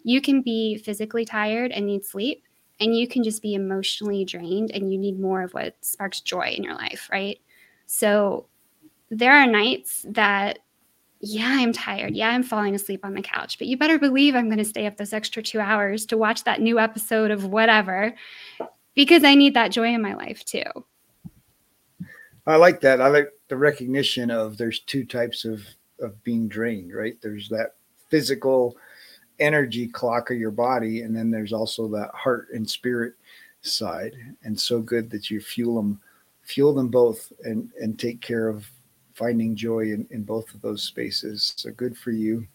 You 0.03 0.19
can 0.19 0.41
be 0.41 0.77
physically 0.77 1.23
tired 1.23 1.71
and 1.71 1.85
need 1.85 2.03
sleep, 2.03 2.43
and 2.81 2.97
you 2.97 3.07
can 3.07 3.23
just 3.23 3.41
be 3.41 3.53
emotionally 3.53 4.25
drained 4.25 4.71
and 4.71 4.91
you 4.91 4.99
need 4.99 5.17
more 5.17 5.41
of 5.41 5.53
what 5.53 5.77
sparks 5.79 6.19
joy 6.19 6.53
in 6.57 6.63
your 6.63 6.75
life, 6.75 7.07
right? 7.09 7.39
So 7.85 8.47
there 9.09 9.33
are 9.33 9.47
nights 9.47 10.05
that 10.09 10.59
yeah, 11.25 11.55
I'm 11.57 11.71
tired. 11.71 12.15
Yeah, 12.15 12.29
I'm 12.31 12.43
falling 12.43 12.75
asleep 12.75 13.05
on 13.05 13.13
the 13.13 13.21
couch, 13.21 13.57
but 13.57 13.67
you 13.67 13.77
better 13.77 13.97
believe 13.97 14.35
I'm 14.35 14.49
going 14.49 14.57
to 14.57 14.65
stay 14.65 14.85
up 14.87 14.97
those 14.97 15.13
extra 15.13 15.41
two 15.41 15.61
hours 15.61 16.05
to 16.07 16.17
watch 16.17 16.43
that 16.43 16.59
new 16.59 16.79
episode 16.79 17.31
of 17.31 17.45
whatever 17.45 18.13
because 18.93 19.23
I 19.23 19.33
need 19.33 19.53
that 19.53 19.71
joy 19.71 19.93
in 19.93 20.01
my 20.01 20.15
life 20.15 20.43
too. 20.43 20.65
I 22.45 22.57
like 22.57 22.81
that. 22.81 22.99
I 22.99 23.07
like 23.07 23.29
the 23.47 23.55
recognition 23.55 24.31
of 24.31 24.57
there's 24.57 24.81
two 24.81 25.05
types 25.05 25.45
of, 25.45 25.65
of 26.01 26.21
being 26.25 26.49
drained, 26.49 26.93
right? 26.93 27.15
There's 27.21 27.47
that 27.49 27.75
physical 28.09 28.75
energy 29.39 29.87
clock 29.87 30.29
of 30.29 30.37
your 30.37 30.51
body, 30.51 31.03
and 31.03 31.15
then 31.15 31.31
there's 31.31 31.53
also 31.53 31.87
that 31.87 32.11
heart 32.13 32.49
and 32.53 32.69
spirit 32.69 33.13
side. 33.61 34.13
And 34.43 34.59
so 34.59 34.81
good 34.81 35.09
that 35.11 35.29
you 35.29 35.39
fuel 35.39 35.77
them, 35.77 36.01
fuel 36.41 36.73
them 36.73 36.89
both 36.89 37.31
and, 37.45 37.71
and 37.79 37.97
take 37.97 38.19
care 38.19 38.49
of 38.49 38.67
finding 39.13 39.55
joy 39.55 39.91
in, 39.91 40.07
in 40.11 40.23
both 40.23 40.53
of 40.53 40.61
those 40.61 40.83
spaces. 40.83 41.53
So 41.57 41.71
good 41.71 41.97
for 41.97 42.11
you. 42.11 42.47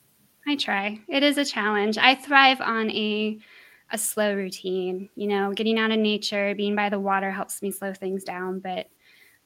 I 0.46 0.56
try. 0.56 1.00
It 1.08 1.22
is 1.22 1.38
a 1.38 1.44
challenge. 1.44 1.98
I 1.98 2.14
thrive 2.14 2.60
on 2.60 2.90
a 2.90 3.38
a 3.90 3.98
slow 3.98 4.34
routine. 4.34 5.08
You 5.14 5.28
know, 5.28 5.52
getting 5.52 5.78
out 5.78 5.90
of 5.90 5.98
nature, 5.98 6.54
being 6.54 6.74
by 6.74 6.88
the 6.88 7.00
water 7.00 7.30
helps 7.30 7.62
me 7.62 7.70
slow 7.70 7.92
things 7.92 8.24
down, 8.24 8.60
but 8.60 8.88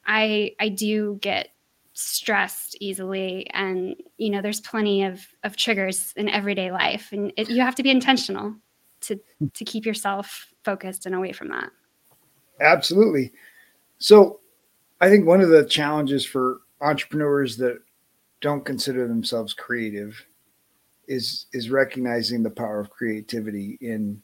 I 0.05 0.55
I 0.59 0.69
do 0.69 1.17
get 1.21 1.49
stressed 1.93 2.75
easily 2.79 3.47
and 3.51 3.95
you 4.17 4.31
know 4.31 4.41
there's 4.41 4.59
plenty 4.61 5.03
of 5.03 5.21
of 5.43 5.55
triggers 5.55 6.11
in 6.15 6.27
everyday 6.27 6.71
life 6.71 7.09
and 7.11 7.31
it, 7.37 7.49
you 7.51 7.61
have 7.61 7.75
to 7.75 7.83
be 7.83 7.91
intentional 7.91 8.55
to 8.99 9.19
to 9.53 9.63
keep 9.63 9.85
yourself 9.85 10.51
focused 10.63 11.05
and 11.05 11.13
away 11.13 11.31
from 11.31 11.49
that 11.49 11.69
absolutely 12.61 13.31
so 13.99 14.39
i 15.01 15.07
think 15.07 15.27
one 15.27 15.39
of 15.39 15.49
the 15.49 15.63
challenges 15.65 16.25
for 16.25 16.61
entrepreneurs 16.83 17.57
that 17.57 17.79
don't 18.41 18.65
consider 18.65 19.07
themselves 19.07 19.53
creative 19.53 20.25
is 21.07 21.47
is 21.53 21.69
recognizing 21.69 22.43
the 22.43 22.49
power 22.49 22.79
of 22.79 22.89
creativity 22.89 23.77
in 23.81 24.21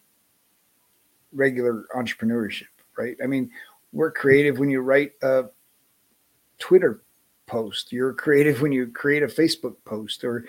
regular 1.33 1.85
entrepreneurship 1.95 2.67
right 2.97 3.17
i 3.23 3.27
mean 3.27 3.49
we're 3.91 4.11
creative 4.11 4.59
when 4.59 4.69
you 4.69 4.81
write 4.81 5.13
a 5.21 5.45
twitter 6.57 7.01
post. 7.49 7.91
You're 7.91 8.13
creative 8.13 8.61
when 8.61 8.71
you 8.71 8.87
create 8.87 9.23
a 9.23 9.27
Facebook 9.27 9.75
post 9.83 10.23
or 10.23 10.45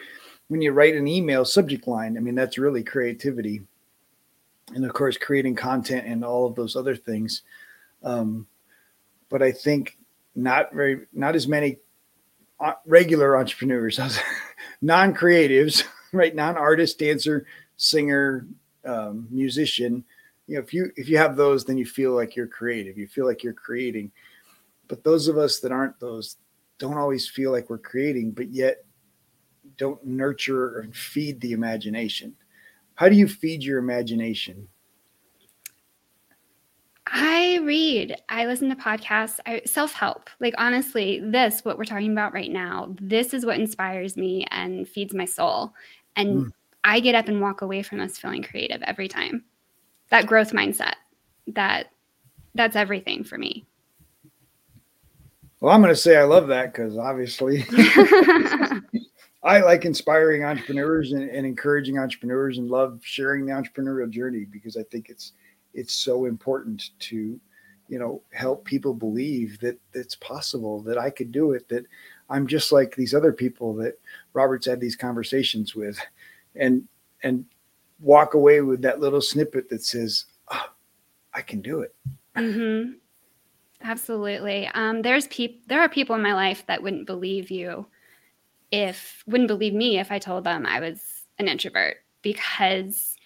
when 0.48 0.62
you 0.62 0.70
write 0.70 0.94
an 0.94 1.08
email 1.08 1.44
subject 1.44 1.88
line. 1.88 2.16
I 2.16 2.20
mean, 2.20 2.34
that's 2.34 2.58
really 2.58 2.84
creativity. 2.84 3.62
And 4.74 4.84
of 4.84 4.92
course, 4.92 5.16
creating 5.16 5.56
content 5.56 6.06
and 6.06 6.24
all 6.24 6.46
of 6.46 6.54
those 6.54 6.76
other 6.76 6.94
things. 6.94 7.42
Um, 8.04 8.46
but 9.28 9.42
I 9.42 9.50
think 9.50 9.98
not 10.36 10.72
very, 10.72 11.06
not 11.12 11.34
as 11.34 11.48
many 11.48 11.78
regular 12.86 13.36
entrepreneurs, 13.36 13.98
non 14.82 15.14
creatives, 15.14 15.84
right? 16.12 16.34
Non 16.34 16.56
artist, 16.56 16.98
dancer, 16.98 17.46
singer, 17.76 18.46
um, 18.84 19.26
musician. 19.30 20.04
You 20.46 20.56
know, 20.56 20.62
if 20.62 20.74
you 20.74 20.90
if 20.96 21.08
you 21.08 21.18
have 21.18 21.36
those, 21.36 21.64
then 21.64 21.78
you 21.78 21.86
feel 21.86 22.14
like 22.14 22.36
you're 22.36 22.46
creative. 22.46 22.98
You 22.98 23.06
feel 23.06 23.26
like 23.26 23.42
you're 23.42 23.52
creating. 23.52 24.10
But 24.88 25.04
those 25.04 25.28
of 25.28 25.38
us 25.38 25.60
that 25.60 25.72
aren't 25.72 26.00
those, 26.00 26.36
don't 26.78 26.98
always 26.98 27.28
feel 27.28 27.52
like 27.52 27.70
we're 27.70 27.78
creating, 27.78 28.32
but 28.32 28.50
yet 28.50 28.84
don't 29.76 30.04
nurture 30.04 30.80
and 30.80 30.94
feed 30.94 31.40
the 31.40 31.52
imagination. 31.52 32.34
How 32.94 33.08
do 33.08 33.14
you 33.14 33.28
feed 33.28 33.62
your 33.62 33.78
imagination? 33.78 34.68
I 37.12 37.58
read, 37.64 38.16
I 38.28 38.46
listen 38.46 38.68
to 38.68 38.76
podcasts, 38.76 39.40
I 39.44 39.62
self-help. 39.66 40.30
Like 40.38 40.54
honestly, 40.58 41.20
this 41.20 41.64
what 41.64 41.76
we're 41.76 41.84
talking 41.84 42.12
about 42.12 42.32
right 42.32 42.50
now, 42.50 42.94
this 43.00 43.34
is 43.34 43.44
what 43.44 43.58
inspires 43.58 44.16
me 44.16 44.46
and 44.50 44.88
feeds 44.88 45.12
my 45.12 45.24
soul. 45.24 45.74
And 46.16 46.46
mm. 46.46 46.52
I 46.84 47.00
get 47.00 47.16
up 47.16 47.28
and 47.28 47.40
walk 47.40 47.62
away 47.62 47.82
from 47.82 47.98
this 47.98 48.18
feeling 48.18 48.42
creative 48.42 48.82
every 48.82 49.08
time. 49.08 49.44
That 50.10 50.26
growth 50.26 50.52
mindset. 50.52 50.94
That 51.48 51.90
that's 52.54 52.76
everything 52.76 53.24
for 53.24 53.38
me. 53.38 53.66
Well, 55.60 55.74
I'm 55.74 55.82
going 55.82 55.92
to 55.92 56.00
say 56.00 56.16
I 56.16 56.24
love 56.24 56.48
that 56.48 56.72
because 56.72 56.96
obviously 56.96 57.64
I 59.42 59.60
like 59.60 59.84
inspiring 59.84 60.44
entrepreneurs 60.44 61.12
and, 61.12 61.28
and, 61.28 61.46
encouraging 61.46 61.98
entrepreneurs 61.98 62.58
and 62.58 62.70
love 62.70 63.00
sharing 63.02 63.46
the 63.46 63.52
entrepreneurial 63.52 64.08
journey 64.10 64.44
because 64.44 64.76
I 64.76 64.82
think 64.84 65.08
it's 65.08 65.32
it's 65.74 65.94
so 65.94 66.24
important 66.24 66.90
to 67.00 67.38
you 67.88 67.98
know 67.98 68.22
help 68.32 68.64
people 68.64 68.94
believe 68.94 69.58
that 69.60 69.78
it's 69.92 70.14
possible 70.16 70.80
that 70.82 70.98
I 70.98 71.10
could 71.10 71.32
do 71.32 71.52
it 71.52 71.68
that 71.68 71.84
I'm 72.28 72.46
just 72.46 72.72
like 72.72 72.94
these 72.94 73.14
other 73.14 73.32
people 73.32 73.74
that 73.74 73.98
Robert's 74.32 74.66
had 74.66 74.80
these 74.80 74.96
conversations 74.96 75.74
with 75.74 75.98
and 76.54 76.84
and 77.22 77.44
walk 78.00 78.34
away 78.34 78.60
with 78.62 78.82
that 78.82 79.00
little 79.00 79.20
snippet 79.20 79.68
that 79.68 79.82
says 79.82 80.26
oh, 80.50 80.70
I 81.34 81.42
can 81.42 81.60
do 81.60 81.80
it. 81.80 81.94
Mm-hmm. 82.36 82.92
Absolutely. 83.82 84.68
Um, 84.74 85.02
there's 85.02 85.26
peop- 85.28 85.66
there 85.66 85.80
are 85.80 85.88
people 85.88 86.14
in 86.14 86.22
my 86.22 86.34
life 86.34 86.64
that 86.66 86.82
wouldn't 86.82 87.06
believe 87.06 87.50
you 87.50 87.86
if 88.70 89.24
wouldn't 89.26 89.48
believe 89.48 89.74
me 89.74 89.98
if 89.98 90.12
I 90.12 90.18
told 90.18 90.44
them 90.44 90.66
I 90.66 90.80
was 90.80 91.24
an 91.38 91.48
introvert 91.48 91.96
because 92.22 93.16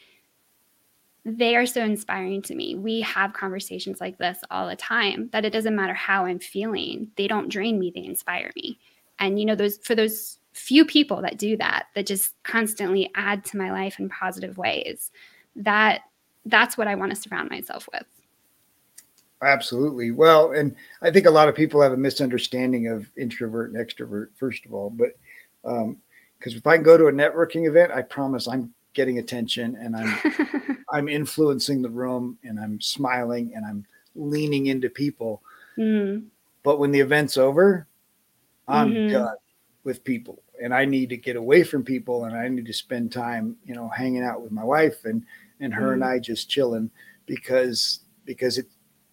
they 1.25 1.57
are 1.57 1.67
so 1.67 1.83
inspiring 1.83 2.43
to 2.43 2.55
me. 2.55 2.75
We 2.75 3.01
have 3.01 3.33
conversations 3.33 4.01
like 4.01 4.19
this 4.19 4.39
all 4.51 4.69
the 4.69 4.77
time 4.77 5.31
that 5.33 5.45
it 5.45 5.51
doesn't 5.51 5.75
matter 5.75 5.95
how 5.95 6.27
I'm 6.27 6.39
feeling. 6.39 7.11
They 7.17 7.27
don't 7.27 7.49
drain 7.49 7.79
me, 7.79 7.91
they 7.95 8.05
inspire 8.05 8.53
me. 8.55 8.79
And 9.19 9.39
you 9.39 9.47
know 9.47 9.55
those 9.55 9.79
for 9.79 9.95
those 9.95 10.39
few 10.53 10.85
people 10.85 11.21
that 11.23 11.39
do 11.39 11.57
that 11.57 11.87
that 11.95 12.07
just 12.07 12.35
constantly 12.43 13.11
add 13.15 13.45
to 13.45 13.57
my 13.57 13.73
life 13.73 13.99
in 13.99 14.09
positive 14.09 14.59
ways. 14.59 15.11
That 15.57 16.03
that's 16.45 16.77
what 16.77 16.89
I 16.89 16.95
want 16.95 17.15
to 17.15 17.21
surround 17.21 17.51
myself 17.51 17.89
with. 17.93 18.05
Absolutely. 19.43 20.11
Well, 20.11 20.53
and 20.53 20.75
I 21.03 21.11
think 21.11 21.27
a 21.27 21.31
lot 21.31 21.49
of 21.49 21.55
people 21.55 21.81
have 21.81 21.93
a 21.93 21.97
misunderstanding 21.97 22.89
of 22.89 23.11
introvert 23.17 23.73
and 23.73 23.87
extrovert, 23.87 24.29
first 24.35 24.65
of 24.65 24.73
all. 24.73 24.91
But 24.91 25.11
because 25.63 25.83
um, 25.83 25.97
if 26.43 26.67
I 26.67 26.77
go 26.77 26.97
to 26.97 27.07
a 27.07 27.13
networking 27.13 27.69
event, 27.69 27.93
I 27.93 28.03
promise 28.03 28.47
I'm 28.47 28.73
getting 28.95 29.19
attention 29.19 29.77
and 29.77 29.97
I'm 29.97 30.85
I'm 30.91 31.09
influencing 31.09 31.83
the 31.83 31.91
room 31.91 32.39
and 32.45 32.59
I'm 32.59 32.81
smiling 32.81 33.53
and 33.55 33.65
I'm 33.65 33.85
leaning 34.15 34.67
into 34.67 34.89
people. 34.89 35.43
Mm. 35.77 36.27
But 36.63 36.79
when 36.79 36.93
the 36.93 37.01
event's 37.01 37.37
over, 37.37 37.87
I'm 38.69 38.93
mm-hmm. 38.93 39.13
done 39.13 39.37
with 39.83 40.05
people 40.05 40.43
and 40.63 40.73
I 40.73 40.85
need 40.85 41.11
to 41.11 41.17
get 41.17 41.37
away 41.37 41.63
from 41.63 41.83
people 41.83 42.25
and 42.25 42.37
I 42.37 42.49
need 42.49 42.67
to 42.67 42.73
spend 42.73 43.13
time, 43.13 43.57
you 43.65 43.75
know, 43.75 43.89
hanging 43.89 44.23
out 44.23 44.43
with 44.43 44.53
my 44.53 44.65
wife 44.65 45.05
and 45.05 45.25
and 45.61 45.75
her 45.75 45.91
mm. 45.91 45.95
and 45.95 46.05
I 46.05 46.19
just 46.19 46.49
chilling 46.49 46.91
because 47.27 48.01
because 48.25 48.59
it 48.59 48.67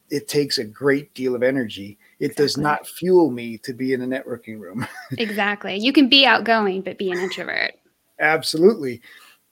it 0.10 0.28
takes 0.28 0.58
a 0.58 0.64
great 0.64 1.14
deal 1.14 1.36
of 1.36 1.42
energy. 1.42 1.98
It 2.20 2.26
exactly. 2.26 2.44
does 2.44 2.58
not 2.58 2.88
fuel 2.88 3.32
me 3.32 3.58
to 3.60 3.74
be 3.74 3.94
in 3.94 4.02
a 4.02 4.08
networking 4.08 4.60
room. 4.60 4.86
exactly. 5.18 5.78
You 5.78 5.94
can 5.94 6.10
be 6.10 6.26
outgoing, 6.26 6.82
but 6.82 6.98
be 6.98 7.12
an 7.12 7.18
introvert. 7.18 7.74
Absolutely. 8.20 9.02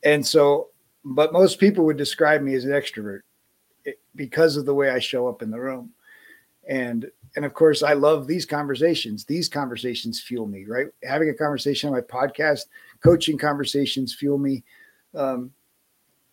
And 0.04 0.26
so, 0.26 0.70
but 1.04 1.34
most 1.34 1.60
people 1.60 1.86
would 1.86 1.98
describe 1.98 2.42
me 2.42 2.56
as 2.56 2.66
an 2.66 2.72
extrovert 2.72 3.22
eh, 3.86 3.92
because 4.16 4.58
of 4.58 4.66
the 4.66 4.74
way 4.74 4.90
I 4.90 5.00
show 5.00 5.28
up 5.28 5.42
in 5.42 5.52
the 5.52 5.60
room. 5.60 5.92
And, 6.68 7.10
and 7.36 7.46
of 7.46 7.54
course, 7.54 7.84
I 7.84 7.94
love 7.94 8.28
these 8.28 8.46
conversations. 8.46 9.26
These 9.26 9.50
conversations 9.50 10.20
fuel 10.20 10.46
me, 10.46 10.66
right? 10.66 10.88
Having 11.04 11.30
a 11.30 11.34
conversation 11.34 11.90
on 11.90 11.96
my 11.96 12.02
podcast, 12.02 12.66
coaching 13.04 13.38
conversations 13.38 14.14
fuel 14.14 14.38
me. 14.38 14.64
Um, 15.16 15.52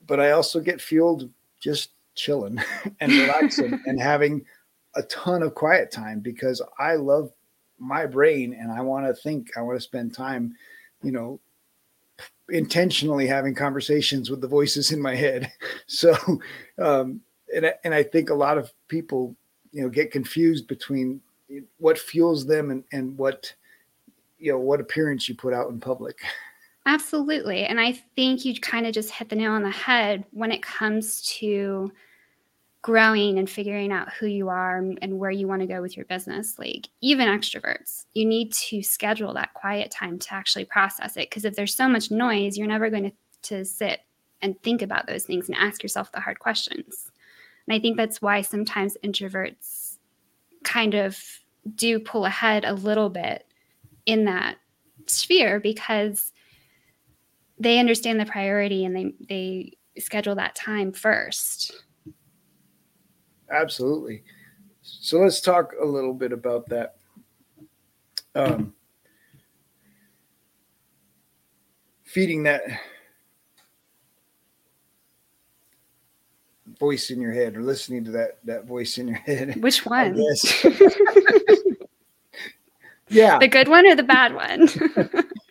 but 0.06 0.20
I 0.20 0.32
also 0.32 0.60
get 0.60 0.80
fueled 0.80 1.30
just 1.60 1.90
chilling 2.14 2.58
and 3.00 3.12
relaxing 3.12 3.80
and 3.86 4.00
having 4.00 4.44
a 4.94 5.02
ton 5.04 5.42
of 5.42 5.54
quiet 5.54 5.90
time 5.90 6.20
because 6.20 6.62
I 6.78 6.94
love 6.94 7.30
my 7.78 8.06
brain 8.06 8.56
and 8.58 8.72
I 8.72 8.80
want 8.80 9.06
to 9.06 9.14
think, 9.14 9.50
I 9.56 9.60
want 9.60 9.76
to 9.76 9.82
spend 9.82 10.14
time, 10.14 10.54
you 11.02 11.12
know, 11.12 11.40
intentionally 12.48 13.26
having 13.26 13.54
conversations 13.54 14.30
with 14.30 14.40
the 14.40 14.48
voices 14.48 14.92
in 14.92 15.00
my 15.00 15.14
head. 15.14 15.52
So, 15.88 16.16
um, 16.78 17.20
and, 17.54 17.72
and 17.84 17.94
I 17.94 18.02
think 18.02 18.28
a 18.28 18.34
lot 18.34 18.58
of 18.58 18.72
people, 18.88 19.36
you 19.70 19.82
know, 19.82 19.88
get 19.88 20.10
confused 20.10 20.66
between 20.66 21.20
what 21.78 21.96
fuels 21.96 22.44
them 22.44 22.72
and, 22.72 22.82
and 22.92 23.16
what, 23.16 23.54
you 24.36 24.50
know, 24.50 24.58
what 24.58 24.80
appearance 24.80 25.28
you 25.28 25.36
put 25.36 25.54
out 25.54 25.70
in 25.70 25.78
public. 25.78 26.18
Absolutely. 26.86 27.64
And 27.64 27.80
I 27.80 27.92
think 28.16 28.44
you 28.44 28.58
kind 28.60 28.86
of 28.86 28.92
just 28.92 29.10
hit 29.10 29.28
the 29.28 29.36
nail 29.36 29.52
on 29.52 29.62
the 29.62 29.70
head 29.70 30.24
when 30.32 30.50
it 30.50 30.62
comes 30.62 31.22
to 31.38 31.92
growing 32.86 33.36
and 33.40 33.50
figuring 33.50 33.90
out 33.90 34.12
who 34.12 34.28
you 34.28 34.48
are 34.48 34.76
and 34.78 35.18
where 35.18 35.32
you 35.32 35.48
want 35.48 35.60
to 35.60 35.66
go 35.66 35.82
with 35.82 35.96
your 35.96 36.06
business 36.06 36.56
like 36.56 36.88
even 37.00 37.26
extroverts 37.26 38.04
you 38.14 38.24
need 38.24 38.52
to 38.52 38.80
schedule 38.80 39.34
that 39.34 39.52
quiet 39.54 39.90
time 39.90 40.16
to 40.20 40.32
actually 40.32 40.64
process 40.64 41.16
it 41.16 41.28
because 41.28 41.44
if 41.44 41.56
there's 41.56 41.74
so 41.74 41.88
much 41.88 42.12
noise 42.12 42.56
you're 42.56 42.64
never 42.64 42.88
going 42.88 43.02
to, 43.02 43.12
to 43.42 43.64
sit 43.64 44.02
and 44.40 44.62
think 44.62 44.82
about 44.82 45.08
those 45.08 45.24
things 45.24 45.48
and 45.48 45.58
ask 45.58 45.82
yourself 45.82 46.12
the 46.12 46.20
hard 46.20 46.38
questions. 46.38 47.10
And 47.66 47.74
i 47.74 47.80
think 47.80 47.96
that's 47.96 48.22
why 48.22 48.40
sometimes 48.40 48.96
introverts 49.02 49.98
kind 50.62 50.94
of 50.94 51.20
do 51.74 51.98
pull 51.98 52.24
ahead 52.24 52.64
a 52.64 52.72
little 52.72 53.10
bit 53.10 53.48
in 54.06 54.26
that 54.26 54.58
sphere 55.06 55.58
because 55.58 56.30
they 57.58 57.80
understand 57.80 58.20
the 58.20 58.26
priority 58.26 58.84
and 58.84 58.94
they 58.94 59.12
they 59.28 59.72
schedule 59.98 60.36
that 60.36 60.54
time 60.54 60.92
first 60.92 61.82
Absolutely. 63.50 64.22
So 64.82 65.18
let's 65.18 65.40
talk 65.40 65.74
a 65.80 65.84
little 65.84 66.14
bit 66.14 66.32
about 66.32 66.68
that. 66.68 66.96
Um, 68.34 68.74
feeding 72.04 72.44
that 72.44 72.62
voice 76.78 77.10
in 77.10 77.20
your 77.20 77.32
head 77.32 77.56
or 77.56 77.62
listening 77.62 78.04
to 78.04 78.10
that 78.12 78.38
that 78.44 78.66
voice 78.66 78.98
in 78.98 79.08
your 79.08 79.18
head. 79.18 79.56
Which 79.62 79.84
one? 79.86 80.16
Yes. 80.16 80.64
yeah. 83.08 83.38
The 83.38 83.48
good 83.48 83.68
one 83.68 83.86
or 83.86 83.94
the 83.94 84.02
bad 84.02 84.34
one? 84.34 84.68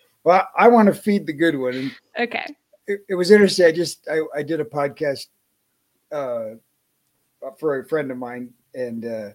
well, 0.24 0.48
I 0.58 0.68
want 0.68 0.88
to 0.88 0.94
feed 0.94 1.26
the 1.26 1.34
good 1.34 1.58
one. 1.58 1.92
Okay. 2.20 2.46
It, 2.88 3.02
it, 3.10 3.16
was 3.16 3.32
interesting. 3.32 3.66
I 3.66 3.72
just 3.72 4.08
I, 4.12 4.22
I 4.36 4.44
did 4.44 4.60
a 4.60 4.66
podcast 4.66 5.28
uh, 6.12 6.56
for 7.58 7.80
a 7.80 7.86
friend 7.86 8.12
of 8.12 8.18
mine, 8.18 8.54
and 8.74 9.06
uh, 9.06 9.30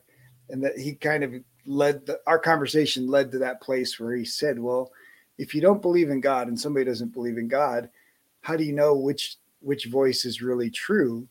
and 0.49 0.63
that 0.65 0.79
he 0.79 0.95
kind 0.95 1.25
of 1.25 1.35
led 1.67 2.07
the, 2.07 2.21
our 2.27 2.39
conversation 2.39 3.07
led 3.07 3.31
to 3.33 3.39
that 3.39 3.61
place 3.61 3.99
where 3.99 4.15
he 4.15 4.25
said, 4.25 4.59
"Well, 4.59 4.93
if 5.39 5.55
you 5.55 5.61
don't 5.61 5.83
believe 5.83 6.11
in 6.11 6.21
God 6.21 6.49
and 6.49 6.59
somebody 6.59 6.85
doesn't 6.85 7.15
believe 7.15 7.39
in 7.39 7.49
God, 7.49 7.91
how 8.41 8.57
do 8.57 8.65
you 8.65 8.73
know 8.73 8.95
which 8.95 9.37
which 9.61 9.87
voice 9.87 10.25
is 10.25 10.43
really 10.43 10.71
true?" 10.71 11.29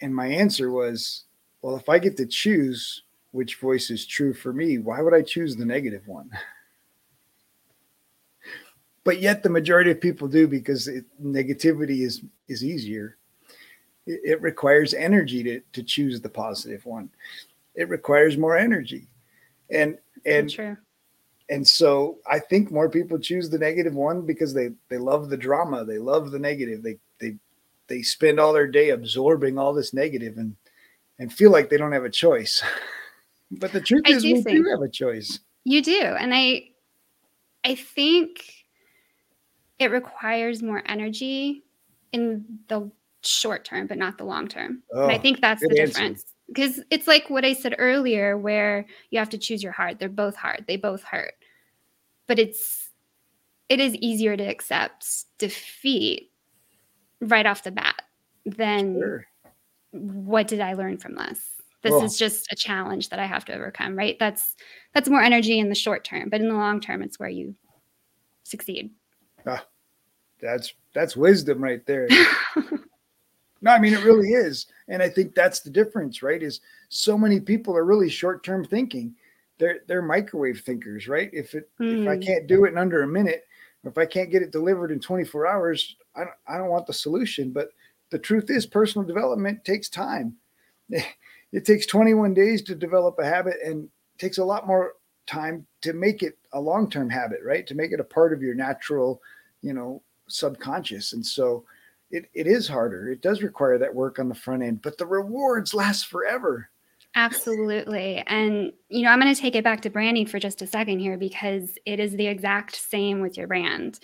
And 0.00 0.14
my 0.14 0.26
answer 0.26 0.70
was, 0.70 1.24
"Well, 1.62 1.76
if 1.76 1.88
I 1.88 1.98
get 1.98 2.16
to 2.18 2.26
choose 2.26 3.02
which 3.32 3.56
voice 3.56 3.90
is 3.90 4.06
true 4.06 4.32
for 4.32 4.52
me, 4.52 4.78
why 4.78 5.00
would 5.02 5.14
I 5.14 5.22
choose 5.22 5.56
the 5.56 5.66
negative 5.66 6.06
one?" 6.06 6.30
but 9.04 9.20
yet 9.20 9.42
the 9.42 9.50
majority 9.50 9.90
of 9.90 10.00
people 10.00 10.28
do 10.28 10.48
because 10.48 10.88
it, 10.88 11.04
negativity 11.22 12.00
is 12.00 12.22
is 12.48 12.64
easier 12.64 13.18
it, 14.06 14.40
requires 14.40 14.94
energy 14.94 15.42
to 15.42 15.60
to 15.72 15.82
choose 15.82 16.20
the 16.20 16.28
positive 16.28 16.84
one. 16.84 17.10
It 17.74 17.88
requires 17.88 18.36
more 18.36 18.56
energy. 18.56 19.08
And 19.70 19.98
and 20.26 20.50
True. 20.50 20.76
and 21.48 21.66
so 21.66 22.18
i 22.26 22.38
think 22.38 22.70
more 22.70 22.88
people 22.88 23.18
choose 23.18 23.50
the 23.50 23.58
negative 23.58 23.94
one 23.94 24.22
because 24.22 24.54
they 24.54 24.70
they 24.88 24.98
love 24.98 25.28
the 25.28 25.36
drama 25.36 25.84
they 25.84 25.98
love 25.98 26.30
the 26.30 26.38
negative. 26.38 26.82
They 26.82 26.98
they 27.18 27.36
they 27.88 28.02
spend 28.02 28.38
all 28.38 28.52
their 28.52 28.66
day 28.66 28.90
absorbing 28.90 29.58
all 29.58 29.72
this 29.72 29.94
negative 29.94 30.38
and 30.38 30.56
and 31.18 31.32
feel 31.32 31.50
like 31.50 31.70
they 31.70 31.76
don't 31.76 31.92
have 31.92 32.04
a 32.04 32.10
choice. 32.10 32.62
But 33.50 33.72
the 33.72 33.80
truth 33.80 34.02
I 34.06 34.12
is 34.12 34.24
we 34.24 34.42
do 34.42 34.64
have 34.70 34.80
a 34.80 34.88
choice. 34.88 35.38
You 35.64 35.82
do. 35.82 36.00
And 36.00 36.34
i 36.34 36.70
i 37.64 37.74
think 37.74 38.64
it 39.78 39.90
requires 39.90 40.62
more 40.62 40.82
energy 40.86 41.64
in 42.12 42.44
the 42.68 42.90
short 43.26 43.64
term, 43.64 43.86
but 43.86 43.98
not 43.98 44.18
the 44.18 44.24
long 44.24 44.48
term. 44.48 44.82
Oh, 44.92 45.06
I 45.06 45.18
think 45.18 45.40
that's 45.40 45.60
the 45.60 45.80
answer. 45.80 45.86
difference. 45.86 46.24
Because 46.48 46.80
it's 46.90 47.06
like 47.06 47.30
what 47.30 47.44
I 47.44 47.54
said 47.54 47.74
earlier, 47.78 48.36
where 48.36 48.86
you 49.10 49.18
have 49.18 49.30
to 49.30 49.38
choose 49.38 49.62
your 49.62 49.72
heart. 49.72 49.98
They're 49.98 50.08
both 50.08 50.36
hard. 50.36 50.64
They 50.68 50.76
both 50.76 51.02
hurt. 51.02 51.34
But 52.26 52.38
it's 52.38 52.90
it 53.68 53.80
is 53.80 53.94
easier 53.96 54.36
to 54.36 54.44
accept 54.44 55.06
defeat 55.38 56.30
right 57.20 57.46
off 57.46 57.64
the 57.64 57.70
bat 57.70 58.02
than 58.44 59.00
sure. 59.00 59.26
what 59.92 60.48
did 60.48 60.60
I 60.60 60.74
learn 60.74 60.98
from 60.98 61.14
this? 61.14 61.40
This 61.82 62.02
is 62.02 62.16
just 62.16 62.50
a 62.50 62.56
challenge 62.56 63.10
that 63.10 63.18
I 63.18 63.26
have 63.26 63.44
to 63.44 63.54
overcome, 63.54 63.94
right? 63.94 64.16
That's 64.18 64.56
that's 64.94 65.08
more 65.08 65.20
energy 65.20 65.58
in 65.58 65.68
the 65.68 65.74
short 65.74 66.02
term, 66.02 66.30
but 66.30 66.40
in 66.40 66.48
the 66.48 66.54
long 66.54 66.80
term, 66.80 67.02
it's 67.02 67.18
where 67.18 67.28
you 67.28 67.54
succeed. 68.42 68.90
Ah, 69.46 69.66
that's 70.40 70.72
that's 70.94 71.14
wisdom 71.14 71.62
right 71.62 71.84
there. 71.84 72.08
no, 73.64 73.70
I 73.72 73.78
mean 73.78 73.94
it 73.94 74.04
really 74.04 74.28
is, 74.28 74.66
and 74.88 75.02
I 75.02 75.08
think 75.08 75.34
that's 75.34 75.60
the 75.60 75.70
difference, 75.70 76.22
right? 76.22 76.42
Is 76.42 76.60
so 76.88 77.18
many 77.18 77.40
people 77.40 77.76
are 77.76 77.84
really 77.84 78.10
short-term 78.10 78.64
thinking. 78.64 79.14
They're 79.58 79.80
they're 79.86 80.02
microwave 80.02 80.60
thinkers, 80.60 81.08
right? 81.08 81.30
If 81.32 81.54
it 81.54 81.70
mm. 81.80 82.02
if 82.02 82.08
I 82.08 82.16
hmm. 82.16 82.22
can't 82.22 82.46
do 82.46 82.64
it 82.64 82.72
in 82.72 82.78
under 82.78 83.02
a 83.02 83.08
minute, 83.08 83.44
if 83.84 83.98
I 83.98 84.06
can't 84.06 84.30
get 84.30 84.42
it 84.42 84.52
delivered 84.52 84.90
in 84.90 85.00
24 85.00 85.46
hours, 85.46 85.96
I 86.14 86.20
don't, 86.20 86.30
I 86.46 86.58
don't 86.58 86.70
want 86.70 86.86
the 86.86 86.92
solution. 86.92 87.50
But 87.52 87.68
the 88.10 88.18
truth 88.18 88.50
is, 88.50 88.66
personal 88.66 89.06
development 89.06 89.64
takes 89.64 89.88
time. 89.88 90.36
It 91.52 91.64
takes 91.64 91.86
21 91.86 92.34
days 92.34 92.62
to 92.62 92.74
develop 92.74 93.16
a 93.20 93.24
habit, 93.24 93.58
and 93.64 93.88
takes 94.18 94.38
a 94.38 94.44
lot 94.44 94.66
more 94.66 94.94
time 95.28 95.64
to 95.82 95.92
make 95.92 96.24
it 96.24 96.36
a 96.52 96.60
long-term 96.60 97.08
habit, 97.08 97.38
right? 97.44 97.64
To 97.68 97.76
make 97.76 97.92
it 97.92 98.00
a 98.00 98.04
part 98.04 98.32
of 98.32 98.42
your 98.42 98.56
natural 98.56 99.22
you 99.64 99.72
know 99.72 100.02
subconscious 100.28 101.14
and 101.14 101.24
so 101.24 101.64
it, 102.14 102.30
it 102.32 102.46
is 102.46 102.68
harder. 102.68 103.08
It 103.08 103.20
does 103.20 103.42
require 103.42 103.76
that 103.78 103.94
work 103.94 104.18
on 104.18 104.28
the 104.28 104.34
front 104.34 104.62
end 104.62 104.82
but 104.82 104.96
the 104.98 105.06
rewards 105.06 105.74
last 105.74 106.06
forever. 106.06 106.70
Absolutely. 107.16 108.24
And 108.26 108.72
you 108.88 109.02
know 109.02 109.10
i'm 109.10 109.20
going 109.20 109.32
to 109.32 109.40
take 109.40 109.54
it 109.54 109.64
back 109.64 109.82
to 109.82 109.90
branding 109.90 110.26
for 110.26 110.38
just 110.38 110.62
a 110.62 110.66
second 110.66 111.00
here 111.00 111.16
because 111.16 111.76
it 111.86 112.00
is 112.00 112.12
the 112.12 112.26
exact 112.26 112.76
same 112.76 113.20
with 113.20 113.36
your 113.36 113.46
brand. 113.46 114.00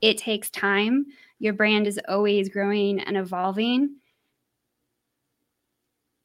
It 0.00 0.18
takes 0.18 0.50
time. 0.50 1.06
Your 1.38 1.52
brand 1.52 1.86
is 1.86 2.00
always 2.08 2.48
growing 2.48 3.00
and 3.00 3.16
evolving. 3.16 3.96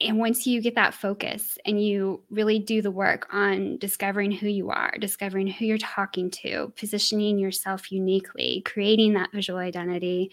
And 0.01 0.19
once 0.19 0.45
you 0.45 0.61
get 0.61 0.75
that 0.75 0.93
focus 0.93 1.57
and 1.65 1.81
you 1.81 2.21
really 2.29 2.59
do 2.59 2.81
the 2.81 2.91
work 2.91 3.27
on 3.33 3.77
discovering 3.77 4.29
who 4.29 4.47
you 4.49 4.69
are, 4.69 4.93
discovering 4.99 5.47
who 5.47 5.65
you're 5.65 5.77
talking 5.77 6.29
to, 6.31 6.73
positioning 6.75 7.39
yourself 7.39 7.93
uniquely, 7.93 8.61
creating 8.65 9.13
that 9.13 9.31
visual 9.31 9.57
identity, 9.57 10.31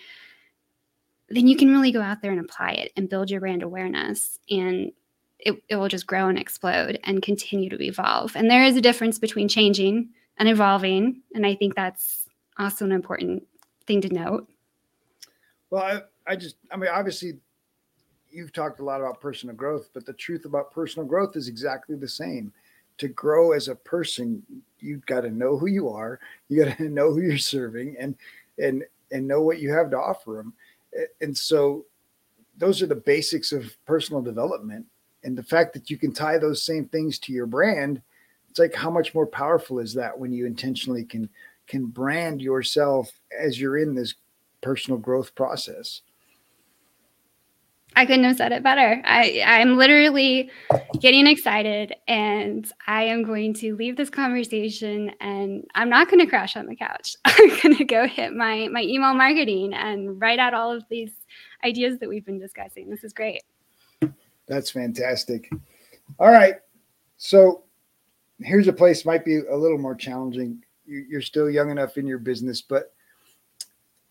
then 1.34 1.46
you 1.46 1.56
can 1.56 1.70
really 1.70 1.92
go 1.92 2.00
out 2.00 2.22
there 2.22 2.30
and 2.30 2.40
apply 2.40 2.72
it 2.72 2.92
and 2.96 3.08
build 3.08 3.30
your 3.30 3.40
brand 3.40 3.62
awareness. 3.62 4.38
And 4.50 4.92
it, 5.38 5.62
it 5.68 5.76
will 5.76 5.88
just 5.88 6.06
grow 6.06 6.28
and 6.28 6.38
explode 6.38 6.98
and 7.04 7.22
continue 7.22 7.68
to 7.70 7.82
evolve. 7.82 8.36
And 8.36 8.50
there 8.50 8.64
is 8.64 8.76
a 8.76 8.80
difference 8.80 9.18
between 9.18 9.48
changing 9.48 10.10
and 10.38 10.48
evolving. 10.48 11.22
And 11.34 11.46
I 11.46 11.54
think 11.54 11.74
that's 11.74 12.28
also 12.58 12.84
an 12.84 12.92
important 12.92 13.44
thing 13.86 14.00
to 14.02 14.08
note. 14.08 14.48
Well, 15.70 15.82
I, 15.82 16.32
I 16.32 16.36
just, 16.36 16.56
I 16.70 16.76
mean, 16.76 16.90
obviously, 16.92 17.38
you've 18.30 18.52
talked 18.52 18.80
a 18.80 18.84
lot 18.84 19.00
about 19.00 19.20
personal 19.20 19.54
growth, 19.54 19.90
but 19.92 20.06
the 20.06 20.12
truth 20.12 20.44
about 20.44 20.72
personal 20.72 21.06
growth 21.06 21.36
is 21.36 21.48
exactly 21.48 21.96
the 21.96 22.08
same. 22.08 22.52
To 22.98 23.08
grow 23.08 23.52
as 23.52 23.68
a 23.68 23.74
person, 23.74 24.42
you've 24.78 25.04
got 25.06 25.22
to 25.22 25.30
know 25.30 25.56
who 25.56 25.66
you 25.66 25.88
are. 25.88 26.20
You 26.48 26.64
got 26.64 26.76
to 26.76 26.84
know 26.88 27.12
who 27.12 27.20
you're 27.20 27.38
serving, 27.38 27.96
and 27.98 28.14
and 28.58 28.84
and 29.10 29.26
know 29.26 29.42
what 29.42 29.60
you 29.60 29.72
have 29.72 29.90
to 29.90 29.98
offer 29.98 30.34
them. 30.34 30.52
And 31.20 31.36
so, 31.36 31.86
those 32.58 32.82
are 32.82 32.86
the 32.86 32.94
basics 32.94 33.50
of 33.52 33.74
personal 33.86 34.22
development. 34.22 34.86
And 35.24 35.36
the 35.36 35.42
fact 35.42 35.72
that 35.72 35.88
you 35.88 35.96
can 35.96 36.12
tie 36.12 36.38
those 36.38 36.62
same 36.62 36.84
things 36.86 37.18
to 37.20 37.32
your 37.32 37.46
brand, 37.46 38.02
it's 38.50 38.58
like 38.58 38.74
how 38.74 38.90
much 38.90 39.14
more 39.14 39.26
powerful 39.26 39.78
is 39.78 39.94
that 39.94 40.18
when 40.18 40.32
you 40.32 40.46
intentionally 40.46 41.04
can 41.04 41.28
can 41.66 41.86
brand 41.86 42.42
yourself 42.42 43.10
as 43.38 43.58
you're 43.58 43.78
in 43.78 43.94
this 43.94 44.14
personal 44.60 44.98
growth 44.98 45.34
process. 45.34 46.02
I 47.94 48.06
couldn't 48.06 48.24
have 48.24 48.36
said 48.36 48.52
it 48.52 48.62
better. 48.62 49.02
I, 49.04 49.42
I'm 49.44 49.76
literally 49.76 50.50
getting 51.00 51.26
excited 51.26 51.94
and 52.08 52.70
I 52.86 53.04
am 53.04 53.22
going 53.22 53.54
to 53.54 53.76
leave 53.76 53.96
this 53.96 54.10
conversation 54.10 55.10
and 55.20 55.64
I'm 55.74 55.88
not 55.88 56.08
going 56.08 56.20
to 56.20 56.26
crash 56.26 56.56
on 56.56 56.66
the 56.66 56.76
couch. 56.76 57.16
I'm 57.24 57.48
going 57.60 57.76
to 57.76 57.84
go 57.84 58.06
hit 58.06 58.32
my, 58.32 58.68
my 58.68 58.82
email 58.82 59.14
marketing 59.14 59.74
and 59.74 60.20
write 60.20 60.38
out 60.38 60.54
all 60.54 60.72
of 60.72 60.84
these 60.88 61.12
ideas 61.64 61.98
that 61.98 62.08
we've 62.08 62.24
been 62.24 62.38
discussing. 62.38 62.88
This 62.88 63.04
is 63.04 63.12
great. 63.12 63.42
That's 64.46 64.70
fantastic. 64.70 65.50
All 66.18 66.30
right. 66.30 66.56
So 67.18 67.64
here's 68.40 68.68
a 68.68 68.72
place 68.72 69.04
might 69.04 69.24
be 69.24 69.38
a 69.38 69.56
little 69.56 69.78
more 69.78 69.94
challenging. 69.94 70.62
You're 70.86 71.22
still 71.22 71.48
young 71.48 71.70
enough 71.70 71.96
in 71.96 72.06
your 72.06 72.18
business, 72.18 72.60
but 72.60 72.92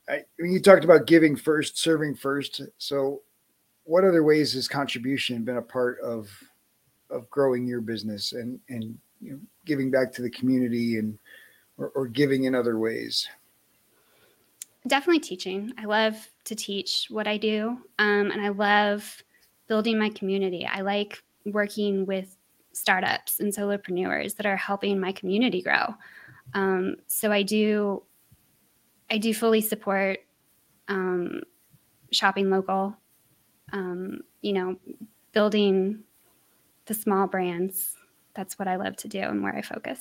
I, 0.08 0.24
mean 0.40 0.54
you 0.54 0.60
talked 0.60 0.84
about 0.84 1.08
giving 1.08 1.36
first, 1.36 1.78
serving 1.78 2.16
first. 2.16 2.62
So 2.78 3.22
what 3.92 4.06
other 4.06 4.24
ways 4.24 4.54
has 4.54 4.70
contribution 4.70 5.44
been 5.44 5.58
a 5.58 5.62
part 5.62 6.00
of 6.00 6.30
of 7.10 7.30
growing 7.30 7.68
your 7.68 7.82
business 7.82 8.32
and 8.32 8.58
and 8.70 8.98
you 9.20 9.34
know, 9.34 9.40
giving 9.66 9.92
back 9.92 10.14
to 10.14 10.22
the 10.22 10.30
community 10.30 10.98
and 10.98 11.20
or, 11.78 11.90
or 11.90 12.08
giving 12.08 12.46
in 12.46 12.56
other 12.56 12.80
ways? 12.80 13.28
Definitely 14.88 15.20
teaching. 15.20 15.74
I 15.78 15.84
love 15.84 16.16
to 16.46 16.56
teach 16.56 17.08
what 17.10 17.28
I 17.28 17.36
do, 17.36 17.80
um, 18.00 18.32
and 18.32 18.42
I 18.42 18.48
love 18.48 19.22
building 19.68 20.00
my 20.00 20.10
community. 20.10 20.66
I 20.66 20.82
like 20.82 21.22
working 21.46 22.06
with 22.06 22.38
startups 22.72 23.42
and 23.42 23.54
solopreneurs 23.54 24.38
that 24.38 24.46
are 24.46 24.56
helping 24.56 25.02
my 25.02 25.12
community 25.12 25.62
grow. 25.62 25.94
Um, 26.54 26.96
so 27.08 27.30
I 27.30 27.44
do, 27.44 28.04
I 29.10 29.18
do 29.18 29.34
fully 29.34 29.60
support 29.60 30.20
um, 30.88 31.42
shopping 32.12 32.50
local 32.50 32.96
um, 33.72 34.22
you 34.42 34.54
know, 34.54 34.76
building 35.32 36.00
the 36.86 36.94
small 36.94 37.28
brands. 37.28 37.96
That's 38.34 38.58
what 38.58 38.68
I 38.68 38.76
love 38.76 38.96
to 38.98 39.08
do 39.08 39.20
and 39.20 39.44
where 39.44 39.56
I 39.56 39.62
focus. 39.62 40.00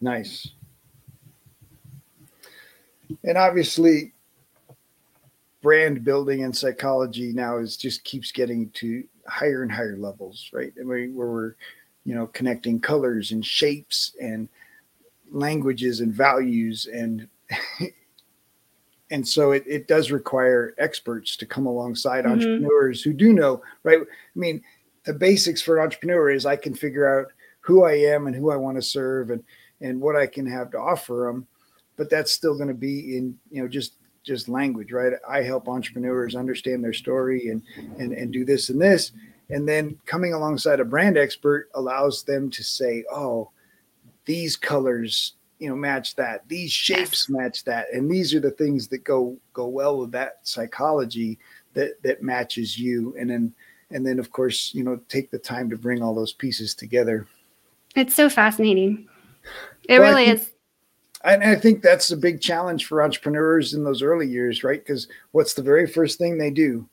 Nice. 0.00 0.48
And 3.24 3.38
obviously, 3.38 4.12
brand 5.62 6.04
building 6.04 6.44
and 6.44 6.56
psychology 6.56 7.32
now 7.32 7.58
is 7.58 7.76
just 7.76 8.04
keeps 8.04 8.30
getting 8.32 8.70
to 8.70 9.04
higher 9.26 9.62
and 9.62 9.72
higher 9.72 9.96
levels, 9.96 10.50
right? 10.52 10.72
I 10.80 10.84
mean, 10.84 11.14
where 11.14 11.28
we're, 11.28 11.54
you 12.04 12.14
know, 12.14 12.26
connecting 12.28 12.80
colors 12.80 13.32
and 13.32 13.44
shapes 13.44 14.14
and 14.20 14.48
languages 15.30 16.00
and 16.00 16.12
values 16.12 16.88
and 16.92 17.28
and 19.10 19.26
so 19.26 19.52
it, 19.52 19.64
it 19.66 19.88
does 19.88 20.10
require 20.10 20.74
experts 20.78 21.36
to 21.36 21.46
come 21.46 21.66
alongside 21.66 22.24
mm-hmm. 22.24 22.34
entrepreneurs 22.34 23.02
who 23.02 23.12
do 23.12 23.32
know 23.32 23.62
right 23.82 23.98
i 24.00 24.38
mean 24.38 24.62
the 25.04 25.14
basics 25.14 25.62
for 25.62 25.78
an 25.78 25.84
entrepreneur 25.84 26.30
is 26.30 26.46
i 26.46 26.56
can 26.56 26.74
figure 26.74 27.20
out 27.20 27.32
who 27.60 27.84
i 27.84 27.92
am 27.92 28.26
and 28.26 28.36
who 28.36 28.50
i 28.50 28.56
want 28.56 28.76
to 28.76 28.82
serve 28.82 29.30
and 29.30 29.42
and 29.80 30.00
what 30.00 30.16
i 30.16 30.26
can 30.26 30.46
have 30.46 30.70
to 30.70 30.78
offer 30.78 31.26
them 31.26 31.46
but 31.96 32.10
that's 32.10 32.32
still 32.32 32.54
going 32.56 32.68
to 32.68 32.74
be 32.74 33.16
in 33.16 33.38
you 33.50 33.62
know 33.62 33.68
just 33.68 33.94
just 34.24 34.48
language 34.48 34.92
right 34.92 35.12
i 35.28 35.42
help 35.42 35.68
entrepreneurs 35.68 36.34
understand 36.34 36.84
their 36.84 36.92
story 36.92 37.48
and 37.48 37.62
and 37.98 38.12
and 38.12 38.32
do 38.32 38.44
this 38.44 38.68
and 38.68 38.80
this 38.80 39.12
And 39.50 39.66
then 39.66 39.98
coming 40.04 40.34
alongside 40.34 40.80
a 40.80 40.84
brand 40.84 41.16
expert 41.16 41.70
allows 41.74 42.22
them 42.22 42.50
to 42.50 42.62
say, 42.62 43.04
oh, 43.10 43.50
these 44.24 44.56
colors 44.56 45.34
you 45.58 45.68
know 45.68 45.76
match 45.76 46.14
that. 46.16 46.48
These 46.48 46.72
shapes 46.72 47.26
yes. 47.28 47.28
match 47.28 47.64
that 47.64 47.86
and 47.92 48.10
these 48.10 48.34
are 48.34 48.40
the 48.40 48.50
things 48.50 48.88
that 48.88 49.04
go 49.04 49.36
go 49.52 49.66
well 49.66 49.98
with 49.98 50.12
that 50.12 50.40
psychology 50.42 51.38
that 51.74 52.02
that 52.02 52.22
matches 52.22 52.78
you. 52.78 53.14
And 53.18 53.30
then 53.30 53.54
and 53.90 54.06
then 54.06 54.18
of 54.18 54.30
course 54.30 54.72
you 54.74 54.84
know 54.84 55.00
take 55.08 55.30
the 55.30 55.38
time 55.38 55.70
to 55.70 55.76
bring 55.76 56.02
all 56.02 56.14
those 56.14 56.32
pieces 56.32 56.74
together. 56.74 57.26
It's 57.94 58.14
so 58.14 58.28
fascinating. 58.28 59.08
It 59.88 59.98
well, 59.98 60.10
really 60.10 60.26
think, 60.26 60.40
is. 60.40 60.50
and 61.24 61.42
i 61.42 61.54
think 61.54 61.80
that's 61.80 62.10
a 62.10 62.16
big 62.16 62.38
challenge 62.42 62.84
for 62.84 63.02
entrepreneurs 63.02 63.72
in 63.72 63.82
those 63.82 64.02
early 64.02 64.28
years 64.28 64.62
right? 64.62 64.84
Because 64.84 65.08
what's 65.30 65.54
the 65.54 65.62
very 65.62 65.86
first 65.86 66.18
thing 66.18 66.36
they 66.36 66.50
do? 66.50 66.86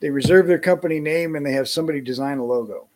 They 0.00 0.10
reserve 0.10 0.46
their 0.46 0.58
company 0.58 1.00
name 1.00 1.34
and 1.34 1.46
they 1.46 1.52
have 1.52 1.68
somebody 1.68 2.00
design 2.00 2.38
a 2.38 2.44
logo 2.44 2.87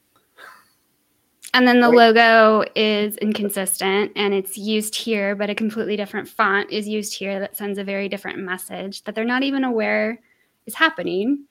and 1.54 1.68
then 1.68 1.80
the 1.80 1.88
logo 1.88 2.64
is 2.74 3.16
inconsistent 3.18 4.12
and 4.16 4.32
it's 4.32 4.56
used 4.56 4.94
here, 4.94 5.36
but 5.36 5.50
a 5.50 5.54
completely 5.54 5.96
different 5.96 6.26
font 6.26 6.70
is 6.70 6.88
used 6.88 7.14
here 7.14 7.40
that 7.40 7.56
sends 7.56 7.78
a 7.78 7.84
very 7.84 8.08
different 8.08 8.38
message 8.38 9.04
that 9.04 9.14
they're 9.14 9.24
not 9.24 9.42
even 9.42 9.62
aware 9.64 10.18
is 10.66 10.74
happening. 10.74 11.44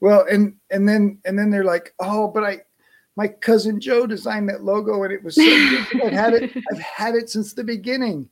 Well, 0.00 0.26
and 0.30 0.54
and 0.70 0.86
then 0.86 1.18
and 1.24 1.38
then 1.38 1.50
they're 1.50 1.64
like, 1.64 1.94
oh, 2.00 2.28
but 2.28 2.44
I 2.44 2.58
my 3.16 3.28
cousin 3.28 3.80
Joe 3.80 4.06
designed 4.06 4.48
that 4.50 4.62
logo 4.62 5.02
and 5.02 5.12
it 5.12 5.24
was 5.24 5.36
so 5.36 5.42
good. 5.42 6.02
I've 6.04 6.12
had 6.12 6.34
it, 6.34 6.56
I've 6.72 6.78
had 6.78 7.14
it 7.14 7.30
since 7.30 7.54
the 7.54 7.64
beginning. 7.64 8.28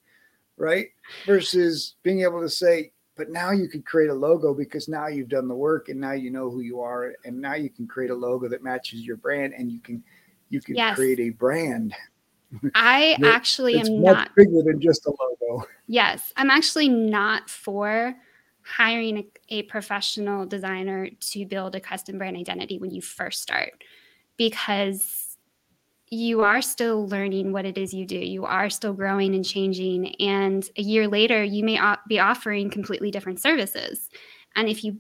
Right. 0.59 0.89
Versus 1.27 1.97
being 2.03 2.23
able 2.23 2.41
to 2.41 2.49
say, 2.49 2.93
but 3.17 3.31
now 3.31 3.51
you 3.51 3.69
could 3.69 3.85
create 3.85 4.11
a 4.11 4.15
logo 4.15 4.55
because 4.55 4.89
now 4.89 5.07
you've 5.07 5.29
done 5.29 5.49
the 5.49 5.55
work 5.55 5.89
and 5.89 6.01
now 6.01 6.13
you 6.13 6.31
know 6.31 6.51
who 6.51 6.61
you 6.61 6.81
are 6.81 7.15
and 7.25 7.41
now 7.41 7.55
you 7.55 7.69
can 7.69 7.87
create 7.87 8.11
a 8.11 8.15
logo 8.15 8.49
that 8.49 8.63
matches 8.63 9.07
your 9.07 9.17
brand 9.17 9.55
and 9.55 9.71
you 9.71 9.81
can 9.81 10.03
you 10.51 10.61
can 10.61 10.77
yes. 10.77 10.97
create 10.97 11.21
a 11.21 11.31
brand. 11.31 11.95
I 12.75 13.17
actually 13.25 13.79
am 13.79 14.03
not 14.03 14.35
bigger 14.37 14.63
than 14.63 14.81
just 14.81 15.07
a 15.07 15.11
logo. 15.11 15.67
Yes, 15.87 16.33
I'm 16.37 16.51
actually 16.51 16.89
not 16.89 17.51
for 17.51 18.15
hiring 18.63 19.19
a, 19.19 19.27
a, 19.51 19.63
professional 19.63 20.45
designer 20.45 21.09
to 21.21 21.47
build 21.47 21.77
a 21.77 21.81
custom 21.81 22.19
brand 22.19 22.37
identity 22.37 22.79
when 22.79 22.91
you 22.91 23.01
first 23.01 23.41
start 23.41 23.85
because 24.37 25.37
you 26.09 26.43
are 26.43 26.63
still 26.63 27.07
learning 27.09 27.53
what 27.53 27.65
it 27.65 27.79
is 27.79 27.93
you 27.93 28.07
do. 28.07 28.19
You 28.19 28.45
are 28.45 28.71
still 28.71 28.93
growing 28.93 29.35
and 29.35 29.45
changing. 29.45 30.15
And 30.21 30.69
a 30.77 30.83
year 30.83 31.09
later, 31.09 31.43
you 31.43 31.65
may 31.65 31.81
be 32.09 32.21
offering 32.21 32.71
completely 32.71 33.11
different 33.11 33.41
services. 33.41 34.09
And 34.55 34.69
if 34.69 34.85
you 34.85 34.99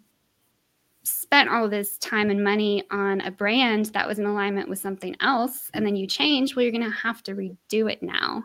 spent 1.07 1.49
all 1.49 1.69
this 1.69 1.99
time 1.99 2.31
and 2.31 2.43
money 2.43 2.83
on 2.91 3.21
a 3.23 3.31
brand 3.31 3.87
that 3.87 4.09
was 4.09 4.19
in 4.19 4.27
alignment 4.27 4.69
with 4.69 4.79
something 4.79 5.15
else 5.21 5.71
and 5.75 5.87
then 5.87 5.97
you 5.97 6.07
change 6.07 6.55
well 6.55 6.63
you're 6.63 6.73
going 6.73 6.83
to 6.83 6.91
have 6.91 7.23
to 7.25 7.35
redo 7.35 7.91
it 7.91 8.03
now. 8.03 8.43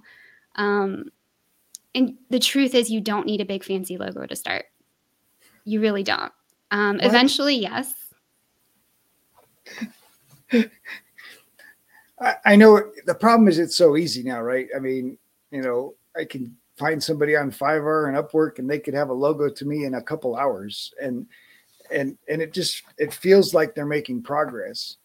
Um, 0.55 1.12
and 1.93 2.16
the 2.30 2.39
truth 2.39 2.76
is 2.76 2.89
you 2.89 3.01
don't 3.01 3.26
need 3.26 3.41
a 3.41 3.45
big 3.45 3.64
fancy 3.64 3.97
logo 3.97 4.26
to 4.26 4.36
start. 4.36 4.66
You 5.66 5.82
really 5.82 6.03
don't. 6.03 6.32
Um, 6.72 6.99
eventually 7.01 7.55
yes. 7.55 7.93
I, 12.20 12.36
I 12.45 12.55
know 12.55 12.82
the 13.05 13.16
problem 13.16 13.47
is 13.47 13.59
it's 13.59 13.76
so 13.76 13.97
easy 13.97 14.24
now 14.24 14.41
right? 14.41 14.68
I 14.76 14.80
mean 14.80 15.18
you 15.51 15.62
know 15.62 15.93
i 16.18 16.26
can 16.26 16.55
find 16.78 17.03
somebody 17.03 17.36
on 17.36 17.51
fiverr 17.51 18.07
and 18.07 18.18
upwork 18.18 18.57
and 18.57 18.70
they 18.70 18.80
could 18.80 18.93
have 18.93 19.09
a 19.09 19.14
logo 19.14 19.49
to 19.49 19.66
me 19.66 19.86
in 19.86 19.93
a 19.93 20.01
couple 20.01 20.36
hours 20.36 20.93
and 20.99 21.28
and 21.94 22.18
and 22.28 22.42
it 22.42 22.54
just 22.54 22.84
it 22.98 23.14
feels 23.14 23.54
like 23.54 23.76
they're 23.76 23.86
making 23.86 24.24
progress 24.24 24.98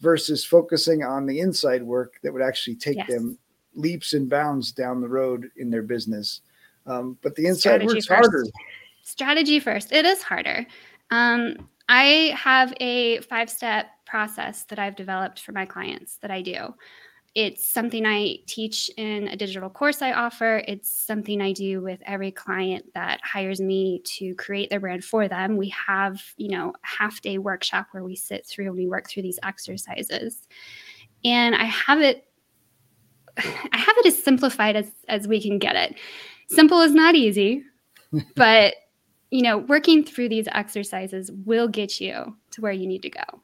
versus 0.00 0.44
focusing 0.44 1.02
on 1.02 1.26
the 1.26 1.40
inside 1.40 1.82
work 1.82 2.14
that 2.22 2.32
would 2.32 2.42
actually 2.42 2.76
take 2.76 2.96
yes. 2.96 3.08
them 3.08 3.38
leaps 3.74 4.14
and 4.14 4.28
bounds 4.28 4.72
down 4.72 5.00
the 5.00 5.08
road 5.08 5.50
in 5.56 5.70
their 5.70 5.82
business. 5.82 6.40
Um, 6.86 7.18
but 7.22 7.34
the 7.34 7.46
inside 7.46 7.84
work's 7.84 8.06
harder. 8.06 8.44
Strategy 9.02 9.60
first. 9.60 9.92
It 9.92 10.04
is 10.04 10.22
harder. 10.22 10.66
Um, 11.10 11.68
I 11.88 12.34
have 12.36 12.74
a 12.80 13.20
five 13.22 13.48
step 13.48 13.86
process 14.04 14.64
that 14.64 14.78
I've 14.78 14.96
developed 14.96 15.40
for 15.40 15.52
my 15.52 15.64
clients 15.64 16.16
that 16.18 16.30
I 16.30 16.42
do. 16.42 16.74
It's 17.36 17.68
something 17.68 18.06
I 18.06 18.38
teach 18.46 18.90
in 18.96 19.28
a 19.28 19.36
digital 19.36 19.68
course 19.68 20.00
I 20.00 20.12
offer. 20.12 20.64
It's 20.66 20.88
something 20.88 21.42
I 21.42 21.52
do 21.52 21.82
with 21.82 22.00
every 22.06 22.30
client 22.30 22.86
that 22.94 23.20
hires 23.22 23.60
me 23.60 24.00
to 24.16 24.34
create 24.36 24.70
their 24.70 24.80
brand 24.80 25.04
for 25.04 25.28
them. 25.28 25.58
We 25.58 25.68
have, 25.68 26.18
you 26.38 26.48
know, 26.48 26.70
a 26.70 26.86
half 26.86 27.20
day 27.20 27.36
workshop 27.36 27.88
where 27.90 28.02
we 28.02 28.16
sit 28.16 28.46
through 28.46 28.68
and 28.68 28.74
we 28.74 28.86
work 28.86 29.10
through 29.10 29.24
these 29.24 29.38
exercises. 29.42 30.48
And 31.26 31.54
I 31.54 31.64
have 31.64 32.00
it 32.00 32.24
I 33.36 33.76
have 33.76 33.98
it 33.98 34.06
as 34.06 34.22
simplified 34.22 34.74
as 34.74 34.90
as 35.08 35.28
we 35.28 35.38
can 35.38 35.58
get 35.58 35.76
it. 35.76 35.94
Simple 36.48 36.80
is 36.80 36.94
not 36.94 37.16
easy, 37.16 37.62
but 38.34 38.76
you 39.30 39.42
know, 39.42 39.58
working 39.58 40.04
through 40.04 40.30
these 40.30 40.48
exercises 40.52 41.30
will 41.44 41.68
get 41.68 42.00
you 42.00 42.34
to 42.52 42.60
where 42.62 42.72
you 42.72 42.86
need 42.86 43.02
to 43.02 43.10
go. 43.10 43.42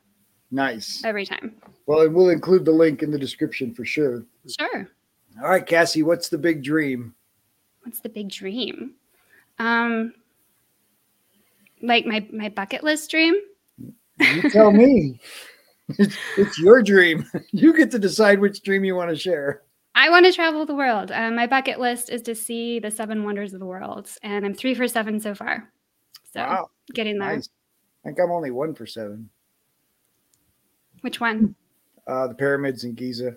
Nice. 0.52 1.02
Every 1.02 1.24
time. 1.24 1.54
Well, 1.86 2.02
and 2.02 2.14
we'll 2.14 2.28
include 2.28 2.66
the 2.66 2.72
link 2.72 3.02
in 3.02 3.10
the 3.10 3.18
description 3.18 3.74
for 3.74 3.86
sure. 3.86 4.24
Sure. 4.60 4.86
All 5.42 5.48
right, 5.48 5.66
Cassie, 5.66 6.02
what's 6.02 6.28
the 6.28 6.38
big 6.38 6.62
dream? 6.62 7.14
What's 7.82 8.00
the 8.00 8.10
big 8.10 8.28
dream? 8.28 8.92
Um 9.58 10.12
like 11.80 12.06
my 12.06 12.26
my 12.32 12.50
bucket 12.50 12.84
list 12.84 13.10
dream? 13.10 13.34
You 14.20 14.50
tell 14.50 14.70
me. 14.70 15.18
it's, 15.98 16.16
it's 16.36 16.58
your 16.58 16.82
dream. 16.82 17.26
You 17.52 17.76
get 17.76 17.90
to 17.90 17.98
decide 17.98 18.38
which 18.38 18.62
dream 18.62 18.84
you 18.84 18.94
want 18.94 19.10
to 19.10 19.16
share. 19.16 19.62
I 19.94 20.08
want 20.10 20.24
to 20.26 20.32
travel 20.32 20.64
the 20.64 20.74
world. 20.74 21.10
Um, 21.12 21.36
my 21.36 21.46
bucket 21.46 21.78
list 21.78 22.08
is 22.08 22.22
to 22.22 22.34
see 22.34 22.78
the 22.78 22.90
seven 22.90 23.24
wonders 23.24 23.52
of 23.52 23.60
the 23.60 23.66
world, 23.66 24.08
and 24.22 24.46
I'm 24.46 24.54
three 24.54 24.74
for 24.74 24.88
seven 24.88 25.20
so 25.20 25.34
far. 25.34 25.70
So 26.32 26.40
wow. 26.40 26.70
getting 26.94 27.18
there. 27.18 27.34
Nice. 27.36 27.50
I 28.04 28.08
think 28.08 28.18
I'm 28.20 28.30
only 28.30 28.50
one 28.50 28.74
for 28.74 28.86
seven. 28.86 29.28
Which 31.02 31.20
one? 31.20 31.54
Uh, 32.06 32.26
the 32.28 32.34
pyramids 32.34 32.84
in 32.84 32.94
Giza. 32.94 33.36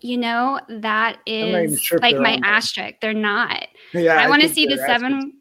You 0.00 0.18
know, 0.18 0.60
that 0.68 1.18
is 1.26 1.80
sure 1.80 1.98
like 1.98 2.16
my 2.16 2.38
asterisk. 2.44 2.96
They're 3.00 3.14
not. 3.14 3.66
Yeah. 3.92 4.14
I, 4.14 4.24
I 4.24 4.28
want 4.28 4.42
to 4.42 4.48
see 4.48 4.66
the 4.66 4.76
seven. 4.76 5.40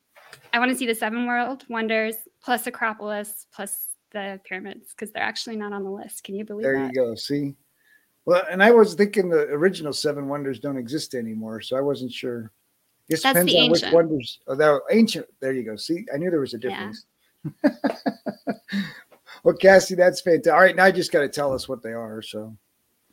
I 0.53 0.59
want 0.59 0.71
to 0.71 0.77
see 0.77 0.85
the 0.85 0.95
seven 0.95 1.25
world 1.25 1.65
wonders 1.69 2.15
plus 2.43 2.67
Acropolis 2.67 3.47
plus 3.53 3.87
the 4.11 4.39
pyramids 4.45 4.93
because 4.93 5.11
they're 5.11 5.23
actually 5.23 5.55
not 5.55 5.73
on 5.73 5.83
the 5.83 5.89
list. 5.89 6.23
Can 6.23 6.35
you 6.35 6.45
believe 6.45 6.63
there 6.63 6.77
that? 6.77 6.93
you 6.93 6.95
go. 6.95 7.15
See? 7.15 7.55
Well, 8.25 8.43
and 8.49 8.63
I 8.63 8.71
was 8.71 8.93
thinking 8.93 9.29
the 9.29 9.47
original 9.49 9.91
seven 9.91 10.27
wonders 10.27 10.59
don't 10.59 10.77
exist 10.77 11.13
anymore, 11.13 11.61
so 11.61 11.75
I 11.75 11.81
wasn't 11.81 12.11
sure. 12.11 12.51
It 13.09 13.21
That's 13.21 13.23
depends 13.23 13.53
on 13.53 13.59
ancient. 13.59 13.83
which 13.83 13.93
wonders. 13.93 14.39
Oh, 14.47 14.55
that 14.55 14.81
ancient. 14.91 15.25
There 15.41 15.51
you 15.51 15.63
go. 15.63 15.75
See, 15.75 16.05
I 16.13 16.17
knew 16.17 16.29
there 16.29 16.39
was 16.39 16.53
a 16.53 16.57
difference. 16.57 17.05
Yeah. 17.63 17.71
Well, 19.43 19.55
Cassie, 19.55 19.95
that's 19.95 20.21
fantastic. 20.21 20.53
All 20.53 20.59
right, 20.59 20.75
now 20.75 20.85
you 20.85 20.93
just 20.93 21.11
got 21.11 21.21
to 21.21 21.29
tell 21.29 21.53
us 21.53 21.67
what 21.67 21.83
they 21.83 21.91
are. 21.91 22.21
So. 22.21 22.55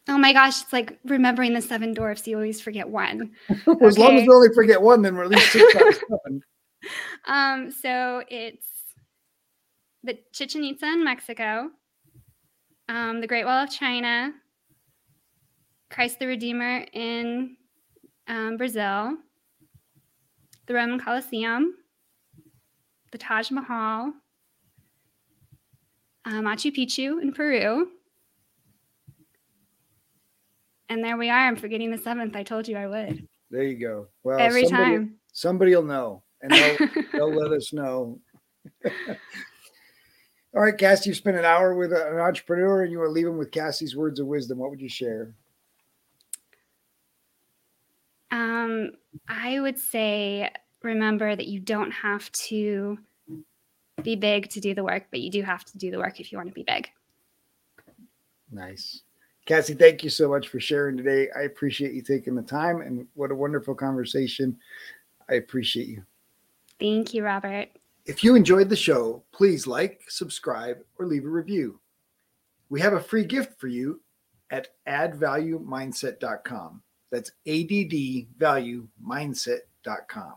Oh 0.08 0.18
my 0.18 0.32
gosh, 0.32 0.62
it's 0.62 0.72
like 0.72 0.98
remembering 1.04 1.54
the 1.54 1.60
seven 1.60 1.92
dwarfs. 1.92 2.26
You 2.26 2.36
always 2.36 2.60
forget 2.60 2.88
one. 2.88 3.32
well, 3.48 3.58
okay. 3.76 3.86
As 3.86 3.98
long 3.98 4.16
as 4.16 4.26
we 4.26 4.34
only 4.34 4.54
forget 4.54 4.80
one, 4.80 5.02
then 5.02 5.16
we're 5.16 5.24
at 5.24 5.30
least 5.30 5.52
six 5.52 5.76
out 5.76 5.88
of 5.88 5.94
seven. 5.94 6.42
Um, 7.26 7.70
so 7.70 8.22
it's 8.28 8.66
the 10.02 10.18
Chichen 10.32 10.64
Itza 10.64 10.86
in 10.86 11.04
Mexico, 11.04 11.70
um, 12.88 13.20
the 13.20 13.26
Great 13.26 13.44
Wall 13.44 13.64
of 13.64 13.70
China, 13.70 14.32
Christ 15.90 16.18
the 16.18 16.26
Redeemer 16.26 16.86
in 16.92 17.56
um, 18.26 18.56
Brazil, 18.56 19.16
the 20.66 20.74
Roman 20.74 20.98
Colosseum, 20.98 21.74
the 23.12 23.18
Taj 23.18 23.50
Mahal, 23.50 24.12
uh, 26.24 26.40
Machu 26.40 26.76
Picchu 26.76 27.20
in 27.22 27.32
Peru. 27.32 27.88
And 30.88 31.04
there 31.04 31.16
we 31.16 31.30
are. 31.30 31.46
I'm 31.46 31.56
forgetting 31.56 31.90
the 31.90 31.98
seventh. 31.98 32.34
I 32.34 32.42
told 32.42 32.66
you 32.66 32.76
I 32.76 32.86
would. 32.86 33.26
There 33.50 33.62
you 33.62 33.78
go. 33.78 34.08
Well, 34.24 34.38
every 34.38 34.66
somebody, 34.66 34.96
time 34.96 35.14
somebody 35.32 35.74
will 35.74 35.84
know, 35.84 36.22
and 36.42 36.50
they'll, 36.50 36.88
they'll 37.12 37.34
let 37.34 37.52
us 37.52 37.72
know. 37.72 38.18
All 40.52 40.62
right, 40.62 40.76
Cassie, 40.76 41.10
you 41.10 41.14
spent 41.14 41.36
an 41.36 41.44
hour 41.44 41.76
with 41.76 41.92
an 41.92 42.18
entrepreneur, 42.18 42.82
and 42.82 42.90
you 42.90 42.98
want 42.98 43.12
leaving 43.12 43.38
with 43.38 43.52
Cassie's 43.52 43.94
words 43.94 44.18
of 44.18 44.26
wisdom. 44.26 44.58
What 44.58 44.70
would 44.70 44.80
you 44.80 44.88
share? 44.88 45.34
Um, 48.32 48.92
I 49.28 49.60
would 49.60 49.78
say 49.78 50.50
remember 50.82 51.36
that 51.36 51.46
you 51.46 51.60
don't 51.60 51.92
have 51.92 52.30
to 52.32 52.98
be 54.04 54.16
big 54.16 54.48
to 54.50 54.60
do 54.60 54.74
the 54.74 54.84
work, 54.84 55.06
but 55.10 55.20
you 55.20 55.30
do 55.30 55.42
have 55.42 55.64
to 55.66 55.78
do 55.78 55.90
the 55.90 55.98
work 55.98 56.20
if 56.20 56.32
you 56.32 56.38
want 56.38 56.48
to 56.48 56.54
be 56.54 56.62
big. 56.62 56.88
Nice. 58.50 59.02
Cassie, 59.46 59.74
thank 59.74 60.02
you 60.04 60.10
so 60.10 60.28
much 60.28 60.48
for 60.48 60.60
sharing 60.60 60.96
today. 60.96 61.28
I 61.36 61.42
appreciate 61.42 61.92
you 61.92 62.02
taking 62.02 62.34
the 62.34 62.42
time 62.42 62.80
and 62.82 63.06
what 63.14 63.30
a 63.30 63.34
wonderful 63.34 63.74
conversation. 63.74 64.58
I 65.28 65.34
appreciate 65.34 65.88
you. 65.88 66.02
Thank 66.78 67.12
you, 67.14 67.24
Robert. 67.24 67.68
If 68.06 68.24
you 68.24 68.34
enjoyed 68.34 68.68
the 68.68 68.76
show, 68.76 69.22
please 69.32 69.66
like, 69.66 70.02
subscribe, 70.08 70.78
or 70.98 71.06
leave 71.06 71.24
a 71.24 71.28
review. 71.28 71.80
We 72.68 72.80
have 72.80 72.94
a 72.94 73.00
free 73.00 73.24
gift 73.24 73.60
for 73.60 73.68
you 73.68 74.00
at 74.50 74.68
addvaluemindset.com. 74.86 76.82
That's 77.10 77.32
addvaluemindset.com. 77.46 80.34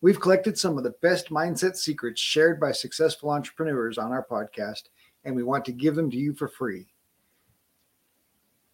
We've 0.00 0.20
collected 0.20 0.56
some 0.56 0.78
of 0.78 0.84
the 0.84 0.94
best 1.02 1.30
mindset 1.30 1.74
secrets 1.76 2.20
shared 2.20 2.60
by 2.60 2.70
successful 2.70 3.30
entrepreneurs 3.30 3.98
on 3.98 4.12
our 4.12 4.24
podcast, 4.24 4.82
and 5.24 5.34
we 5.34 5.42
want 5.42 5.64
to 5.64 5.72
give 5.72 5.96
them 5.96 6.08
to 6.10 6.16
you 6.16 6.34
for 6.34 6.46
free. 6.46 6.86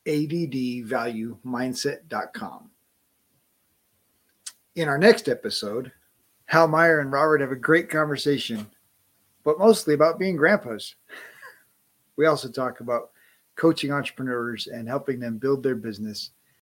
addvaluemindset.com. 0.06 2.70
In 4.74 4.88
our 4.88 4.98
next 4.98 5.30
episode, 5.30 5.92
Hal 6.46 6.68
Meyer 6.68 7.00
and 7.00 7.10
Robert 7.10 7.40
have 7.40 7.52
a 7.52 7.56
great 7.56 7.88
conversation, 7.88 8.66
but 9.44 9.58
mostly 9.58 9.94
about 9.94 10.18
being 10.18 10.36
grandpas. 10.36 10.94
We 12.16 12.26
also 12.26 12.48
talk 12.48 12.78
about 12.78 13.10
coaching 13.56 13.90
entrepreneurs 13.90 14.68
and 14.68 14.86
helping 14.86 15.18
them 15.18 15.36
build 15.36 15.64
their 15.64 15.74
business 15.74 16.30